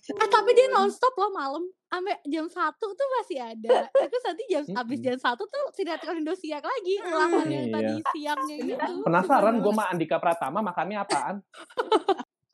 Eh 0.02 0.28
tapi 0.28 0.50
dia 0.52 0.66
nonstop 0.68 1.14
loh 1.14 1.30
malam 1.30 1.62
sampai 1.86 2.18
jam 2.24 2.46
satu 2.46 2.90
tuh 2.90 3.08
masih 3.20 3.38
ada. 3.38 3.86
Terus 3.88 4.22
nanti 4.24 4.42
jam 4.46 4.62
abis 4.76 4.98
jam 4.98 5.16
satu 5.16 5.42
tuh 5.44 5.62
sinetron 5.72 6.18
Indosiar 6.18 6.58
lagi 6.58 6.94
ulangan 7.00 7.46
yang 7.46 7.66
Iya. 7.66 7.74
tadi 7.74 7.94
siangnya 8.10 8.56
gitu. 8.60 8.92
Penasaran 9.02 9.54
gue 9.58 9.72
sama 9.72 9.84
Andika 9.88 10.18
Pratama 10.18 10.58
makannya 10.60 10.98
apaan? 10.98 11.36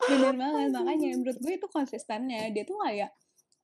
bener 0.01 0.35
banget 0.35 0.73
makanya 0.73 1.09
menurut 1.14 1.37
gue 1.37 1.53
itu 1.53 1.69
konsistennya 1.69 2.49
dia 2.49 2.64
tuh 2.64 2.81
kayak 2.81 3.12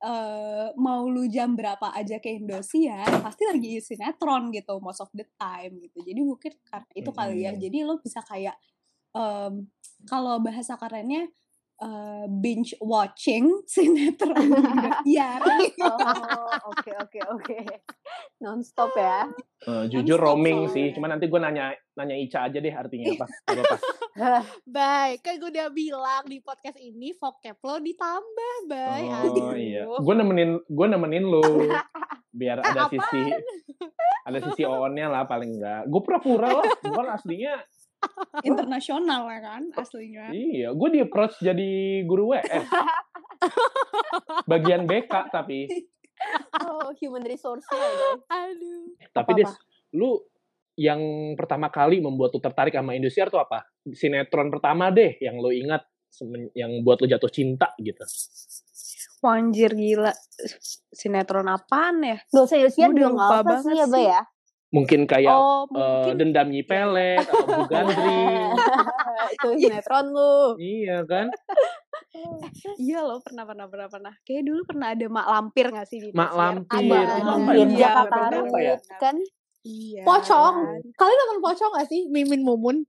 eh 0.04 0.68
mau 0.76 1.08
lu 1.08 1.24
jam 1.24 1.56
berapa 1.56 1.88
aja 1.96 2.20
ke 2.20 2.36
Indosiar 2.36 3.08
pasti 3.24 3.48
lagi 3.48 3.80
sinetron 3.80 4.52
gitu 4.52 4.76
most 4.76 5.00
of 5.00 5.08
the 5.16 5.24
time 5.40 5.80
gitu 5.80 6.04
jadi 6.04 6.20
mungkin 6.20 6.52
karena 6.62 6.84
itu 6.92 7.08
kali 7.08 7.36
ya 7.40 7.56
jadi 7.56 7.88
lo 7.88 7.96
bisa 7.96 8.20
kayak 8.20 8.52
em, 9.14 9.52
kalau 10.04 10.36
bahasa 10.38 10.76
kerennya 10.76 11.30
eh, 11.74 12.24
binge 12.28 12.74
watching 12.78 13.50
sinetron 13.72 14.36
Oh, 15.84 16.70
oke 16.70 16.90
oke 17.02 17.20
oke. 17.30 17.58
Nonstop 18.38 18.92
ya. 18.94 19.26
Eh, 19.64 19.84
jujur 19.88 20.18
Nonstop 20.18 20.36
roaming 20.36 20.58
soalnya. 20.66 20.74
sih, 20.74 20.86
cuman 20.92 21.08
nanti 21.16 21.26
gue 21.26 21.40
nanya 21.40 21.72
nanya 21.94 22.16
Ica 22.18 22.46
aja 22.46 22.58
deh 22.60 22.74
artinya 22.74 23.14
apa. 23.14 23.26
Gak 23.48 23.62
apa-apa. 23.64 23.76
Baik, 24.76 25.18
kan 25.22 25.34
gue 25.38 25.50
udah 25.50 25.68
bilang 25.70 26.22
di 26.26 26.38
podcast 26.38 26.78
ini 26.78 27.10
vocab 27.16 27.58
lo 27.58 27.76
ditambah, 27.80 28.54
Bay. 28.68 29.02
Oh 29.10 29.54
iya, 29.56 29.82
gue 29.86 30.14
nemenin 30.14 30.50
gue 30.62 30.86
nemenin 30.86 31.24
lu 31.24 31.42
biar 32.30 32.58
Eh, 32.60 32.66
ada 32.66 32.86
apaan? 32.86 32.92
sisi 32.92 33.20
ada 34.24 34.38
sisi 34.40 34.62
on-nya 34.64 35.06
lah 35.08 35.24
paling 35.26 35.58
enggak. 35.58 35.82
Gue 35.88 36.00
pura-pura 36.02 36.48
lah, 36.60 36.66
bukan 36.82 37.06
aslinya. 37.14 37.54
internasional 38.48 39.28
ya 39.30 39.40
kan 39.40 39.62
aslinya 39.74 40.30
Iya, 40.30 40.68
gue 40.74 40.88
di 40.90 41.00
approach 41.02 41.38
jadi 41.40 42.02
guru 42.06 42.34
WS. 42.34 42.66
Bagian 44.50 44.88
BK 44.88 45.12
tapi. 45.32 45.66
Oh, 46.64 46.94
human 47.02 47.26
resource 47.26 47.66
ya. 47.68 48.16
Aduh. 48.32 48.96
Tapi 49.12 49.34
Apa-apa? 49.34 49.50
Des, 49.50 49.52
lu 49.98 50.16
yang 50.78 51.02
pertama 51.36 51.68
kali 51.68 52.00
membuat 52.00 52.32
lu 52.32 52.40
tertarik 52.40 52.72
sama 52.72 52.96
Indosiar 52.96 53.28
tuh 53.28 53.42
apa? 53.42 53.66
Sinetron 53.92 54.48
pertama 54.48 54.88
deh 54.94 55.20
yang 55.20 55.36
lu 55.42 55.52
ingat 55.52 55.84
yang 56.54 56.80
buat 56.80 57.02
lu 57.02 57.10
jatuh 57.10 57.28
cinta 57.28 57.76
gitu. 57.76 58.00
Wanjir 59.20 59.74
gila. 59.74 60.14
Sinetron 60.94 61.50
apaan 61.50 62.00
ya? 62.00 62.16
Gak 62.30 62.44
usah 62.46 62.56
Indosiar 62.62 62.88
udah 62.94 63.00
juga 63.04 63.24
apa 63.42 63.54
sih 63.60 63.74
ya, 63.74 63.86
ya. 63.90 64.22
Mungkin 64.74 65.06
kayak 65.06 65.30
Oh, 65.30 65.70
eh, 65.70 65.78
mungkin 65.78 66.14
dendam 66.18 66.50
Nyi 66.50 66.66
Pelet 66.66 67.22
atau 67.22 67.46
Bu 67.46 67.62
Gandri. 67.70 68.26
Itu 69.38 69.48
sinetron 69.54 70.06
lu. 70.10 70.58
iya 70.58 71.06
kan? 71.06 71.30
iya 72.82 72.98
loh 73.06 73.22
pernah 73.22 73.46
pernah 73.46 73.70
pernah 73.70 73.86
pernah. 73.86 74.12
Kayak 74.26 74.50
dulu 74.50 74.66
pernah 74.66 74.90
ada 74.90 75.06
Mak 75.06 75.26
Lampir 75.30 75.66
gak 75.70 75.86
sih 75.86 76.02
di 76.02 76.10
Mak 76.10 76.30
Indosiar? 76.34 76.42
Lampir. 76.42 76.74
Ada 76.74 76.98
Itu 77.06 77.86
apa 77.86 78.16
Lampir 78.18 78.34
ya? 78.34 78.42
Apa 78.42 78.58
ya? 78.58 78.76
Kan. 78.98 79.16
Iya. 79.62 80.02
Pocong. 80.02 80.56
Kalian 80.98 81.16
nonton 81.22 81.38
pocong 81.38 81.70
gak 81.78 81.86
sih? 81.86 82.00
Mimin 82.10 82.42
Mumun. 82.42 82.82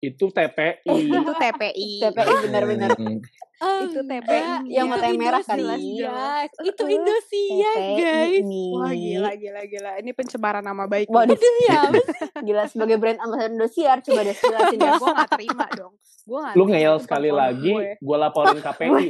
Itu 0.00 0.32
TPI. 0.32 1.12
Itu 1.12 1.32
TPI. 1.36 1.90
TPI 2.08 2.32
benar-benar. 2.48 2.90
Hmm. 3.56 3.88
Itu 3.88 4.00
TPI. 4.02 4.68
Yang 4.68 4.86
matanya 4.86 5.16
merah? 5.16 5.40
Indosiar, 5.40 5.80
guys. 6.04 6.52
Itu 6.60 6.82
Uh, 6.82 6.92
Indosiar, 6.92 7.76
guys. 7.96 8.42
nih. 8.42 8.68
Wah 8.70 8.92
gila 8.92 9.30
gila 9.34 9.62
gila. 9.64 9.90
Ini 9.96 10.10
pencemaran 10.12 10.60
nama 10.60 10.84
baik. 10.84 11.08
Waduh. 11.08 11.32
apa? 11.34 11.96
Gila 12.46 12.62
sebagai 12.66 12.96
brand 12.96 13.16
ambassador 13.18 13.48
Indosiar 13.50 13.96
coba 13.98 14.20
deh 14.22 14.36
jelasin 14.36 14.76
Ya, 14.76 14.86
ya. 14.86 14.92
gue 14.94 15.08
gak 15.10 15.30
terima 15.32 15.66
dong. 15.72 15.94
Gue 16.22 16.38
gak 16.38 16.52
Lu 16.52 16.64
ngeyel 16.66 16.96
sekali 16.98 17.30
lagi, 17.30 17.72
gue. 17.72 17.96
laporin 18.18 18.60
KPI. 18.66 19.08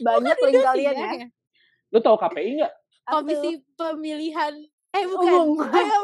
Banyak 0.00 0.36
link 0.40 0.58
kalian 0.58 0.94
ya. 0.94 1.10
Indosiar 1.12 1.28
Lu 1.90 1.98
tahu 2.00 2.16
KPI 2.16 2.50
nggak? 2.56 2.72
Komisi 3.02 3.50
Pemilihan 3.74 4.54
Eh 4.92 5.04
bukan. 5.08 5.32
umum. 5.32 5.48
Ayo, 5.72 5.98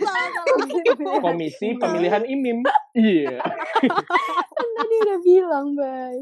salah. 0.00 1.20
Komisi 1.20 1.76
Pemilihan 1.76 2.24
IMIM. 2.24 2.64
Iya. 2.96 3.44
Tadi 4.56 4.94
udah 5.04 5.18
bilang, 5.20 5.66
Bay. 5.76 6.16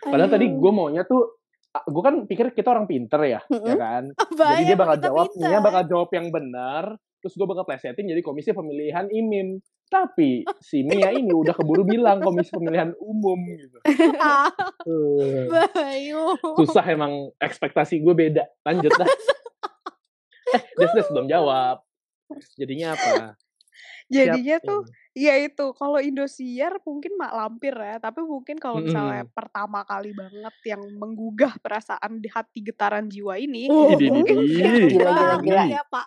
Padahal 0.00 0.30
tadi 0.32 0.48
gue 0.48 0.72
maunya 0.72 1.04
tuh, 1.04 1.44
gue 1.68 2.02
kan 2.02 2.24
pikir 2.24 2.56
kita 2.56 2.72
orang 2.72 2.88
pinter 2.88 3.20
ya, 3.20 3.40
ya 3.40 3.40
Mm-mm. 3.52 3.76
kan? 3.76 4.04
Bay, 4.32 4.64
Jadi 4.64 4.64
dia 4.64 4.76
bakal 4.80 4.96
jawab, 4.96 5.26
pintar. 5.28 5.48
Nia 5.52 5.60
bakal 5.60 5.82
jawab 5.84 6.08
yang 6.16 6.26
benar, 6.32 6.84
terus 7.20 7.34
gue 7.36 7.46
bakal 7.46 7.64
plesetin 7.68 8.08
jadi 8.08 8.24
Komisi 8.24 8.56
Pemilihan 8.56 9.12
IMIM. 9.12 9.60
Tapi 9.88 10.44
si 10.60 10.84
Mia 10.84 11.08
ini 11.16 11.32
udah 11.32 11.56
keburu 11.56 11.80
bilang 11.80 12.20
Komisi 12.20 12.52
Pemilihan 12.52 12.92
Umum 13.00 13.40
gitu. 13.56 13.80
Ah, 14.20 14.52
Bayu. 15.72 16.36
susah 16.60 16.84
emang 16.84 17.32
ekspektasi 17.40 18.00
gue 18.00 18.12
beda. 18.12 18.44
Lanjut 18.64 18.92
lah. 19.00 19.08
Des 20.80 20.92
Des 20.94 21.08
belum 21.08 21.26
jawab. 21.28 21.84
Jadinya 22.56 22.94
apa? 22.94 23.36
Jadinya 24.08 24.56
Siap. 24.56 24.68
tuh 24.68 24.80
ya 25.12 25.34
itu 25.36 25.66
kalau 25.76 26.00
Indosiar 26.00 26.80
mungkin 26.80 27.18
mak 27.20 27.32
lampir 27.34 27.74
ya 27.76 28.00
tapi 28.00 28.24
mungkin 28.24 28.56
kalau 28.56 28.80
misalnya 28.80 29.28
Mm-mm. 29.28 29.36
pertama 29.36 29.84
kali 29.84 30.16
banget 30.16 30.54
yang 30.64 30.82
menggugah 30.96 31.58
perasaan 31.60 32.22
di 32.22 32.32
hati 32.32 32.64
getaran 32.64 33.10
jiwa 33.10 33.36
ini 33.36 33.68
Idi, 33.68 34.08
mungkin. 34.08 34.36
Gila, 34.92 35.10
gila, 35.12 35.36
gila. 35.44 35.62
Ya, 35.68 35.82
Pak. 35.84 36.06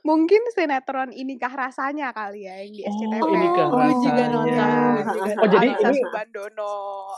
Mungkin 0.00 0.40
sinetron 0.50 1.10
inikah 1.10 1.50
rasanya 1.50 2.10
kali 2.10 2.44
ya 2.44 2.54
yang 2.58 2.72
di 2.72 2.82
Oh, 2.82 2.90
SCTV 2.90 3.24
Inikah 3.26 3.66
Gua 3.68 3.86
juga 3.90 4.22
Rasanya. 4.24 4.26
nonton 4.30 4.68
juga 5.06 5.32
Oh, 5.34 5.48
jadi 5.48 5.66
nonton. 5.68 5.90
ini- 5.90 6.04
Bandono 6.08 6.72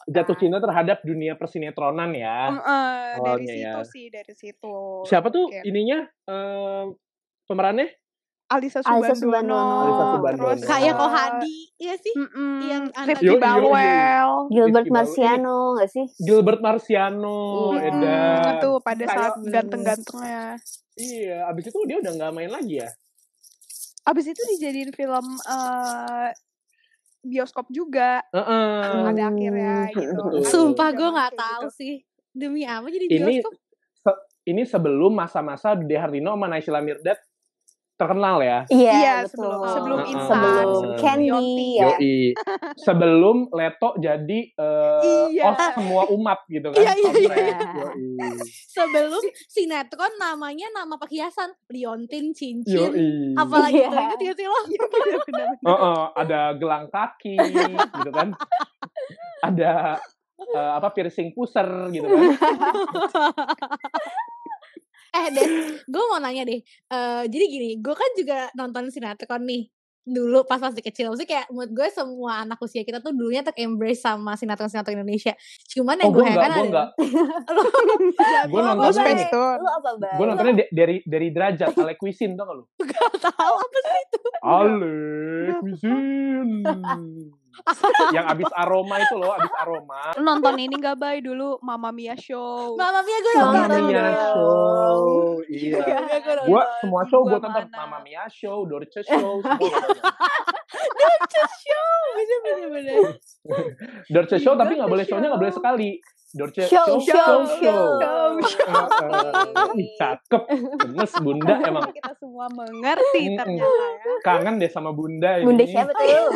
Jatuh 0.06 0.28
Nah, 0.28 0.40
cinta 0.40 0.58
terhadap 0.60 0.98
dunia 1.02 1.32
persinetronan 1.34 2.10
ya. 2.12 2.38
em, 2.46 2.56
eh, 2.56 2.60
dari 2.60 3.18
awalnya 3.20 3.52
situ 3.52 3.62
ya. 3.62 3.82
sih 3.84 4.04
dari 4.08 4.34
situ 4.34 4.76
Siapa 5.04 5.28
tuh 5.28 5.46
Mungkin. 5.46 5.62
ininya 5.64 5.98
eh, 6.26 6.84
pemerannya? 7.44 7.88
Alisa 8.50 8.82
Alisa 8.82 9.14
Subandono, 9.14 9.14
Subandono. 9.14 9.78
Alisa 9.80 10.04
Subandono. 10.10 10.48
terus, 10.50 10.66
Kayak 10.66 10.82
eh, 10.84 10.98
kok 10.98 11.10
Hadi, 11.12 11.56
iya 11.78 11.94
sih. 11.96 12.14
mm-mm, 12.14 12.52
yang 12.64 12.84
anak- 12.90 13.08
Rifki 13.08 13.22
Yo, 13.22 13.30
yo, 13.30 13.32
yo. 13.32 13.40
Balwell 13.40 14.30
Gilbert 14.50 14.88
Marciano 14.90 15.58
nggak 15.72 15.88
sih? 15.88 16.04
Gilbert 16.18 16.60
Marciano, 16.60 17.38
Iya. 17.72 17.88
Edan. 17.88 18.52
Itu 18.52 18.70
pada 18.80 19.04
saat 19.06 19.34
ganteng-gantengnya. 19.40 20.42
Iya, 20.92 21.38
abis 21.46 21.64
itu 21.66 21.78
dia 21.84 21.96
udah 21.96 22.12
nggak 22.12 22.32
main 22.32 22.50
lagi 22.50 22.74
ya. 22.76 22.90
Abis 24.02 24.26
itu 24.26 24.42
dijadiin 24.48 24.90
film 24.90 25.26
eh, 25.38 26.28
bioskop 27.22 27.68
juga 27.68 28.26
Heeh. 28.26 28.82
pada 29.04 29.22
akhirnya 29.24 29.74
gitu. 29.90 30.42
Sumpah 30.42 30.90
gue 30.90 31.06
nggak 31.08 31.30
kayak 31.30 31.38
tahu 31.38 31.62
gitu. 31.64 31.76
sih. 31.76 31.94
Demi 32.28 32.62
apa 32.62 32.86
jadi 32.86 33.06
Ini 33.06 33.22
bioskop? 33.38 33.54
se- 33.96 34.22
ini 34.44 34.62
sebelum 34.64 35.12
masa-masa 35.12 35.72
Dude 35.72 35.94
Harlino 35.94 36.32
sama 36.32 36.46
Naysila 36.46 36.80
Mirdad 36.80 37.14
terkenal 38.00 38.40
ya. 38.40 38.64
Iya, 38.66 38.90
Iya, 38.90 39.14
betul. 39.20 39.28
sebelum 39.28 39.60
sebelum 39.68 39.98
Heeh. 40.00 40.10
instan, 40.10 40.40
Sebelum 40.40 40.72
sebelum 40.72 40.96
Candy 40.96 41.68
ya. 41.70 41.84
Yoi. 41.84 42.16
Sebelum 42.74 43.36
Leto 43.50 43.90
jadi 43.98 44.40
eh 44.50 45.26
Iya. 45.28 45.42
host 45.46 45.66
semua 45.74 46.02
umat 46.08 46.38
gitu 46.46 46.68
kan. 46.70 46.80
Iya, 46.80 46.92
iya, 46.96 47.10
iya. 47.12 47.58
Yoi. 47.76 48.08
Sebelum 48.66 49.22
sinetron 49.46 50.12
namanya 50.16 50.66
nama 50.72 50.96
perhiasan 50.96 51.52
Liontin 51.68 52.32
Cincin. 52.32 52.88
Yoi. 52.88 53.36
Apalagi 53.36 53.76
Iya. 53.76 53.88
inget 53.92 54.18
gak 54.18 54.34
sih 54.34 54.46
lo? 54.46 54.60
Bener-bener. 54.64 55.46
Heeh, 55.60 56.00
ada 56.16 56.40
gelang 56.54 56.86
kaki 56.88 57.34
gitu 57.36 58.10
kan. 58.10 58.28
Ada 59.42 59.98
eh, 60.40 60.70
apa 60.72 60.88
piercing 60.90 61.30
pusar 61.30 61.86
gitu 61.90 62.02
kan. 62.02 62.16
eh 65.10 65.26
Des, 65.34 65.50
gue 65.84 66.02
mau 66.10 66.18
nanya 66.22 66.46
deh. 66.46 66.60
Eh 66.64 67.22
jadi 67.26 67.44
gini, 67.46 67.70
gue 67.82 67.94
kan 67.94 68.10
juga 68.14 68.50
nonton 68.54 68.90
sinetron 68.90 69.42
nih 69.46 69.70
dulu 70.10 70.42
pas 70.48 70.58
masih 70.58 70.82
kecil. 70.82 71.12
Maksudnya 71.12 71.28
kayak 71.28 71.46
menurut 71.52 71.72
gue 71.76 71.88
semua 71.92 72.32
anak 72.42 72.58
usia 72.64 72.82
kita 72.82 72.98
tuh 73.04 73.12
dulunya 73.12 73.44
tuh 73.44 73.54
embrace 73.54 74.02
sama 74.02 74.34
sinetron-sinetron 74.34 74.96
Indonesia. 75.00 75.36
Cuman 75.70 76.00
yang 76.00 76.10
Oh, 76.10 76.14
gue 76.16 76.24
gue 76.24 76.32
enggak, 76.32 76.44
heran 76.44 76.58
gue 76.58 76.68
enggak. 76.72 76.88
Gue 78.50 78.60
nontonnya. 78.60 79.28
Lu 79.60 79.68
apa, 79.70 79.90
Bay? 80.00 80.14
gue 80.16 80.26
nontonnya 80.26 80.54
dari 80.72 80.96
dari 81.06 81.28
derajat 81.30 81.70
Ale 81.76 81.94
Cuisine 81.94 82.34
tau 82.34 82.44
gak 82.48 82.56
lu? 82.58 82.64
gak 82.82 83.12
tahu 83.22 83.54
apa 83.60 83.78
sih 83.78 84.00
itu. 84.02 84.20
Ale 84.42 84.96
Cuisine. 85.62 86.64
yang 88.16 88.26
abis 88.28 88.50
aroma 88.54 88.96
itu 89.00 89.14
loh, 89.16 89.30
abis 89.34 89.52
aroma. 89.58 90.02
Nonton 90.18 90.54
ini 90.58 90.74
gak 90.80 90.96
bay 90.98 91.20
dulu 91.20 91.60
Mama 91.60 91.90
Mia 91.92 92.14
Show. 92.16 92.74
Mama 92.76 93.00
Mia 93.04 93.18
gue 93.20 93.34
Mama 93.36 93.52
nonton. 93.66 93.80
Mia 93.86 94.02
Mia 94.02 94.14
Show, 94.32 95.00
iya. 95.48 95.80
Mama 95.84 96.16
gue 96.20 96.62
semua 96.80 97.02
show 97.06 97.20
gue 97.24 97.36
Gua 97.36 97.40
tonton? 97.42 97.64
Mama 97.72 97.98
Mia 98.02 98.24
Show, 98.28 98.64
Dorce 98.66 99.00
Show, 99.04 99.40
semua 99.42 99.56
tonton. 99.58 99.96
Show, 101.40 101.92
bener 102.16 102.38
bener 102.44 102.68
bener. 102.70 102.98
Dorce 104.12 104.36
Show 104.40 104.54
tapi 104.56 104.74
Dorce 104.74 104.78
nggak 104.80 104.90
boleh 104.90 105.04
show-nya 105.06 105.28
nggak 105.30 105.42
boleh 105.42 105.54
Show. 105.54 105.60
sekali. 105.62 105.90
Dorce 106.30 106.62
Show, 106.70 107.02
show, 107.02 107.42
show. 107.58 107.98
Heeh. 107.98 109.74
Ih, 109.82 109.88
cakep. 109.98 110.42
Gemes 110.78 111.12
Bunda 111.18 111.58
emang 111.58 111.90
kita 111.90 112.14
semua 112.22 112.46
mengerti 112.54 113.34
ternyata 113.34 113.66
ya. 113.66 114.14
kangen 114.22 114.62
deh 114.62 114.70
sama 114.70 114.94
Bunda 114.94 115.42
ini. 115.42 115.46
Bunda 115.50 115.64
siapa 115.66 115.90
tuh? 115.90 116.30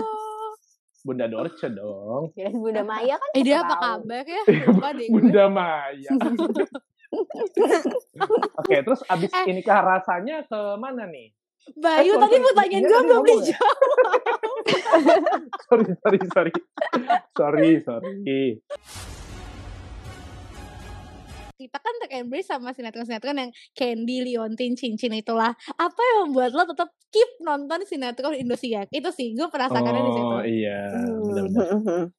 Bunda 1.04 1.28
Dorce 1.28 1.68
dong. 1.68 2.32
Kirain 2.32 2.56
Bunda 2.56 2.80
Maya 2.80 3.20
kan 3.20 3.28
Eh 3.36 3.44
dia 3.44 3.60
apa 3.60 3.76
kabar 3.76 4.24
ya? 4.24 4.40
Lupa 4.72 4.88
deh. 4.96 5.08
Bunda 5.12 5.44
Maya. 5.52 6.10
Oke, 8.58 8.74
terus 8.80 9.04
abis 9.06 9.28
Eh. 9.30 9.52
ini 9.52 9.60
kah 9.60 9.84
rasanya 9.84 10.48
ke 10.48 10.60
mana 10.80 11.04
nih? 11.04 11.28
Bayu 11.76 12.16
Eh, 12.16 12.20
tadi 12.20 12.36
pertanyaan 12.40 12.82
gue 12.82 13.00
belum 13.04 13.24
dijawab. 13.24 13.78
sorry, 15.64 15.92
sorry, 16.00 16.18
sorry. 16.32 16.52
sorry, 17.32 17.70
sorry. 17.80 18.48
Kita 21.64 21.81
kan 21.81 21.94
ter-embrace 22.05 22.53
sama 22.53 22.77
sinetron-sinetron 22.77 23.40
yang 23.40 23.50
Candy, 23.72 24.20
Liontin, 24.20 24.77
Cincin 24.77 25.16
itulah. 25.16 25.57
Apa 25.81 26.00
yang 26.12 26.29
membuat 26.29 26.53
lo 26.53 26.68
tetap 26.68 26.92
keep 27.09 27.31
nonton 27.40 27.88
sinetron 27.88 28.37
Indosiar? 28.37 28.85
Itu 28.92 29.09
sih 29.16 29.33
gue 29.33 29.48
penasarannya 29.48 30.03
di 30.05 30.12
situ. 30.12 30.29
Oh 30.29 30.44
iya, 30.44 30.81
benar-benar. 31.24 32.12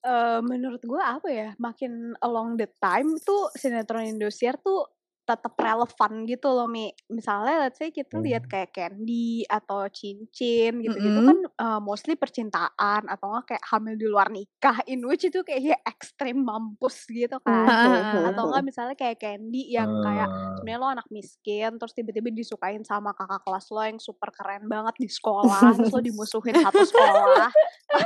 Eh, 0.00 0.40
menurut 0.40 0.80
gue 0.80 0.96
apa 0.96 1.28
ya 1.28 1.52
makin 1.60 2.16
along 2.24 2.56
the 2.56 2.64
time 2.80 3.20
tuh 3.20 3.52
sinetron 3.52 4.16
Indosiar 4.16 4.56
tuh 4.56 4.88
tetap 5.30 5.54
relevan 5.54 6.12
gitu 6.24 6.48
loh 6.48 6.66
Mi. 6.66 6.90
Misalnya 7.06 7.62
let's 7.62 7.78
say 7.78 7.88
kita 7.88 8.18
lihat 8.18 8.42
Hmm. 8.42 8.50
kayak 8.50 8.70
Candy 8.72 9.46
atau 9.46 9.86
Cincin 9.86 10.80
gitu-gitu 10.80 11.06
Mm-mm. 11.16 11.28
kan 11.28 11.38
eh, 11.46 11.80
mostly 11.80 12.14
percintaan 12.14 13.06
atau 13.06 13.30
enggak 13.30 13.46
kayak 13.50 13.64
hamil 13.64 13.94
di 13.94 14.06
luar 14.06 14.26
nikah 14.28 14.82
in 14.84 15.02
which 15.02 15.22
itu 15.22 15.40
kayak 15.40 15.78
ekstrim 15.84 16.40
mampus 16.40 17.06
gitu 17.06 17.38
kan. 17.38 17.64
Ah. 17.64 18.28
Atau 18.28 18.48
enggak 18.48 18.64
misalnya 18.64 18.94
kayak 18.94 19.16
Candy 19.16 19.68
yang 19.68 20.00
kayak 20.00 20.26
Ah. 20.26 20.56
sebenarnya 20.56 20.78
lo 20.78 20.88
anak 20.90 21.06
miskin 21.08 21.76
terus 21.76 21.92
tiba-tiba 21.92 22.30
disukain 22.30 22.82
sama 22.82 23.12
kakak 23.12 23.40
kelas 23.40 23.66
lo 23.68 23.82
yang 23.82 23.98
super 23.98 24.30
keren 24.30 24.64
banget 24.64 24.94
di 24.96 25.08
sekolah 25.12 25.72
terus 25.72 25.88
lo 25.88 26.00
dimusuhin 26.00 26.56
satu 26.56 26.82
sekolah 26.82 27.50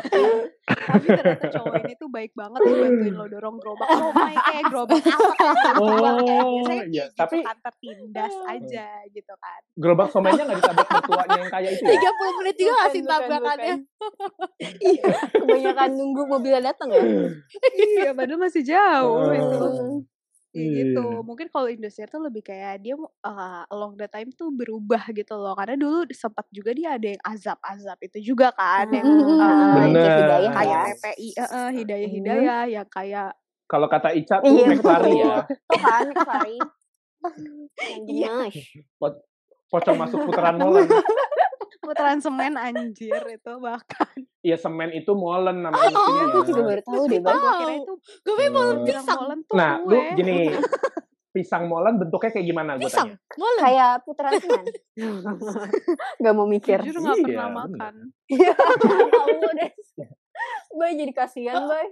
tapi 0.64 1.06
ternyata 1.06 1.46
cowok 1.50 1.74
ini 1.78 1.94
tuh 1.94 2.08
baik 2.08 2.32
banget 2.32 2.58
dia 2.58 2.76
bantuin 2.78 3.14
lo 3.14 3.26
dorong 3.26 3.56
gerobak 3.56 3.88
somai 3.90 4.34
kayak 4.34 4.64
gerobak 4.66 5.00
apa 5.04 5.24
kayak 5.54 5.76
Oh, 5.76 6.64
biasanya. 6.64 7.04
Kayak 7.14 7.22
Tapi 7.24 7.36
kan 7.40 7.56
tertindas 7.62 8.34
aja 8.44 8.86
gitu 9.08 9.34
kan 9.34 9.60
gerobak 9.74 10.08
somainya 10.10 10.42
nggak 10.44 10.58
ditabrak 10.58 10.88
mertuanya 10.90 11.36
yang 11.38 11.50
kaya 11.50 11.68
itu 11.70 11.82
ya? 11.82 11.90
30 11.94 12.38
menit 12.38 12.54
juga 12.54 12.72
gak 12.74 12.88
sih 12.90 13.00
Bukan, 13.00 13.14
bukan, 13.14 13.30
tabrakannya? 13.30 13.74
Iya, 14.84 15.06
kebanyakan 15.32 15.90
nunggu 15.94 16.22
mobilnya 16.26 16.62
datang 16.68 16.88
ya. 16.90 17.02
iya 17.86 18.10
padahal 18.10 18.40
masih 18.40 18.62
jauh 18.62 19.30
itu 19.30 19.66
Hmm. 19.74 19.98
Kayak 20.54 20.70
gitu 20.70 21.02
Iya. 21.02 21.26
mungkin 21.26 21.46
kalau 21.50 21.66
Indosiar 21.66 22.06
tuh 22.06 22.22
lebih 22.22 22.46
kayak 22.46 22.78
dia 22.78 22.94
uh, 22.94 23.62
along 23.66 23.98
the 23.98 24.06
time 24.06 24.30
tuh 24.30 24.54
berubah 24.54 25.02
gitu 25.10 25.34
loh 25.34 25.50
karena 25.54 25.74
dulu 25.74 26.06
sempat 26.14 26.46
juga 26.48 26.70
dia 26.70 26.94
ada 26.94 27.10
yang 27.10 27.22
azab-azab 27.26 27.98
itu 28.00 28.30
juga 28.30 28.54
kan 28.54 28.86
yang 28.86 29.02
Hmm, 29.02 29.34
uh, 29.34 29.50
yang 29.82 29.90
kayak 29.90 29.90
Bener. 29.90 30.14
Hidayah 30.14 30.52
kayak 30.54 30.70
ya. 30.70 30.82
PPI 30.94 31.28
uh, 31.34 31.42
uh, 31.42 31.68
hidayah 31.74 32.06
hidayah 32.08 32.62
yang 32.70 32.86
kayak 32.86 33.30
Kalau 33.64 33.88
kata 33.88 34.14
Ica 34.14 34.38
tuh 34.38 34.54
Iya, 34.54 34.66
McLary 34.70 35.12
ya, 35.18 35.36
Tuh 35.42 35.80
kan, 35.80 36.06
sorry. 36.22 36.56
Iya. 38.06 38.46
gemes. 38.46 38.56
pocong 39.66 39.96
masuk 39.96 40.18
putaran 40.24 40.56
molen. 40.62 40.86
putaran 41.80 42.16
semen 42.16 42.54
anjir 42.54 43.20
itu 43.26 43.52
bahkan 43.58 44.08
Iya 44.40 44.56
semen 44.56 44.88
itu 44.90 45.12
molen 45.12 45.60
Oh 45.60 45.64
namanya. 45.64 45.84
iya, 45.84 45.94
mestinya. 45.94 46.24
gue 46.30 46.42
juga 46.46 46.62
baru 46.64 46.82
tahu 46.82 47.02
deh, 47.06 47.20
Bang. 47.20 47.36
gue 47.36 47.52
kira 47.54 47.74
itu 47.76 47.94
Gue 48.22 48.34
mau 48.46 48.62
Eh, 48.62 48.76
bilang 48.78 49.04
pisang. 49.04 49.18
molen 49.18 49.38
tuh 49.42 49.54
Nah, 49.54 49.70
kue 49.78 49.90
lu 49.90 49.98
gini, 50.14 50.36
pisang 51.30 51.64
molen 51.64 51.94
bentuknya 51.96 52.30
kayak 52.30 52.46
gimana 52.46 52.70
gue 52.74 52.82
Pisang. 52.82 53.08
tanya? 53.10 53.16
Molen. 53.34 53.60
Kayak 53.60 53.92
putaran 54.00 54.32
semen. 54.38 54.64
Gak 56.16 56.32
mau 56.32 56.46
mikir. 56.46 56.78
jujur 56.80 56.94
nggak 56.96 57.16
Iya, 57.16 57.24
pernah 57.26 57.48
bener. 57.48 57.58
makan 57.58 57.94
Tahu 59.10 59.50
deh. 59.54 59.70
Boy 60.70 60.90
jadi 60.92 61.12
kasihan, 61.12 61.62
Boy. 61.64 61.86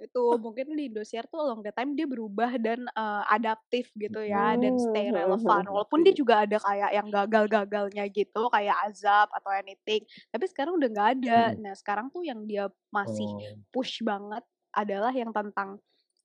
Itu 0.00 0.24
mungkin 0.40 0.76
di 0.76 0.88
Indosiar 0.92 1.24
tuh 1.28 1.40
along 1.40 1.60
the 1.64 1.72
time 1.72 1.96
dia 1.96 2.04
berubah 2.08 2.56
dan 2.60 2.84
uh, 2.96 3.24
adaptif 3.28 3.88
gitu 3.96 4.20
ya 4.24 4.56
dan 4.60 4.76
stay 4.76 5.08
Hmm, 5.08 5.14
relevan 5.14 5.64
hmm, 5.68 5.68
walaupun 5.68 6.04
dia 6.04 6.12
juga 6.16 6.44
ada 6.44 6.56
kayak 6.60 6.90
yang 6.96 7.08
gagal-gagalnya 7.08 8.04
gitu 8.12 8.48
kayak 8.52 8.76
azab 8.88 9.28
atau 9.32 9.50
anything 9.56 10.04
tapi 10.32 10.44
sekarang 10.48 10.76
udah 10.76 10.88
nggak 10.92 11.10
ada 11.20 11.40
Hmm. 11.44 11.60
nah 11.60 11.74
sekarang 11.76 12.08
tuh 12.12 12.22
yang 12.24 12.44
dia 12.44 12.68
masih 12.92 13.32
Oh. 13.34 13.60
push 13.72 14.00
banget 14.04 14.44
adalah 14.76 15.12
yang 15.14 15.32
tentang 15.32 15.80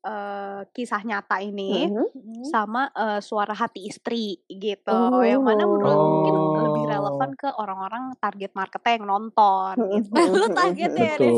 eh, 0.05 0.61
kisah 0.75 1.01
nyata 1.03 1.41
ini 1.41 1.89
Mhm. 2.13 2.45
sama 2.45 2.91
eh, 2.93 3.19
suara 3.23 3.53
hati 3.57 3.87
istri 3.89 4.39
gitu 4.49 5.23
yang 5.25 5.41
mana 5.41 5.65
menurut 5.65 5.99
mungkin 6.05 6.35
lebih 6.75 6.89
relevan 6.89 7.29
ke 7.33 7.47
orang-orang 7.51 8.03
target 8.15 8.51
marketnya 8.51 8.91
yang 8.93 9.05
nonton 9.07 9.73
gitu 9.91 10.09
Lu 10.35 10.47
targetnya 10.49 11.11
ya. 11.15 11.29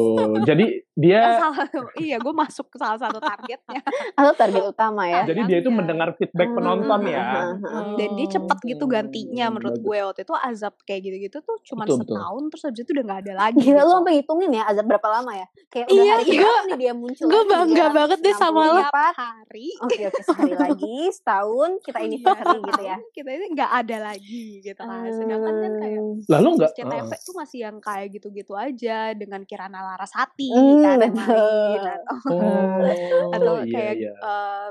Jadi 0.43 0.65
dia 0.93 1.21
salah 1.37 1.69
iya 1.95 2.17
gue 2.17 2.33
masuk 2.33 2.67
ke 2.67 2.77
salah 2.77 2.97
satu 2.97 3.17
targetnya 3.17 3.81
Atau 4.17 4.33
target 4.35 4.63
utama 4.65 5.05
ya. 5.05 5.21
jadi 5.23 5.41
dia 5.43 5.57
itu 5.59 5.65
Iya. 5.67 5.77
mendengar 5.77 6.09
feedback 6.13 6.49
penonton 6.49 7.01
ya. 7.05 7.53
dan 7.93 8.09
dia 8.11 8.27
cepet 8.27 8.57
gitu 8.65 8.83
Oh, 8.83 8.89
gantinya 8.89 9.45
menurut 9.49 9.77
gue 9.77 9.97
waktu 10.01 10.21
itu 10.21 10.33
azab 10.33 10.73
kayak 10.81 11.01
gitu-gitu 11.03 11.37
tuh 11.39 11.59
cuma 11.63 11.83
Betul, 11.83 12.01
betul. 12.01 12.15
setahun 12.15 12.41
terus 12.47 12.63
habis 12.63 12.79
itu 12.79 12.91
udah 12.91 13.03
nggak 13.05 13.19
ada 13.21 13.33
lagi 13.37 13.59
Gila 13.59 13.73
gitu. 13.73 13.83
lu 13.83 13.93
sampai 13.93 14.13
hitungin 14.15 14.51
ya 14.51 14.63
azab 14.65 14.85
berapa 14.85 15.07
lama 15.11 15.31
ya? 15.35 15.47
Kayak 15.67 15.85
udah 15.85 15.97
Iya, 15.97 16.09
hari 16.09 16.23
keberapa 16.25 16.61
nih 16.63 16.77
dia 16.77 16.93
muncul. 16.93 17.25
Gue 17.27 17.43
bangga 17.45 17.85
banget 17.91 18.19
deh 18.19 18.35
sama 18.35 18.61
lo. 18.65 18.81
hari 19.13 19.67
Oke 19.77 20.01
oke 20.03 20.21
sehari 20.23 20.53
lagi 20.55 20.95
setahun 21.11 21.69
kita 21.83 21.97
Iya, 21.97 22.07
anniversary 22.07 22.59
gitu 22.63 22.81
ya. 22.81 22.97
kita 23.11 23.29
ini 23.29 23.45
nggak 23.51 23.71
ada 23.75 23.97
lagi 24.03 24.43
gitu 24.63 24.81
kan 24.81 25.03
sedangkan 25.27 25.55
kan 25.59 25.73
kayak 25.77 26.01
Lalu 26.27 26.47
nggak? 26.55 26.71
CTV 26.73 27.11
tuh 27.19 27.35
masih 27.35 27.59
yang 27.61 27.77
kayak 27.77 28.07
gitu-gitu 28.09 28.53
aja 28.55 28.97
dengan 29.11 29.41
Kirana 29.43 29.79
Larasati 29.83 30.49
Hmm, 30.49 30.81
kan 30.81 30.97
betul. 31.03 31.13
main 31.13 31.81
atau 31.83 32.15
Oh, 32.31 33.31
atau 33.31 33.53
iya, 33.61 33.67
kayak 33.69 33.95
iya. 33.99 34.13
eh, 34.15 34.67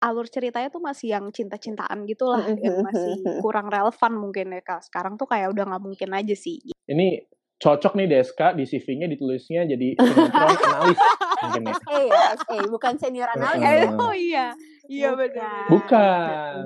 alur 0.00 0.26
ceritanya 0.26 0.68
tuh 0.68 0.78
masih 0.78 1.10
yang 1.10 1.26
cinta-cintaan 1.28 2.06
gitulah 2.06 2.42
Mm, 2.44 2.58
yang 2.58 2.76
mm, 2.78 2.84
masih 2.86 3.12
kurang 3.38 3.66
relevan 3.66 4.12
mungkin 4.14 4.50
ya 4.50 4.62
Kak. 4.62 4.80
sekarang 4.82 5.14
tuh 5.14 5.26
kayak 5.26 5.50
udah 5.50 5.64
nggak 5.68 5.82
mungkin 5.82 6.10
aja 6.12 6.34
sih 6.34 6.58
Ini 6.82 7.22
cocok 7.58 7.94
nih 7.94 8.06
Deska 8.08 8.50
di 8.52 8.62
CV-nya 8.62 9.06
ditulisnya 9.06 9.62
jadi 9.64 9.94
sinetron 9.94 10.50
analis 10.58 10.98
mungkin 11.38 11.62
ya. 11.62 11.74
SA 11.76 11.98
ya, 12.00 12.18
SA 12.36 12.56
bukan 12.66 12.94
senior 12.98 13.30
analis. 13.30 13.90
Oh 13.96 14.10
iya 14.10 14.54
iya 14.86 15.14
benar 15.14 15.66
Bukan. 15.66 16.62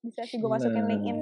bisa 0.00 0.24
sih 0.24 0.36
gue 0.36 0.48
masukin 0.48 0.80
Nah. 0.80 0.88
linkin 0.88 1.16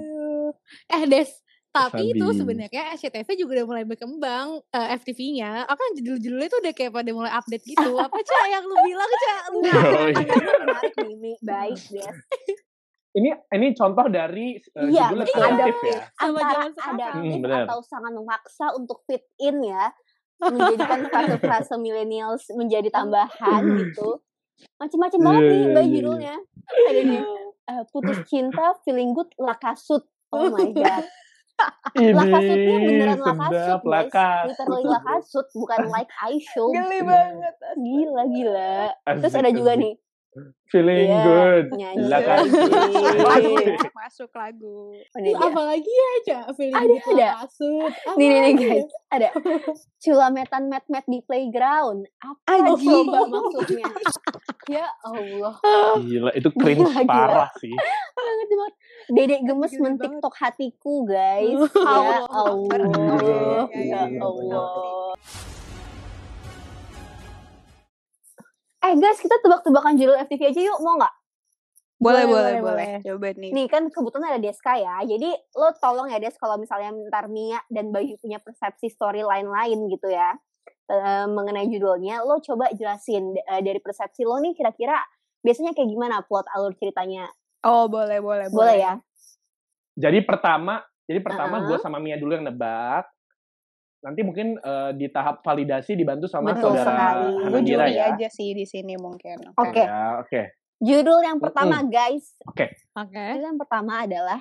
Eh 0.88 1.04
Des, 1.04 1.30
tapi 1.68 2.10
itu 2.10 2.24
Sabi. 2.24 2.38
sebenarnya 2.38 2.82
SCTV 2.92 3.28
juga 3.36 3.50
udah 3.54 3.66
mulai 3.66 3.84
berkembang 3.84 4.46
eh, 4.68 4.88
FTV-nya. 4.94 5.64
Aku 5.64 5.76
kan 5.76 5.90
judul-judulnya 5.94 6.48
tuh 6.48 6.60
udah 6.60 6.72
kayak 6.72 6.92
pada 6.92 7.10
mulai 7.10 7.32
update 7.32 7.64
gitu. 7.64 7.90
Apa 8.00 8.18
Cak 8.18 8.44
yang 8.46 8.64
lu 8.64 8.76
bilang 8.80 9.10
Cak? 9.18 9.42
Lu 9.46 9.58
Oh, 9.58 9.62
iya. 9.62 9.74
pertanyaannya 10.14 10.54
menarik 10.62 10.94
Mimi. 11.02 11.32
Baik, 11.40 11.80
Des. 11.94 12.16
Ini 13.10 13.28
ini 13.50 13.66
contoh 13.72 14.06
dari 14.06 14.54
uh, 14.74 14.84
Iya, 14.84 15.08
judul 15.08 15.20
betul. 15.22 15.34
kreatif 15.34 15.58
Adaptif. 15.74 15.90
ya. 15.90 16.00
sama 16.14 16.38
sekarang. 16.38 16.70
adaptif 16.76 17.40
Hmm, 17.40 17.58
atau 17.64 17.78
sangat 17.82 18.12
memaksa 18.12 18.66
untuk 18.72 18.98
fit 19.04 19.24
in 19.38 19.56
ya. 19.62 19.90
Menjadikan 20.38 21.00
frase-frase 21.04 21.74
millennials 21.76 22.46
menjadi 22.52 22.86
tambahan 22.88 23.58
gitu. 23.76 24.22
Macem-macem 24.76 25.18
banget 25.18 25.40
Iya, 25.40 25.48
nih 25.48 25.58
iya, 25.58 25.66
Mbak 25.68 25.82
iya, 25.82 25.92
judulnya. 25.92 26.34
Ada 26.84 27.00
nih. 27.02 27.20
eh, 27.68 27.82
putus 27.88 28.18
cinta, 28.24 28.66
feeling 28.80 29.10
good, 29.12 29.28
lakasut. 29.36 30.06
Oh 30.32 30.48
my 30.52 30.68
god. 30.76 31.04
Ini 31.98 32.14
Lakasutnya 32.14 32.76
beneran 32.86 33.18
lakasut 33.18 33.82
lakasut. 33.82 34.48
Literally 34.54 34.86
lakasut, 34.86 35.46
bukan 35.58 35.78
like 35.90 36.12
I 36.22 36.38
show. 36.54 36.70
geli 36.76 37.00
banget 37.02 37.54
Gila, 37.74 38.24
gila. 38.30 38.76
Terus 39.18 39.34
ada 39.34 39.50
juga 39.50 39.72
nih. 39.74 39.94
Feeling 40.68 41.08
Iya, 41.08 41.24
good. 41.24 41.66
nyanyi. 41.72 42.04
Ya, 42.06 42.20
masuk 43.90 44.30
lagu 44.30 44.92
Ini 45.16 45.32
Terus 45.32 45.40
dia. 45.40 45.48
apa 45.48 45.60
lagi 45.64 45.88
ya 45.90 46.12
Cak? 46.22 46.44
Feeling 46.54 46.76
Ada, 46.78 46.94
gitu 46.94 47.10
ada. 47.10 47.28
kasut. 47.40 47.92
Apa 48.04 48.14
Nih, 48.14 48.26
nih, 48.26 48.28
nih 48.28 48.40
lagi 48.44 48.60
ya? 48.60 48.68
guys. 48.70 48.90
Ada. 49.08 49.28
Culametan 49.98 50.62
met-met 50.66 51.04
di 51.06 51.18
playground. 51.22 52.00
Apa 52.18 52.50
Anjing. 52.54 53.08
coba 53.08 53.18
maksudnya? 53.26 53.86
ya 54.68 54.86
Allah. 55.02 55.54
Gila, 55.98 56.30
itu 56.30 56.48
cringe 56.52 56.84
Gila, 56.84 56.92
gila. 56.94 57.08
parah 57.08 57.50
sih. 57.56 57.72
Banget 58.14 58.48
banget. 58.50 58.74
Dedek 59.08 59.40
gemes 59.42 59.72
Gila 59.72 59.82
mentiktok 59.82 60.34
hatiku 60.36 60.94
guys. 61.02 61.56
ya 61.72 61.82
Allah 61.82 62.22
Allah. 62.28 62.76
Iya, 63.16 63.24
iya, 63.24 63.62
Ya 63.96 64.02
iya, 64.06 64.20
Allah. 64.20 65.16
Eh 68.78 68.94
guys, 68.94 69.18
kita 69.18 69.36
tebak-tebakan 69.42 69.98
judul 69.98 70.14
FTV 70.22 70.54
aja 70.54 70.60
yuk, 70.62 70.78
mau 70.80 70.94
nggak? 70.94 71.14
boleh 71.98 72.30
Boleh, 72.30 72.30
boleh 72.30 72.54
boleh, 72.62 72.62
boleh 72.62 72.90
coba 73.02 73.28
nih 73.34 73.50
Nih 73.50 73.66
kan 73.66 73.90
kebetulan 73.90 74.30
ada 74.30 74.38
Deska 74.38 74.78
ya. 74.78 75.02
Jadi 75.02 75.34
lo 75.58 75.74
tolong 75.82 76.06
ya 76.06 76.22
Des 76.22 76.38
kalau 76.38 76.54
misalnya 76.54 76.94
ntar 77.10 77.26
Mia 77.26 77.58
dan 77.66 77.90
Bayu 77.90 78.14
punya 78.22 78.38
persepsi 78.38 78.86
storyline 78.86 79.50
lain 79.50 79.90
gitu 79.90 80.06
ya. 80.06 80.38
eh, 80.88 81.26
mengenai 81.28 81.68
judulnya, 81.68 82.24
lo 82.24 82.40
coba 82.40 82.70
jelasin 82.72 83.34
eh, 83.36 83.60
dari 83.60 83.76
persepsi 83.82 84.24
lo 84.24 84.40
nih 84.40 84.56
kira-kira 84.56 84.96
biasanya 85.42 85.76
kayak 85.76 85.90
gimana 85.90 86.22
plot 86.24 86.46
alur 86.54 86.72
ceritanya? 86.78 87.28
Oh, 87.66 87.90
boleh, 87.90 88.22
boleh, 88.22 88.46
Boleh 88.48 88.76
ya? 88.78 88.94
Jadi 89.98 90.22
pertama, 90.22 90.80
jadi 91.04 91.18
pertama 91.20 91.60
Uh-uh. 91.60 91.74
gue 91.74 91.78
sama 91.82 91.98
Mia 91.98 92.16
dulu 92.16 92.38
yang 92.38 92.46
nebak. 92.46 93.04
Nanti 93.98 94.20
mungkin 94.22 94.58
eh, 94.58 94.90
di 94.94 95.06
tahap 95.10 95.42
validasi 95.42 95.98
dibantu 95.98 96.30
sama 96.30 96.54
Betul 96.54 96.78
saudara 96.78 96.86
sekali. 96.86 97.50
Gue 97.50 97.62
juri 97.66 97.92
ya. 97.98 98.14
aja 98.14 98.28
sih 98.30 98.54
di 98.54 98.64
sini 98.64 98.94
mungkin. 98.94 99.52
Oke. 99.58 99.82
Ya, 99.82 100.22
oke. 100.22 100.42
Judul 100.78 101.26
yang 101.26 101.42
pertama 101.42 101.82
guys, 101.82 102.38
Oke. 102.46 102.70
judul 102.94 103.42
yang 103.42 103.58
pertama 103.58 104.06
adalah 104.06 104.38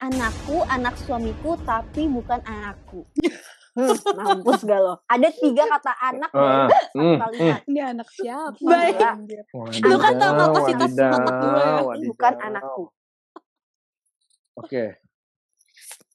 Anakku, 0.00 0.64
anak 0.64 0.96
suamiku, 0.96 1.60
tapi 1.60 2.08
bukan 2.08 2.40
anakku. 2.48 3.04
Hmm, 3.70 3.94
mampus 4.18 4.66
gak 4.66 4.82
lo? 4.82 4.98
Ada 5.06 5.30
tiga 5.30 5.62
kata 5.62 5.94
anak 5.94 6.34
satu 6.34 6.74
hmm, 6.98 7.16
kalimat. 7.22 7.62
Ini 7.70 7.80
anak 7.94 8.08
siapa? 8.10 8.58
Baik. 8.66 8.98
Lu 9.86 9.94
kan 9.94 10.12
tahu 10.18 10.32
Wadidaw, 10.34 10.42
kapasitas 10.50 10.90
otak 10.90 11.34
gue 11.38 11.96
bukan 12.10 12.34
anakku. 12.50 12.84
Oke. 14.58 14.98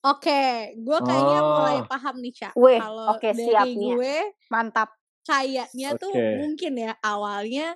Oke, 0.05 0.41
gue 0.77 0.99
kayaknya 1.01 1.39
Oh. 1.41 1.49
mulai 1.57 1.77
paham 1.89 2.15
nih, 2.21 2.33
Cak. 2.37 2.53
Kalau 2.77 3.05
oke, 3.17 3.25
dari 3.25 3.41
siap 3.41 3.65
nih 3.65 3.73
ya. 3.73 3.95
gue, 3.97 4.15
Mantap. 4.53 4.89
kayaknya 5.25 5.89
tuh 5.97 6.13
Oke. 6.13 6.37
mungkin 6.37 6.73
ya 6.77 6.93
awalnya 7.01 7.73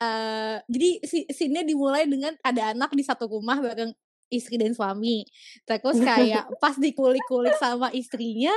eh 0.00 0.56
jadi 0.68 0.88
si 1.04 1.24
scene-nya 1.28 1.64
dimulai 1.64 2.04
dengan 2.04 2.32
ada 2.44 2.72
anak 2.76 2.92
di 2.92 3.00
satu 3.04 3.24
rumah 3.28 3.56
bareng 3.60 3.92
istri 4.28 4.60
dan 4.60 4.76
suami. 4.76 5.24
Terus 5.64 5.96
kayak 6.00 6.44
pas 6.62 6.76
dikulik-kulik 6.76 7.56
sama 7.56 7.88
istrinya, 7.92 8.52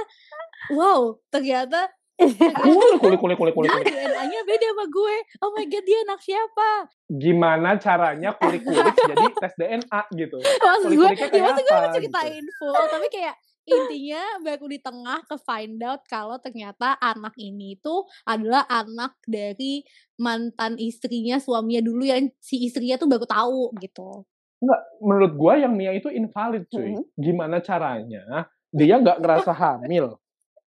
wow, 0.72 1.16
ternyata 1.32 1.88
Kulik, 2.14 3.02
kulik, 3.02 3.20
kulik, 3.20 3.38
kulik, 3.38 3.54
kulik. 3.58 3.70
dia 3.90 4.06
DNA-nya 4.06 4.42
beda 4.46 4.68
sama 4.70 4.86
gue. 4.86 5.16
Oh 5.42 5.52
my 5.58 5.66
god, 5.66 5.84
dia 5.84 6.00
anak 6.06 6.20
siapa? 6.22 6.70
Gimana 7.10 7.70
caranya 7.82 8.30
kulik-kulik 8.38 8.94
jadi 8.94 9.26
tes 9.42 9.54
DNA 9.58 10.02
gitu? 10.14 10.38
Maksud 10.38 10.90
gue, 10.94 11.10
ya 11.10 11.42
maksud 11.42 11.64
gue 11.66 11.74
mau 11.74 11.90
ceritain 11.90 12.46
full, 12.62 12.86
tapi 12.88 13.08
kayak 13.10 13.36
intinya 13.64 14.24
baru 14.44 14.66
di 14.68 14.80
tengah 14.84 15.24
ke 15.24 15.36
find 15.40 15.80
out 15.82 16.04
kalau 16.06 16.36
ternyata 16.38 17.00
anak 17.00 17.32
ini 17.40 17.80
tuh 17.80 18.04
adalah 18.28 18.68
anak 18.68 19.16
dari 19.24 19.88
mantan 20.20 20.76
istrinya 20.76 21.40
suaminya 21.40 21.80
dulu 21.80 22.04
yang 22.04 22.28
si 22.44 22.60
istrinya 22.68 23.00
tuh 23.00 23.08
baru 23.08 23.24
tahu 23.24 23.72
gitu. 23.80 24.28
Enggak, 24.64 24.82
menurut 25.00 25.32
gua 25.36 25.54
yang 25.60 25.74
Mia 25.76 25.92
itu 25.96 26.08
invalid 26.12 26.68
cuy. 26.72 26.96
Mhm. 26.96 27.04
Gimana 27.20 27.60
caranya 27.64 28.48
dia 28.74 28.96
nggak 29.00 29.20
ngerasa 29.20 29.52
hamil. 29.56 30.20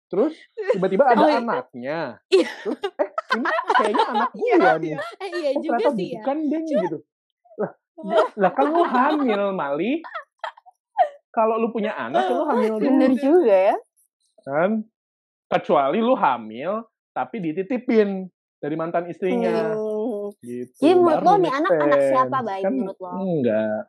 Terus 0.06 0.34
tiba-tiba 0.72 1.04
ada 1.10 1.18
Oh, 1.18 1.28
iya. 1.28 1.38
anaknya. 1.38 1.98
Iya. 2.28 2.48
Terus 2.62 2.78
eh 2.94 3.08
ini 3.32 3.46
kayaknya 3.72 4.04
anak 4.08 4.30
gua 4.32 4.70
nih. 4.76 4.92
Eh 5.18 5.28
iya 5.32 5.48
Oh, 5.50 5.60
juga 5.60 5.76
ternyata 5.76 5.90
sih 5.92 6.06
ya. 6.06 6.14
bukan 6.16 6.36
deng 6.46 6.64
gitu. 6.64 6.98
Lah, 7.56 7.72
lah 8.36 8.50
kan 8.52 8.66
lu 8.66 8.82
hamil, 8.94 9.42
Mali. 9.52 9.92
Kalau 11.28 11.54
lu 11.56 11.68
punya 11.68 11.92
anak, 11.92 12.26
lu 12.26 12.42
hamil 12.44 12.72
Bener 12.78 13.12
dulu 13.12 13.20
juga 13.20 13.56
ya. 13.72 13.76
kan. 14.40 14.70
Kecuali 15.46 15.98
lu 15.98 16.14
hamil 16.14 16.82
tapi 17.12 17.38
dititipin 17.40 18.26
dari 18.56 18.74
mantan 18.74 19.06
istrinya 19.06 19.74
Hmm. 19.74 20.34
gitu. 20.40 20.74
Jadi 20.76 20.92
menurut 20.92 21.22
lo 21.22 21.32
nih 21.36 21.52
anak 21.52 21.70
anak 21.72 22.00
siapa 22.04 22.38
baik 22.40 22.62
Kan 22.62 22.72
menurut 22.74 22.98
lo? 22.98 23.10
Enggak. 23.16 23.80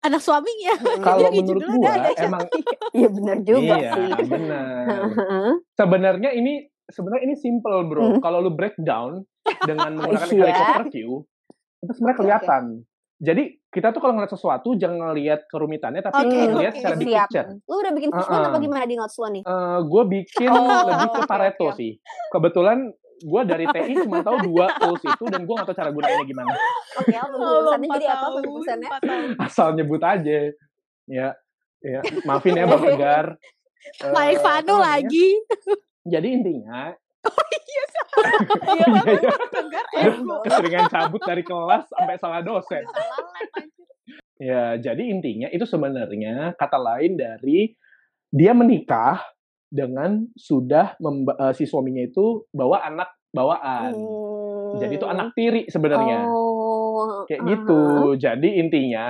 Anak 0.00 0.20
suaminya. 0.20 0.74
Kalau 0.98 1.28
Jadi 1.28 1.38
menurut 1.38 1.60
judulnya 1.60 1.76
gua 1.78 1.92
ada 1.92 2.10
siapa? 2.10 2.24
emang 2.26 2.46
Iya 2.96 3.08
bener 3.10 3.36
juga 3.42 3.74
iya, 3.76 3.92
sih. 3.92 4.08
benar. 4.32 4.84
Sebenarnya 5.72 6.30
ini 6.32 6.52
sebenarnya 6.86 7.22
ini 7.22 7.34
simple, 7.36 7.76
Bro. 7.84 8.04
Hmm. 8.06 8.20
Kalau 8.20 8.38
lu 8.40 8.50
breakdown 8.50 9.22
dengan 9.62 9.90
menggunakan 9.96 10.26
Iya. 10.26 10.40
helikopter 10.42 10.84
view, 10.88 11.10
itu 11.78 11.92
sebenarnya 11.92 12.18
kelihatan. 12.18 12.64
Jadi 13.20 13.42
kita 13.68 13.92
tuh 13.92 14.00
kalau 14.00 14.16
ngeliat 14.16 14.32
sesuatu 14.32 14.72
jangan 14.74 15.12
ngeliat 15.12 15.44
kerumitannya 15.44 16.00
tapi 16.00 16.24
Oke, 16.24 16.40
ngeliat 16.48 16.72
oke. 16.72 16.78
secara 16.80 16.96
big 16.96 17.06
Siap. 17.06 17.20
picture. 17.28 17.48
Lu 17.62 17.74
udah 17.76 17.92
bikin 17.92 18.10
visual 18.10 18.40
apa 18.40 18.48
Uh-uh. 18.50 18.64
gimana 18.64 18.84
di 18.84 18.96
notes 18.96 19.14
lo 19.14 19.28
nih? 19.28 19.42
gue 19.84 20.02
bikin 20.10 20.48
Oh, 20.48 20.82
lebih 20.88 21.08
ke 21.12 21.20
Pareto 21.28 21.66
oke. 21.68 21.76
sih. 21.76 21.92
Kebetulan 22.32 22.78
gue 23.20 23.40
dari 23.44 23.64
TI 23.68 23.94
cuma 24.02 24.24
tahu 24.24 24.36
dua 24.48 24.72
tools 24.80 25.02
itu 25.04 25.24
dan 25.28 25.44
gue 25.44 25.54
gak 25.54 25.68
tahu 25.68 25.76
cara 25.76 25.90
gunainnya 25.92 26.24
gimana. 26.24 26.52
Oke, 26.96 27.14
apa 27.14 27.34
Oh, 27.36 27.76
jadi 27.76 28.06
apa 28.08 28.26
tahun. 28.40 28.80
Asal 29.36 29.68
nyebut 29.76 30.00
aja. 30.00 30.38
Ya, 31.04 31.28
ya. 31.84 32.00
Maafin 32.24 32.56
ya 32.56 32.64
Bang 32.64 32.82
Tegar. 32.82 33.26
Eh, 34.00 34.12
Main 34.12 34.36
apa 34.36 34.44
Vano 34.44 34.74
namanya? 34.76 34.84
lagi. 35.00 35.28
Jadi 36.04 36.28
intinya 36.32 36.92
Iya, 37.60 37.84
Iya, 38.72 38.86
iya. 38.88 39.30
Tegar 39.52 39.84
keseringan 40.44 40.88
cabut 40.88 41.20
dari 41.20 41.42
kelas 41.44 41.84
sampai 41.92 42.16
salah 42.16 42.40
dosen. 42.40 42.84
Anjir. 42.84 43.68
Ya, 44.40 44.80
jadi 44.80 45.02
intinya 45.04 45.52
itu 45.52 45.68
sebenarnya 45.68 46.56
kata 46.56 46.80
lain 46.80 47.20
dari 47.20 47.76
dia 48.32 48.56
menikah 48.56 49.20
dengan 49.70 50.26
sudah 50.34 50.98
memba- 50.98 51.38
eh, 51.38 51.54
si 51.54 51.64
suaminya 51.64 52.02
itu 52.02 52.44
bawa 52.50 52.82
anak 52.84 53.14
bawaan. 53.30 53.94
Jadi 54.82 54.98
itu 54.98 55.06
anak 55.06 55.34
tiri 55.38 55.70
sebenarnya. 55.70 56.26
Oh, 56.26 57.22
Kayak 57.30 57.40
uh-huh. 57.40 57.50
gitu. 57.54 57.82
Jadi 58.18 58.48
intinya 58.58 59.08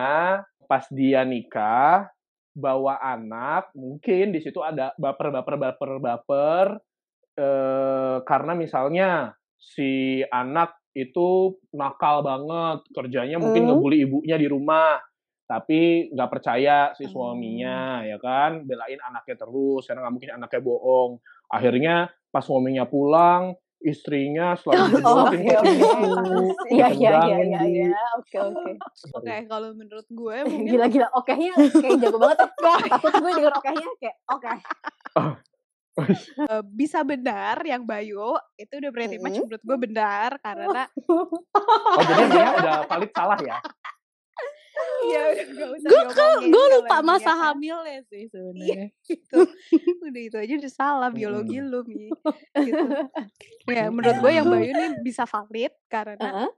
pas 0.69 0.85
dia 0.93 1.25
nikah 1.25 2.13
bawa 2.53 3.01
anak, 3.01 3.73
mungkin 3.73 4.37
di 4.37 4.41
situ 4.45 4.61
ada 4.61 4.93
baper 5.01 5.33
baper 5.33 5.57
baper 5.57 5.91
baper 5.99 6.67
eh 7.41 8.17
karena 8.29 8.53
misalnya 8.53 9.33
si 9.57 10.21
anak 10.29 10.77
itu 10.93 11.55
nakal 11.73 12.21
banget, 12.21 12.85
kerjanya 12.91 13.39
mungkin 13.39 13.65
Hmm. 13.65 13.69
ngebully 13.79 14.05
ibunya 14.05 14.37
di 14.37 14.47
rumah. 14.51 14.99
Tapi 15.51 16.15
nggak 16.15 16.31
percaya 16.31 16.95
si 16.95 17.11
Hmm. 17.11 17.13
suaminya, 17.13 18.07
ya 18.07 18.23
kan? 18.23 18.63
Belain 18.63 19.03
anaknya 19.03 19.35
terus, 19.35 19.83
karena 19.91 20.07
nggak 20.07 20.15
mungkin 20.15 20.33
anaknya 20.39 20.61
bohong. 20.63 21.11
Akhirnya 21.51 21.95
pas 22.31 22.47
suaminya 22.47 22.87
pulang, 22.87 23.59
istrinya 23.83 24.55
selalu 24.55 24.79
Oh, 25.11 25.27
oke, 25.27 25.43
oke. 25.43 25.75
pintu, 25.75 26.39
Iya, 26.71 26.87
iya, 26.95 27.11
iya, 27.27 27.37
iya, 27.43 27.61
iya. 27.67 27.99
Oke, 28.15 28.39
oke. 28.39 28.73
Oke, 29.11 29.35
kalau 29.51 29.75
menurut 29.75 30.07
gue 30.07 30.37
mungkin 30.47 30.71
Gila-gila, 30.71 31.11
okehnya 31.19 31.59
kayak 31.59 31.99
jago 31.99 32.19
banget 32.23 32.39
ya. 32.47 32.49
Takut 32.95 33.13
gue 33.19 33.31
denger 33.35 33.53
okehnya 33.59 33.89
kayak, 33.99 34.17
oke. 34.31 34.51
Eh, 36.01 36.63
bisa 36.71 37.03
benar 37.03 37.59
yang 37.67 37.83
Bayu 37.83 38.39
itu 38.55 38.73
udah 38.79 38.91
berarti 38.95 39.19
match 39.19 39.43
menurut 39.43 39.63
gue 39.67 39.79
benar 39.83 40.31
karena 40.39 40.87
Oh 41.91 42.03
jadi 42.07 42.25
dia 42.31 42.49
udah 42.57 42.77
valid 42.87 43.11
salah 43.11 43.39
ya? 43.43 43.59
ya 45.13 45.23
usah 45.71 45.89
gue 45.89 46.03
gue 46.47 46.51
kalau 46.53 46.75
lupa 46.77 46.97
masa 47.01 47.33
kan. 47.33 47.39
hamilnya 47.51 48.01
sih 48.07 48.27
sebenarnya. 48.27 48.93
itu 49.15 49.39
udah 50.01 50.23
itu 50.23 50.37
aja 50.37 50.55
udah 50.57 50.73
salah 50.73 51.11
biologi 51.11 51.59
lu 51.59 51.81
Mi 51.85 52.09
gitu. 52.55 52.85
ya 53.67 53.89
menurut 53.89 54.13
Hmm. 54.13 54.23
gue 54.23 54.33
yang 54.33 54.47
Bayu 54.47 54.71
nih 54.71 54.91
bisa 55.01 55.25
valid 55.25 55.73
karena 55.87 56.19
Heeh. 56.21 56.51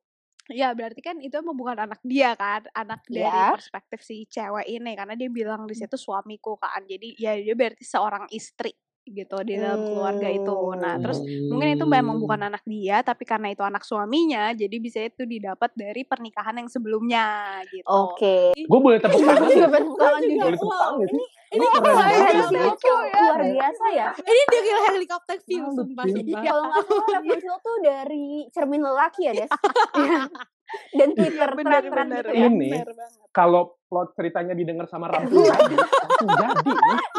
ya 0.50 0.68
berarti 0.72 1.00
kan 1.00 1.16
itu 1.16 1.32
emang 1.32 1.54
bukan 1.54 1.78
anak 1.80 2.02
dia 2.02 2.34
kan 2.34 2.66
anak 2.72 3.00
dari 3.06 3.22
Iya. 3.22 3.54
perspektif 3.54 4.00
si 4.00 4.26
cewek 4.26 4.66
ini 4.66 4.92
karena 4.92 5.14
dia 5.14 5.28
bilang 5.28 5.64
di 5.64 5.74
situ 5.74 5.94
suamiku 5.94 6.58
kan 6.58 6.82
jadi 6.82 7.08
ya 7.14 7.32
dia 7.36 7.54
berarti 7.54 7.82
seorang 7.82 8.26
istri 8.28 8.74
gitu 9.02 9.34
di 9.42 9.58
dalam 9.58 9.82
keluarga 9.82 10.28
itu 10.30 10.58
nah 10.78 10.94
terus 10.98 11.18
mungkin 11.22 11.74
itu 11.74 11.84
memang 11.86 12.22
bukan 12.22 12.46
anak 12.46 12.62
dia 12.62 13.02
tapi 13.02 13.26
karena 13.26 13.50
itu 13.50 13.62
anak 13.66 13.82
suaminya 13.82 14.54
jadi 14.54 14.76
bisa 14.78 15.02
itu 15.02 15.26
didapat 15.26 15.74
dari 15.74 16.06
pernikahan 16.06 16.62
yang 16.62 16.68
sebelumnya 16.70 17.58
gitu 17.68 17.82
Oke. 17.86 18.52
Gue 18.56 18.78
boleh 18.80 18.98
tepuk 19.00 19.20
tangan 19.20 19.46
Gue 19.46 19.68
tepuk 19.68 19.96
tangan 19.98 20.20
juga. 20.22 20.44
Boleh 20.44 20.58
tepuk 20.58 20.72
tangan 20.72 21.00
ini 21.02 21.24
Ini 21.52 21.66
Keren 21.68 21.82
banget. 21.84 22.32
ya? 22.32 22.64
lucu, 22.64 22.94
luar 23.12 23.42
biasa 23.44 23.84
ya. 23.92 24.08
Ini 24.16 24.42
dari 24.48 24.70
helikopter 24.88 25.36
view 25.44 25.62
Ah, 25.62 25.72
sumpah. 25.76 26.04
Kalau 26.08 26.62
nggak 26.64 26.84
salah 26.88 27.06
referensi 27.12 27.46
lo 27.52 27.58
tuh 27.60 27.76
dari 27.84 28.24
cermin 28.48 28.80
lelaki 28.80 29.20
ya, 29.28 29.32
Des? 29.36 29.52
Dan 30.96 31.08
Twitter 31.12 31.48
bener 31.52 31.82
tren-tren 31.84 32.08
bener 32.08 32.24
gitu 32.24 32.32
ya. 32.32 32.46
Ini. 32.48 32.68
bener 32.72 32.90
banget 32.96 33.28
Kalau 33.28 33.62
plot 33.84 34.08
ceritanya 34.16 34.54
didengar 34.56 34.88
sama 34.88 35.12
langsung 35.12 35.44
jadi. 35.44 35.76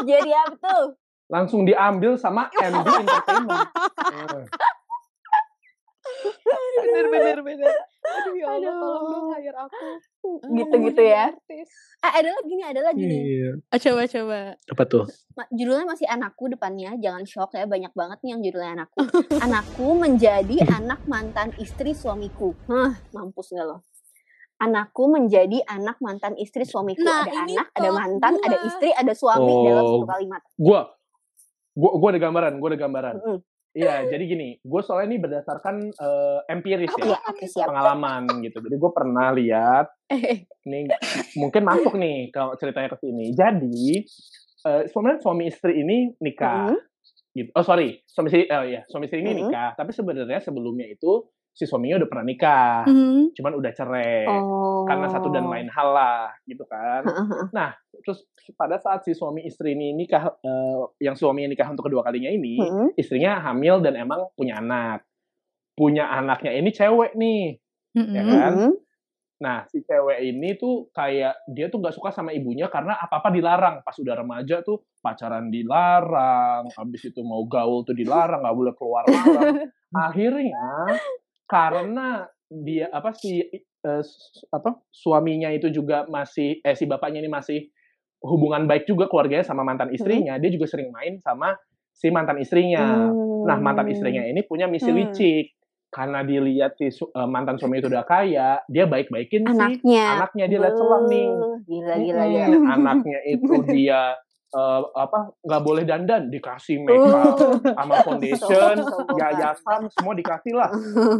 Jadi 0.02 0.30
apa 0.34 0.54
tuh? 0.58 0.86
Langsung 1.26 1.64
diambil 1.64 2.14
sama 2.14 2.46
MD 2.52 2.84
Entertainment. 3.00 3.68
Bener 6.74 7.06
bener 7.08 7.38
bener 7.40 7.74
aduh 8.04 8.34
ya 8.36 8.46
Allah 8.46 8.72
tolong 8.76 9.04
dong 9.08 9.26
hire 9.32 9.56
aku 9.56 9.88
Gitu-gitu 10.46 11.00
Ngomongin 11.00 11.12
ya. 11.16 11.24
artis. 11.32 11.68
Eh, 12.00 12.12
ada 12.14 12.28
lagi 12.30 12.52
nih, 12.54 12.66
ada 12.66 12.80
lagi 12.80 13.02
nih. 13.02 13.20
Iya. 13.20 13.50
Ah, 13.68 13.78
coba 13.78 14.02
coba. 14.04 14.38
Apa 14.56 14.82
tuh? 14.84 15.04
Judulnya 15.50 15.84
masih 15.84 16.06
anakku 16.06 16.48
depannya, 16.48 16.96
jangan 16.96 17.24
shock 17.24 17.52
ya, 17.52 17.64
banyak 17.64 17.92
banget 17.92 18.18
nih 18.20 18.30
yang 18.32 18.40
judulnya 18.40 18.70
anakku. 18.74 18.96
anakku 19.44 19.88
menjadi 19.96 20.56
anak 20.80 21.00
mantan 21.04 21.52
istri 21.56 21.92
suamiku. 21.92 22.52
Hah, 22.68 22.92
mampus 23.12 23.52
nggak 23.52 23.66
lo? 23.66 23.84
Anakku 24.56 25.04
menjadi 25.10 25.60
anak 25.66 26.00
mantan 26.00 26.36
istri 26.36 26.64
suamiku. 26.64 27.00
Nah, 27.00 27.24
ada 27.24 27.44
anak, 27.44 27.66
ada 27.72 27.88
mantan, 27.90 28.32
ada 28.40 28.56
istri, 28.64 28.92
ada 28.92 29.12
suami 29.12 29.52
dalam 29.60 29.80
Oh. 29.82 29.90
satu 29.98 30.06
kalimat. 30.08 30.40
Gua, 30.56 30.80
gua, 31.74 31.90
gua 31.98 32.08
ada 32.14 32.20
gambaran, 32.22 32.52
gua 32.62 32.68
ada 32.72 32.80
gambaran. 32.80 33.16
Mm-mm. 33.20 33.38
Iya, 33.74 34.06
jadi 34.06 34.22
gini, 34.22 34.48
gue 34.62 34.80
soalnya 34.86 35.06
ini 35.10 35.18
berdasarkan 35.18 35.90
eh, 35.90 36.38
empiris 36.46 36.94
ya, 36.94 37.18
siap. 37.42 37.74
pengalaman 37.74 38.22
gitu. 38.46 38.62
Jadi 38.62 38.76
gue 38.78 38.90
pernah 38.94 39.34
lihat, 39.34 39.90
nih 40.70 40.86
mungkin 41.34 41.66
masuk 41.66 41.98
nih 41.98 42.30
kalau 42.30 42.54
ceritanya 42.54 42.94
ke 42.94 43.02
sini. 43.02 43.34
Jadi 43.34 44.06
eh, 44.62 44.82
sebenarnya 44.86 45.18
suami 45.26 45.50
istri 45.50 45.82
ini 45.82 46.14
nikah. 46.22 46.70
Mhm. 46.70 46.78
Gitu. 47.34 47.50
Oh 47.50 47.66
sorry, 47.66 47.98
suami 48.06 48.30
istri, 48.30 48.46
oh 48.46 48.62
ya, 48.62 48.86
suami 48.86 49.10
istri 49.10 49.26
ini 49.26 49.34
Mhm. 49.34 49.38
nikah. 49.50 49.74
Tapi 49.74 49.90
sebenarnya 49.90 50.38
sebelumnya 50.38 50.86
itu 50.86 51.26
si 51.54 51.64
suaminya 51.64 52.02
udah 52.02 52.10
pernah 52.10 52.26
nikah, 52.26 52.82
Hmm. 52.82 53.30
cuman 53.30 53.52
udah 53.54 53.72
cerai 53.72 54.26
Oh. 54.26 54.82
karena 54.84 55.06
satu 55.06 55.30
dan 55.30 55.46
lain 55.46 55.70
hal 55.70 55.88
lah, 55.94 56.34
gitu 56.44 56.66
kan. 56.66 57.06
Nah, 57.54 57.70
terus 58.02 58.26
pada 58.58 58.74
saat 58.76 59.06
si 59.06 59.14
suami 59.14 59.46
istri 59.46 59.78
ini 59.78 59.94
nikah, 59.94 60.34
eh, 60.34 60.82
yang 60.98 61.14
suaminya 61.14 61.54
nikah 61.54 61.70
untuk 61.70 61.86
kedua 61.86 62.02
kalinya 62.02 62.28
ini, 62.28 62.58
Mhm. 62.58 62.98
istrinya 62.98 63.38
hamil 63.40 63.78
dan 63.80 63.94
emang 63.94 64.26
punya 64.34 64.58
anak. 64.58 65.06
Punya 65.74 66.10
anaknya 66.10 66.54
ini 66.54 66.70
cewek 66.70 67.14
nih, 67.14 67.58
ya 67.94 68.02
Mm-mm. 68.02 68.30
kan? 68.30 68.52
Mhm. 68.54 68.72
Nah, 69.34 69.58
si 69.66 69.82
cewek 69.82 70.22
ini 70.22 70.54
tuh 70.54 70.88
kayak 70.90 71.34
dia 71.50 71.66
tuh 71.66 71.82
gak 71.82 71.94
suka 71.94 72.10
sama 72.10 72.30
ibunya 72.30 72.70
karena 72.70 72.94
apa-apa 72.96 73.34
dilarang. 73.34 73.82
Pas 73.82 73.94
udah 73.98 74.14
remaja 74.14 74.62
tuh 74.62 74.86
pacaran 75.02 75.50
dilarang, 75.50 76.70
habis 76.70 77.02
itu 77.04 77.20
mau 77.22 77.42
gaul 77.46 77.82
tuh 77.82 77.92
dilarang, 77.92 78.40
nggak 78.40 78.56
boleh 78.56 78.74
keluar 78.78 79.02
malam. 79.04 79.70
Akhirnya 80.06 80.62
karena 81.44 82.24
dia 82.48 82.88
apa 82.92 83.12
si 83.16 83.40
eh, 83.42 84.02
apa 84.50 84.70
suaminya 84.88 85.50
itu 85.50 85.68
juga 85.68 86.04
masih 86.06 86.60
eh 86.62 86.74
si 86.76 86.84
bapaknya 86.84 87.20
ini 87.20 87.30
masih 87.30 87.68
hubungan 88.24 88.64
baik 88.64 88.88
juga 88.88 89.04
keluarganya 89.04 89.44
sama 89.44 89.60
mantan 89.68 89.92
istrinya, 89.92 90.40
dia 90.40 90.48
juga 90.48 90.64
sering 90.64 90.88
main 90.88 91.20
sama 91.20 91.52
si 91.92 92.08
mantan 92.08 92.40
istrinya. 92.40 93.12
Nah, 93.44 93.58
mantan 93.60 93.92
istrinya 93.92 94.24
ini 94.24 94.40
punya 94.48 94.64
misi 94.64 94.88
Hmm. 94.88 94.98
licik. 95.04 95.52
Karena 95.92 96.26
dilihat 96.26 96.74
si 96.74 96.90
su- 96.90 97.12
eh, 97.12 97.28
mantan 97.28 97.54
suami 97.54 97.78
itu 97.78 97.86
udah 97.86 98.02
kaya, 98.02 98.58
dia 98.66 98.84
baik-baikin 98.88 99.46
si 99.46 99.54
Anaknya. 99.54 100.04
anaknya 100.10 100.44
dia 100.50 100.58
lihat 100.58 100.74
celah 100.74 101.02
nih. 101.06 101.28
Gila, 101.68 101.94
gila, 102.02 102.22
Mm-mm. 102.24 102.34
gila. 102.34 102.58
Anaknya 102.74 103.18
itu 103.30 103.52
dia 103.78 104.00
eh, 104.54 104.80
apa 104.94 105.34
nggak 105.42 105.62
boleh 105.66 105.82
dandan, 105.82 106.30
dikasih 106.30 106.86
makeup 106.86 107.34
Uh. 107.34 107.58
sama 107.74 107.94
foundation, 108.06 108.74
yayasan 109.20 109.90
semua 109.90 110.14
dikasih 110.14 110.54
lah. 110.54 110.70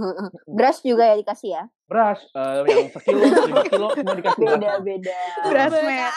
Brush 0.56 0.86
juga 0.86 1.10
ya 1.10 1.16
dikasih 1.18 1.50
ya? 1.58 1.62
Brush 1.84 2.22
eh, 2.30 2.62
yang 2.70 2.88
sekilo, 2.94 3.26
lima 3.50 3.62
kilo 3.66 3.88
semua 3.92 4.14
dikasih. 4.14 4.44
Beda-beda. 4.46 5.18
Beras 5.50 5.72
merah. 5.74 6.14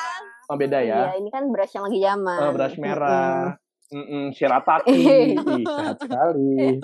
Oh, 0.48 0.56
beda 0.56 0.80
Iya, 0.80 1.12
ya. 1.12 1.20
ini 1.20 1.28
kan 1.28 1.52
brush 1.52 1.76
yang 1.76 1.92
lagi 1.92 2.00
zaman. 2.00 2.38
Eh, 2.40 2.52
brush 2.56 2.78
merah. 2.80 3.60
Mm-mm, 3.88 4.32
shirataki. 4.32 4.96
Ih, 4.96 5.36
sehat 5.64 5.98
sekali. 6.00 6.80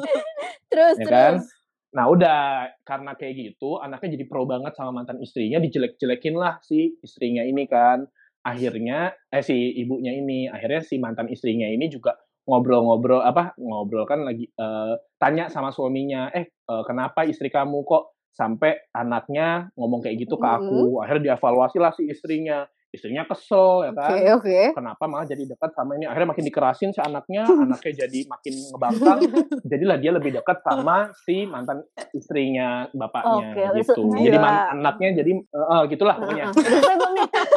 Terus, 0.68 0.96
ya 1.00 1.06
kan? 1.08 1.34
terus. 1.40 1.48
Nah 1.94 2.10
udah 2.10 2.74
karena 2.82 3.14
kayak 3.14 3.34
gitu 3.54 3.78
anaknya 3.78 4.18
jadi 4.18 4.26
pro 4.26 4.50
banget 4.50 4.74
sama 4.74 4.90
mantan 4.90 5.22
istrinya 5.22 5.62
dijelek-jelekin 5.62 6.34
lah 6.34 6.58
si 6.66 6.98
istrinya 7.06 7.46
ini 7.46 7.70
kan 7.70 8.10
akhirnya 8.44 9.16
eh 9.32 9.44
si 9.44 9.56
ibunya 9.80 10.12
ini 10.12 10.52
akhirnya 10.52 10.84
si 10.84 11.00
mantan 11.00 11.32
istrinya 11.32 11.68
ini 11.68 11.88
juga 11.88 12.20
ngobrol-ngobrol 12.44 13.24
apa 13.24 13.56
ngobrol 13.56 14.04
kan 14.04 14.28
lagi 14.28 14.52
eh, 14.52 14.94
tanya 15.16 15.48
sama 15.48 15.72
suaminya 15.72 16.28
eh 16.36 16.52
eh, 16.52 16.84
kenapa 16.84 17.24
istri 17.24 17.48
kamu 17.48 17.88
kok 17.88 18.14
sampai 18.34 18.90
anaknya 18.98 19.70
ngomong 19.78 20.02
kayak 20.02 20.26
gitu 20.26 20.42
ke 20.42 20.48
aku? 20.50 21.00
Akhirnya 21.06 21.38
dievaluasi 21.38 21.78
lah 21.78 21.94
si 21.94 22.10
istrinya 22.10 22.66
istrinya 22.94 23.26
kesel 23.26 23.84
ya 23.84 23.92
kan 23.92 24.14
oke. 24.38 24.60
kenapa 24.72 25.04
malah 25.04 25.26
jadi 25.26 25.44
dekat 25.44 25.74
sama 25.74 25.98
ini 25.98 26.06
akhirnya 26.06 26.30
makin 26.30 26.46
dikerasin 26.46 26.90
si 26.90 27.02
anaknya 27.02 27.42
anaknya 27.66 27.94
jadi 28.00 28.20
makin 28.24 28.54
ngebangkang 28.70 29.20
jadilah 29.64 29.98
dia 29.98 30.12
lebih 30.12 30.32
dekat 30.32 30.62
sama 30.62 30.96
si 31.20 31.44
mantan 31.44 31.82
istrinya 32.12 32.86
bapaknya 32.92 33.48
Oke, 33.50 33.64
gitu 33.76 33.94
itu- 33.98 34.14
jadi 34.22 34.30
Gila. 34.32 34.40
man- 34.40 34.66
anaknya 34.76 35.10
jadi 35.18 35.32
eh, 35.34 35.68
eh, 35.68 35.84
gitulah 35.90 36.16
pokoknya? 36.16 36.46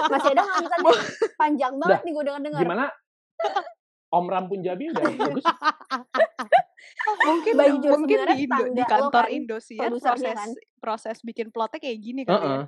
Masih 0.08 0.30
ada 0.30 0.40
nggak 0.40 0.56
lanjutannya? 0.56 0.94
Panjang 1.36 1.72
banget 1.76 2.00
nih 2.00 2.12
gue 2.12 2.24
denger-denger. 2.24 2.60
gimana 2.62 2.84
Om 4.08 4.26
Ram 4.26 4.44
Punjabi 4.46 4.84
udah 4.88 5.02
bagus 5.20 5.44
mungkin 7.18 7.52
Baju 7.54 7.88
mungkin 7.92 8.18
di, 8.26 8.34
Indo- 8.42 8.72
di 8.72 8.82
kantor 8.84 9.22
kan, 9.22 9.30
Indosiar 9.30 9.82
produsernya 9.86 10.32
proses 10.32 10.36
kan. 10.38 10.50
proses 10.78 11.16
bikin 11.20 11.46
plotnya 11.50 11.78
kayak 11.78 11.98
gini 11.98 12.20
kali 12.22 12.32
Heeh. 12.34 12.60
ya. 12.62 12.64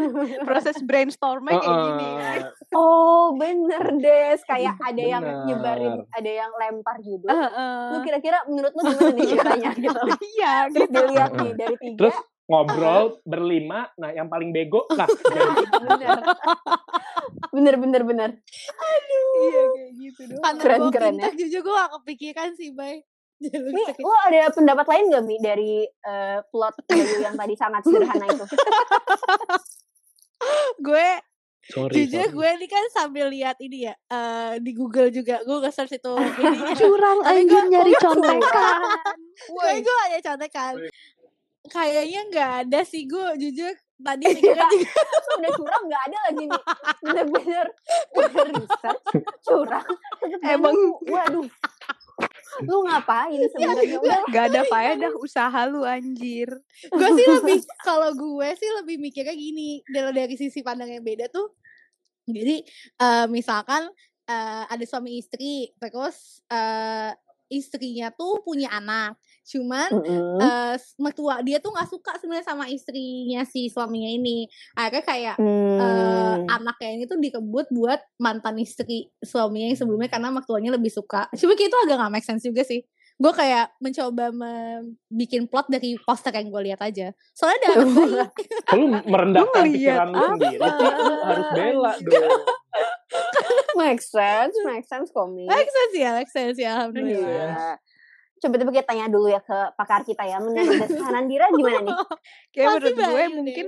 proses 0.48 0.76
brainstormnya 0.82 1.56
kayak 1.56 1.78
gini. 1.82 2.08
Oh, 2.72 3.34
bener 3.34 3.84
Des. 3.96 4.40
Kayak 4.44 4.76
ada 4.88 5.02
yang 5.02 5.22
Bener. 5.22 5.46
nyebarin, 5.46 5.94
ada 6.10 6.30
yang 6.30 6.50
lempar 6.54 6.96
judul. 7.00 7.28
Heeh. 7.28 7.78
Lu 7.92 7.98
kira-kira 8.00 8.38
menurut 8.46 8.72
lu 8.72 8.82
gimana 8.86 9.10
nih 9.12 9.24
ceritanya 9.32 9.70
gitu? 9.74 10.00
Iya, 10.36 10.54
Terus 10.68 10.88
gitu. 10.88 10.94
dilihat 10.94 11.30
nih 11.34 11.52
dari 11.54 11.76
tiga. 11.78 11.98
terus 11.98 12.16
ngobrol 12.50 13.22
berlima 13.22 13.86
nah 13.94 14.10
yang 14.10 14.26
paling 14.26 14.50
bego 14.50 14.82
nah 14.90 15.06
jadi 15.06 15.38
bener. 15.86 16.18
bener, 17.54 17.74
bener, 17.78 18.02
bener. 18.02 18.30
Iya 19.40 19.62
kayak 19.70 19.90
gitu 19.94 20.20
dong. 20.26 20.42
Karena 20.42 20.58
Keren, 20.58 20.80
gue 20.80 20.90
keren 20.90 21.14
fintech 21.14 21.34
jujur 21.38 21.60
gue 21.62 21.74
gak 21.74 21.92
kepikiran 22.02 22.50
sih, 22.54 22.70
Bay. 22.74 23.06
Nih, 23.72 23.86
sakit. 23.88 24.04
lo 24.04 24.14
ada 24.20 24.52
pendapat 24.52 24.84
lain 24.84 25.04
gak, 25.10 25.24
Mi, 25.24 25.36
dari 25.38 25.72
eh, 25.82 26.38
plot 26.46 26.76
yang 27.18 27.32
tadi 27.34 27.54
sangat 27.56 27.80
sederhana 27.80 28.28
itu? 28.28 28.44
gue 30.80 31.08
sorry, 31.62 31.94
jujur 31.94 32.26
sorry. 32.26 32.36
gue 32.36 32.48
ini 32.56 32.66
kan 32.66 32.84
sambil 32.90 33.28
lihat 33.28 33.56
ini 33.60 33.88
ya 33.88 33.94
eh, 34.08 34.60
di 34.60 34.72
Google 34.72 35.08
juga. 35.08 35.40
Gue 35.42 35.56
nge-search 35.58 35.96
itu 35.96 36.14
ini 36.42 36.76
Curang 36.76 37.18
gua- 37.24 37.68
nyari 37.68 37.92
contekan. 37.96 38.80
gue 39.46 39.68
gue 39.80 39.98
ada 40.06 40.18
contekan. 40.22 40.74
Kayaknya 41.62 42.20
nggak 42.28 42.50
ada 42.66 42.80
sih 42.82 43.04
gue 43.04 43.24
jujur 43.38 43.72
tadi 44.00 44.24
mikirnya 44.26 44.64
juga 44.64 44.96
udah 45.36 45.50
curang 45.54 45.82
nggak 45.84 46.02
ada 46.08 46.18
lagi 46.24 46.44
nih 46.48 46.62
bener-bener 47.04 47.66
udah 48.10 48.44
research 48.48 49.02
curang. 49.44 49.88
Emang- 50.40 50.96
waduh 51.04 51.44
lu 52.64 52.84
ngapain? 52.86 53.40
Sebenarnya 53.52 53.96
udah 54.00 54.20
Gak 54.28 54.44
ada 54.52 54.62
faedah 54.68 55.12
usaha 55.20 55.60
lu 55.68 55.84
anjir. 55.84 56.48
gue 56.88 57.08
sih 57.16 57.26
lebih 57.40 57.58
kalau 57.84 58.10
gue 58.12 58.48
sih 58.56 58.70
lebih 58.80 58.96
mikirnya 59.00 59.36
gini 59.36 59.84
dari 59.88 60.12
dari 60.12 60.34
sisi 60.36 60.60
pandang 60.60 60.90
yang 60.90 61.04
beda 61.04 61.28
tuh 61.28 61.52
jadi 62.28 62.62
eh, 63.00 63.26
misalkan 63.26 63.90
eh, 64.28 64.64
ada 64.68 64.84
suami 64.86 65.18
istri 65.18 65.72
terus 65.76 66.40
eh, 66.50 67.12
istrinya 67.50 68.14
tuh 68.14 68.40
punya 68.46 68.70
anak 68.70 69.18
cuman 69.50 69.90
Mm-mm. 69.90 70.38
eh, 70.38 70.74
mertua 70.96 71.42
dia 71.42 71.58
tuh 71.58 71.74
nggak 71.74 71.90
suka 71.90 72.14
sebenarnya 72.16 72.46
sama 72.46 72.70
istrinya 72.70 73.42
si 73.42 73.66
suaminya 73.66 74.06
ini. 74.06 74.46
Akhirnya 74.78 75.02
kayak 75.02 75.36
eh, 75.36 75.78
Hmm. 76.30 76.46
anaknya 76.46 76.90
ini 76.94 77.04
tuh 77.04 77.18
dikebut 77.18 77.66
buat 77.74 77.98
mantan 78.16 78.54
istri 78.56 79.10
suaminya 79.18 79.74
yang 79.74 79.78
sebelumnya 79.78 80.06
karena 80.06 80.30
mertuanya 80.30 80.70
lebih 80.70 80.88
suka. 80.88 81.26
Cuma 81.34 81.58
kayak 81.58 81.74
itu 81.74 81.78
agak 81.82 81.96
gak 81.98 82.12
make 82.14 82.22
sense 82.22 82.46
juga 82.46 82.62
sih. 82.62 82.86
Gue 83.20 83.36
kayak 83.36 83.76
mencoba 83.84 84.32
bikin 85.12 85.44
plot 85.44 85.68
dari 85.68 85.92
poster 86.00 86.32
yang 86.32 86.48
gue 86.48 86.62
lihat 86.72 86.80
aja. 86.80 87.12
Soalnya 87.36 87.58
ada 87.60 87.84
anak 87.84 88.30
bayi 88.32 88.72
lu 88.72 88.86
merendahkan 89.04 89.60
Lu 89.60 89.72
pikiran 89.76 90.08
lu 90.08 90.16
sendiri? 90.24 90.56
Lu 90.56 91.14
harus 91.20 91.46
bela 91.52 91.92
dong. 92.00 92.40
make 93.80 94.00
sense 94.00 94.54
make 94.64 94.86
sense 94.86 95.10
komik. 95.12 95.44
Make 95.44 95.68
sense 95.68 95.94
ya 95.98 96.10
make 96.16 96.30
sense 96.30 96.56
ya 96.56 96.70
alhamdulillah. 96.80 97.28
Iya. 97.28 97.70
Coba 98.40 98.54
coba 98.56 98.70
kita 98.72 98.86
tanya 98.86 99.06
dulu 99.06 99.28
ya 99.28 99.38
ke 99.38 99.58
pakar 99.74 100.00
kita 100.02 100.24
ya. 100.24 100.40
Menurut 100.40 100.64
Nandira 101.12 101.46
gimana 101.50 101.78
nih? 101.82 101.96
Kayak 102.50 102.66
Pasti 102.66 102.80
menurut 102.80 102.96
gue 102.96 103.24
mungkin 103.30 103.66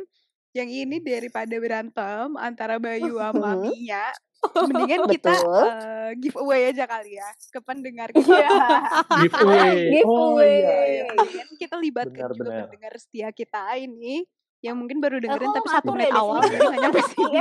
yang 0.52 0.68
ini 0.68 0.96
daripada 0.98 1.54
berantem 1.56 2.28
antara 2.36 2.76
Bayu 2.76 3.16
sama 3.22 3.52
Mhm. 3.54 3.68
Mia, 3.68 4.04
mendingan 4.42 5.00
kita 5.08 5.32
eh, 5.32 6.10
giveaway 6.18 6.68
aja 6.68 6.84
kali 6.84 7.14
ya 7.14 7.28
ke 7.46 7.60
pendengar 7.60 8.08
kita. 8.16 8.26
Iya. 8.26 8.48
giveaway 9.22 9.72
oh 10.02 10.36
Giveaway. 10.36 10.56
iya, 10.58 10.76
iya. 10.84 11.04
Mendingan 11.10 11.48
kita 11.56 11.76
libatkan 11.76 12.16
Benar, 12.16 12.30
juga 12.32 12.42
benar. 12.44 12.62
pendengar 12.66 12.92
setia 12.96 13.28
kita 13.30 13.60
ini 13.76 14.24
yang 14.60 14.76
mungkin 14.76 14.98
baru 14.98 15.18
dengerin 15.18 15.48
kok 15.48 15.56
tapi 15.58 15.68
satu 15.70 15.90
menit 15.90 16.12
awal 16.12 16.38
nggak 16.38 16.78
nyampe 16.78 17.00
sini. 17.08 17.38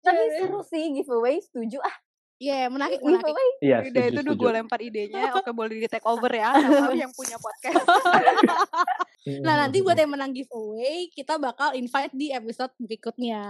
Tapi 0.00 0.22
seru 0.34 0.60
sih 0.62 0.84
giveaway, 0.94 1.36
setuju 1.38 1.78
ah. 1.78 1.96
Iya, 2.40 2.72
menarik, 2.72 3.04
menarik. 3.04 3.20
Giveaway. 3.20 3.48
iya 3.60 3.76
Udah 3.84 4.00
itu 4.00 4.16
udah 4.16 4.22
setuju. 4.24 4.40
gue 4.40 4.50
lempar 4.56 4.80
idenya, 4.80 5.22
oke 5.36 5.50
boleh 5.52 5.76
di 5.76 5.84
take 5.84 6.08
over 6.08 6.32
ya 6.32 6.56
sama 6.56 6.96
yang 6.96 7.12
punya 7.12 7.36
podcast. 7.36 7.84
Nah, 9.20 9.52
nanti 9.52 9.84
buat 9.84 9.92
yang 10.00 10.16
menang 10.16 10.32
giveaway, 10.32 11.12
kita 11.12 11.36
bakal 11.36 11.76
invite 11.76 12.08
di 12.16 12.32
episode 12.32 12.72
berikutnya. 12.80 13.44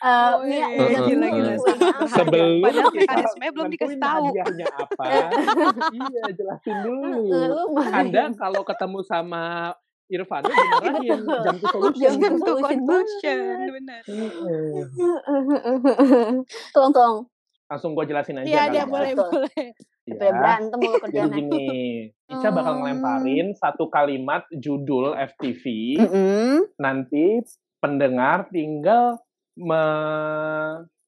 Eh, 0.00 0.32
Mia, 0.48 0.64
gila, 0.64 0.88
lihat 0.88 1.02
gila, 1.04 1.26
gila. 1.28 1.54
sebelum 2.08 2.64
Padahal 2.64 2.88
kita 2.88 3.04
mekanismenya 3.04 3.52
belum 3.60 3.68
dikasih 3.68 3.98
tahu. 4.00 4.24
hadiahnya 4.32 4.66
apa 4.72 5.04
iya 5.92 6.24
jelasin 6.32 6.76
dulu 6.80 7.36
anda 7.84 8.32
kalau 8.32 8.64
ketemu 8.64 8.98
sama 9.04 9.76
Irfan 10.08 10.40
dimarahin 10.42 11.20
Betul. 11.20 11.40
jam 11.44 11.54
to 11.60 11.66
solution 11.68 12.10
Jam 12.16 12.34
to 12.40 12.52
solution 12.56 13.38
benar. 13.76 14.02
Tolong 16.72 16.92
tolong 16.96 17.16
langsung 17.70 17.94
gue 17.94 18.04
jelasin 18.04 18.36
aja 18.36 18.46
Iya, 18.46 18.62
dia 18.68 18.78
ya. 18.78 18.84
boleh, 18.84 19.12
boleh. 19.14 19.46
Iya. 20.02 20.10
Daripada 20.10 20.34
berantem 20.34 20.74
mulu 20.76 20.90
Jadi 20.90 21.02
kerjaan 21.06 21.30
gini, 21.30 21.66
Ica 22.26 22.48
bakal 22.50 22.72
Hmm. 22.72 22.80
ngelemparin 22.82 23.46
satu 23.54 23.86
kalimat 23.86 24.42
judul 24.52 25.14
FTV. 25.14 25.64
Nanti 26.76 27.46
pendengar 27.78 28.50
tinggal 28.50 29.22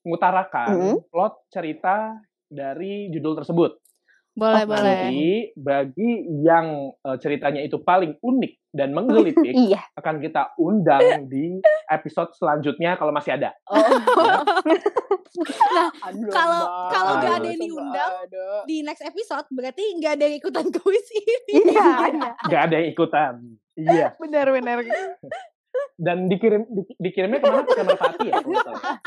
mengutarakan 0.02 0.68
plot 1.04 1.34
cerita 1.48 2.14
dari 2.46 3.10
judul 3.10 3.34
tersebut. 3.34 3.82
Boleh, 4.32 4.64
boleh. 4.64 4.80
Nanti 4.80 5.24
bagi 5.52 6.10
yang 6.40 6.88
eh, 6.96 7.16
ceritanya 7.18 7.60
itu 7.60 7.76
paling 7.78 8.16
unik 8.16 8.52
dan 8.72 8.88
menggelitik 8.90 9.52
Iya. 9.68 9.84
akan 9.94 10.16
kita 10.18 10.56
undang 10.56 11.28
di 11.28 11.60
episode 11.86 12.32
selanjutnya 12.32 12.96
kalau 12.96 13.10
masih 13.10 13.36
ada. 13.36 13.52
Oh. 13.66 13.76
Nah, 15.32 15.88
Aduh, 16.12 16.28
kalau 16.28 16.62
kalau 16.92 17.12
nggak 17.16 17.34
ada 17.40 17.48
yang 17.48 17.62
diundang 17.62 18.12
di 18.64 18.84
next 18.84 19.00
episode 19.00 19.48
berarti 19.48 19.96
nggak 19.96 20.12
ada 20.14 20.24
yang 20.28 20.36
ikutan 20.36 20.66
kuis 20.76 21.08
ini. 21.10 21.72
Iya. 21.72 21.88
Gak 22.46 22.62
ada 22.68 22.74
yang 22.76 22.88
ikutan. 22.90 23.32
Iya. 23.72 24.06
benar 24.22 24.52
benar 24.52 24.84
Dan 25.96 26.28
dikirim 26.28 26.68
di- 26.68 26.96
dikirimnya 27.00 27.40
ke 27.40 27.48
mana 27.48 27.64
ke 27.64 27.80
Merpati 27.80 28.26
ya? 28.28 28.34
salah. 28.44 29.00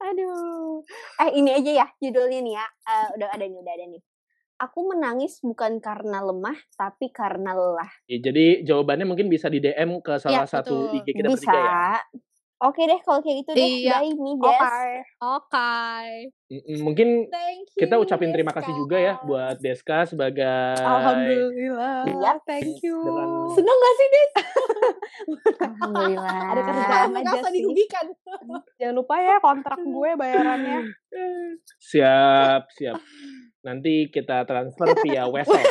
Aduh. 0.00 0.80
Eh 1.18 1.30
ini 1.34 1.50
aja 1.52 1.70
ya 1.74 1.86
judulnya 1.98 2.38
nih 2.38 2.54
ya. 2.54 2.66
Eh, 2.86 3.06
udah 3.18 3.28
ada 3.28 3.44
nih, 3.44 3.58
udah 3.58 3.72
ada 3.74 3.86
nih. 3.88 4.02
Aku 4.58 4.90
menangis 4.90 5.38
bukan 5.38 5.78
karena 5.78 6.18
lemah, 6.20 6.58
tapi 6.74 7.10
karena 7.10 7.54
lelah. 7.54 7.90
Ya, 8.06 8.18
jadi 8.20 8.62
jawabannya 8.62 9.06
mungkin 9.06 9.30
bisa 9.30 9.46
di 9.46 9.58
DM 9.58 10.02
ke 10.02 10.18
salah 10.18 10.42
Iya, 10.42 10.50
satu 10.50 10.90
betul. 10.90 10.98
IG 10.98 11.06
kita 11.14 11.28
Bisa. 11.28 11.34
bertiga 11.46 11.58
ya. 11.58 11.94
Oke 12.58 12.82
deh 12.82 12.98
kalau 13.00 13.22
kayak 13.22 13.36
gitu 13.40 13.50
deh. 13.54 13.62
Iya. 13.86 13.96
Bye 13.96 14.10
nih, 14.10 14.34
Des. 14.36 14.60
Oke. 15.20 15.72
Mm-mm, 16.48 16.78
Mungkin 16.82 17.08
Thank 17.28 17.64
you. 17.70 17.78
kita 17.78 17.94
ucapin 17.96 18.30
terima 18.34 18.50
kasih 18.50 18.68
Deska. 18.68 18.76
juga 18.76 18.96
ya 18.98 19.14
buat 19.22 19.56
Deska 19.58 19.98
sebagai 20.04 20.74
Alhamdulillah. 20.74 22.02
Iya. 22.02 22.32
Thank 22.42 22.82
you. 22.82 22.98
Dengan- 22.98 23.46
Seneng 23.54 23.76
gak 23.76 23.94
sih, 23.94 24.08
Des? 24.08 24.30
Alhamdulillah. 25.60 26.38
Ada 26.50 26.60
kerjaan 26.64 27.10
aja 27.14 27.38
sih. 27.38 27.52
dirugikan. 27.54 28.06
jangan 28.74 28.94
lupa 28.96 29.14
ya 29.18 29.36
kontrak 29.38 29.78
gue 29.78 30.10
bayarannya 30.14 30.78
siap, 31.78 32.66
siap. 32.74 32.98
Nanti 33.60 34.08
kita 34.08 34.42
transfer 34.42 34.98
via 34.98 35.28
Wesel. 35.30 35.62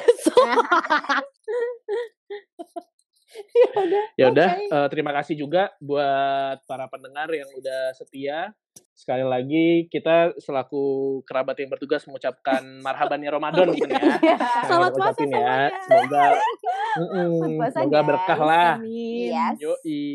Ya 4.19 4.31
udah, 4.31 4.49
Oke. 4.55 4.71
eh, 4.71 4.87
terima 4.89 5.11
kasih 5.13 5.35
juga 5.37 5.69
buat 5.77 6.57
para 6.65 6.87
pendengar 6.87 7.27
yang 7.29 7.47
udah 7.53 7.93
setia. 7.93 8.51
Sekali 8.97 9.21
lagi 9.21 9.85
kita 9.93 10.33
selaku 10.41 11.19
kerabat 11.21 11.53
yang 11.61 11.69
bertugas 11.69 12.01
mengucapkan 12.09 12.61
marhabannya 12.85 13.29
Ramadan 13.29 13.69
mungkin 13.73 13.93
ya. 13.93 14.01
Iya. 14.17 14.37
Selamat 14.65 14.91
puasa 14.95 15.11
ya. 15.11 15.15
semuanya. 15.21 15.69
Semoga 15.85 16.25
mm-mm, 17.01 17.29
puasa, 17.61 17.77
semoga 17.77 17.99
guys. 17.99 18.07
berkah 18.09 18.39
lah. 18.41 18.71
Amin. 18.81 19.29
Yes. 19.33 19.55
Yoi. 19.61 20.05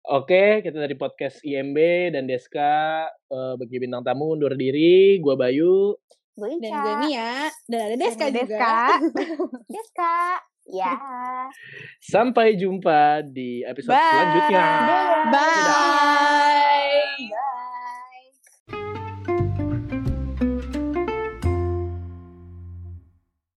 Oke, 0.00 0.64
kita 0.64 0.80
dari 0.80 0.96
podcast 0.96 1.44
IMB 1.44 1.76
dan 2.16 2.24
Deska 2.24 3.06
eh, 3.10 3.54
bagi 3.58 3.76
bintang 3.78 4.02
tamu 4.02 4.32
undur 4.32 4.54
diri. 4.54 5.18
Gua 5.18 5.34
Bayu. 5.34 5.94
Gue 6.38 6.56
Dan 6.56 6.72
Ica. 6.72 6.80
gue 6.80 6.94
Mia. 7.04 7.32
Dan 7.68 7.80
ada 7.84 7.96
Deska 8.00 8.24
Dan 8.30 8.32
juga. 8.32 8.48
Deska. 8.48 8.76
Deska. 9.68 10.16
Ya. 10.70 10.94
Sampai 12.00 12.54
jumpa 12.56 13.22
di 13.26 13.62
episode 13.66 13.94
Bye. 13.94 14.10
selanjutnya. 14.10 14.64
Bye. 14.64 15.32
Bye. 15.34 15.62
Bye. 17.30 17.59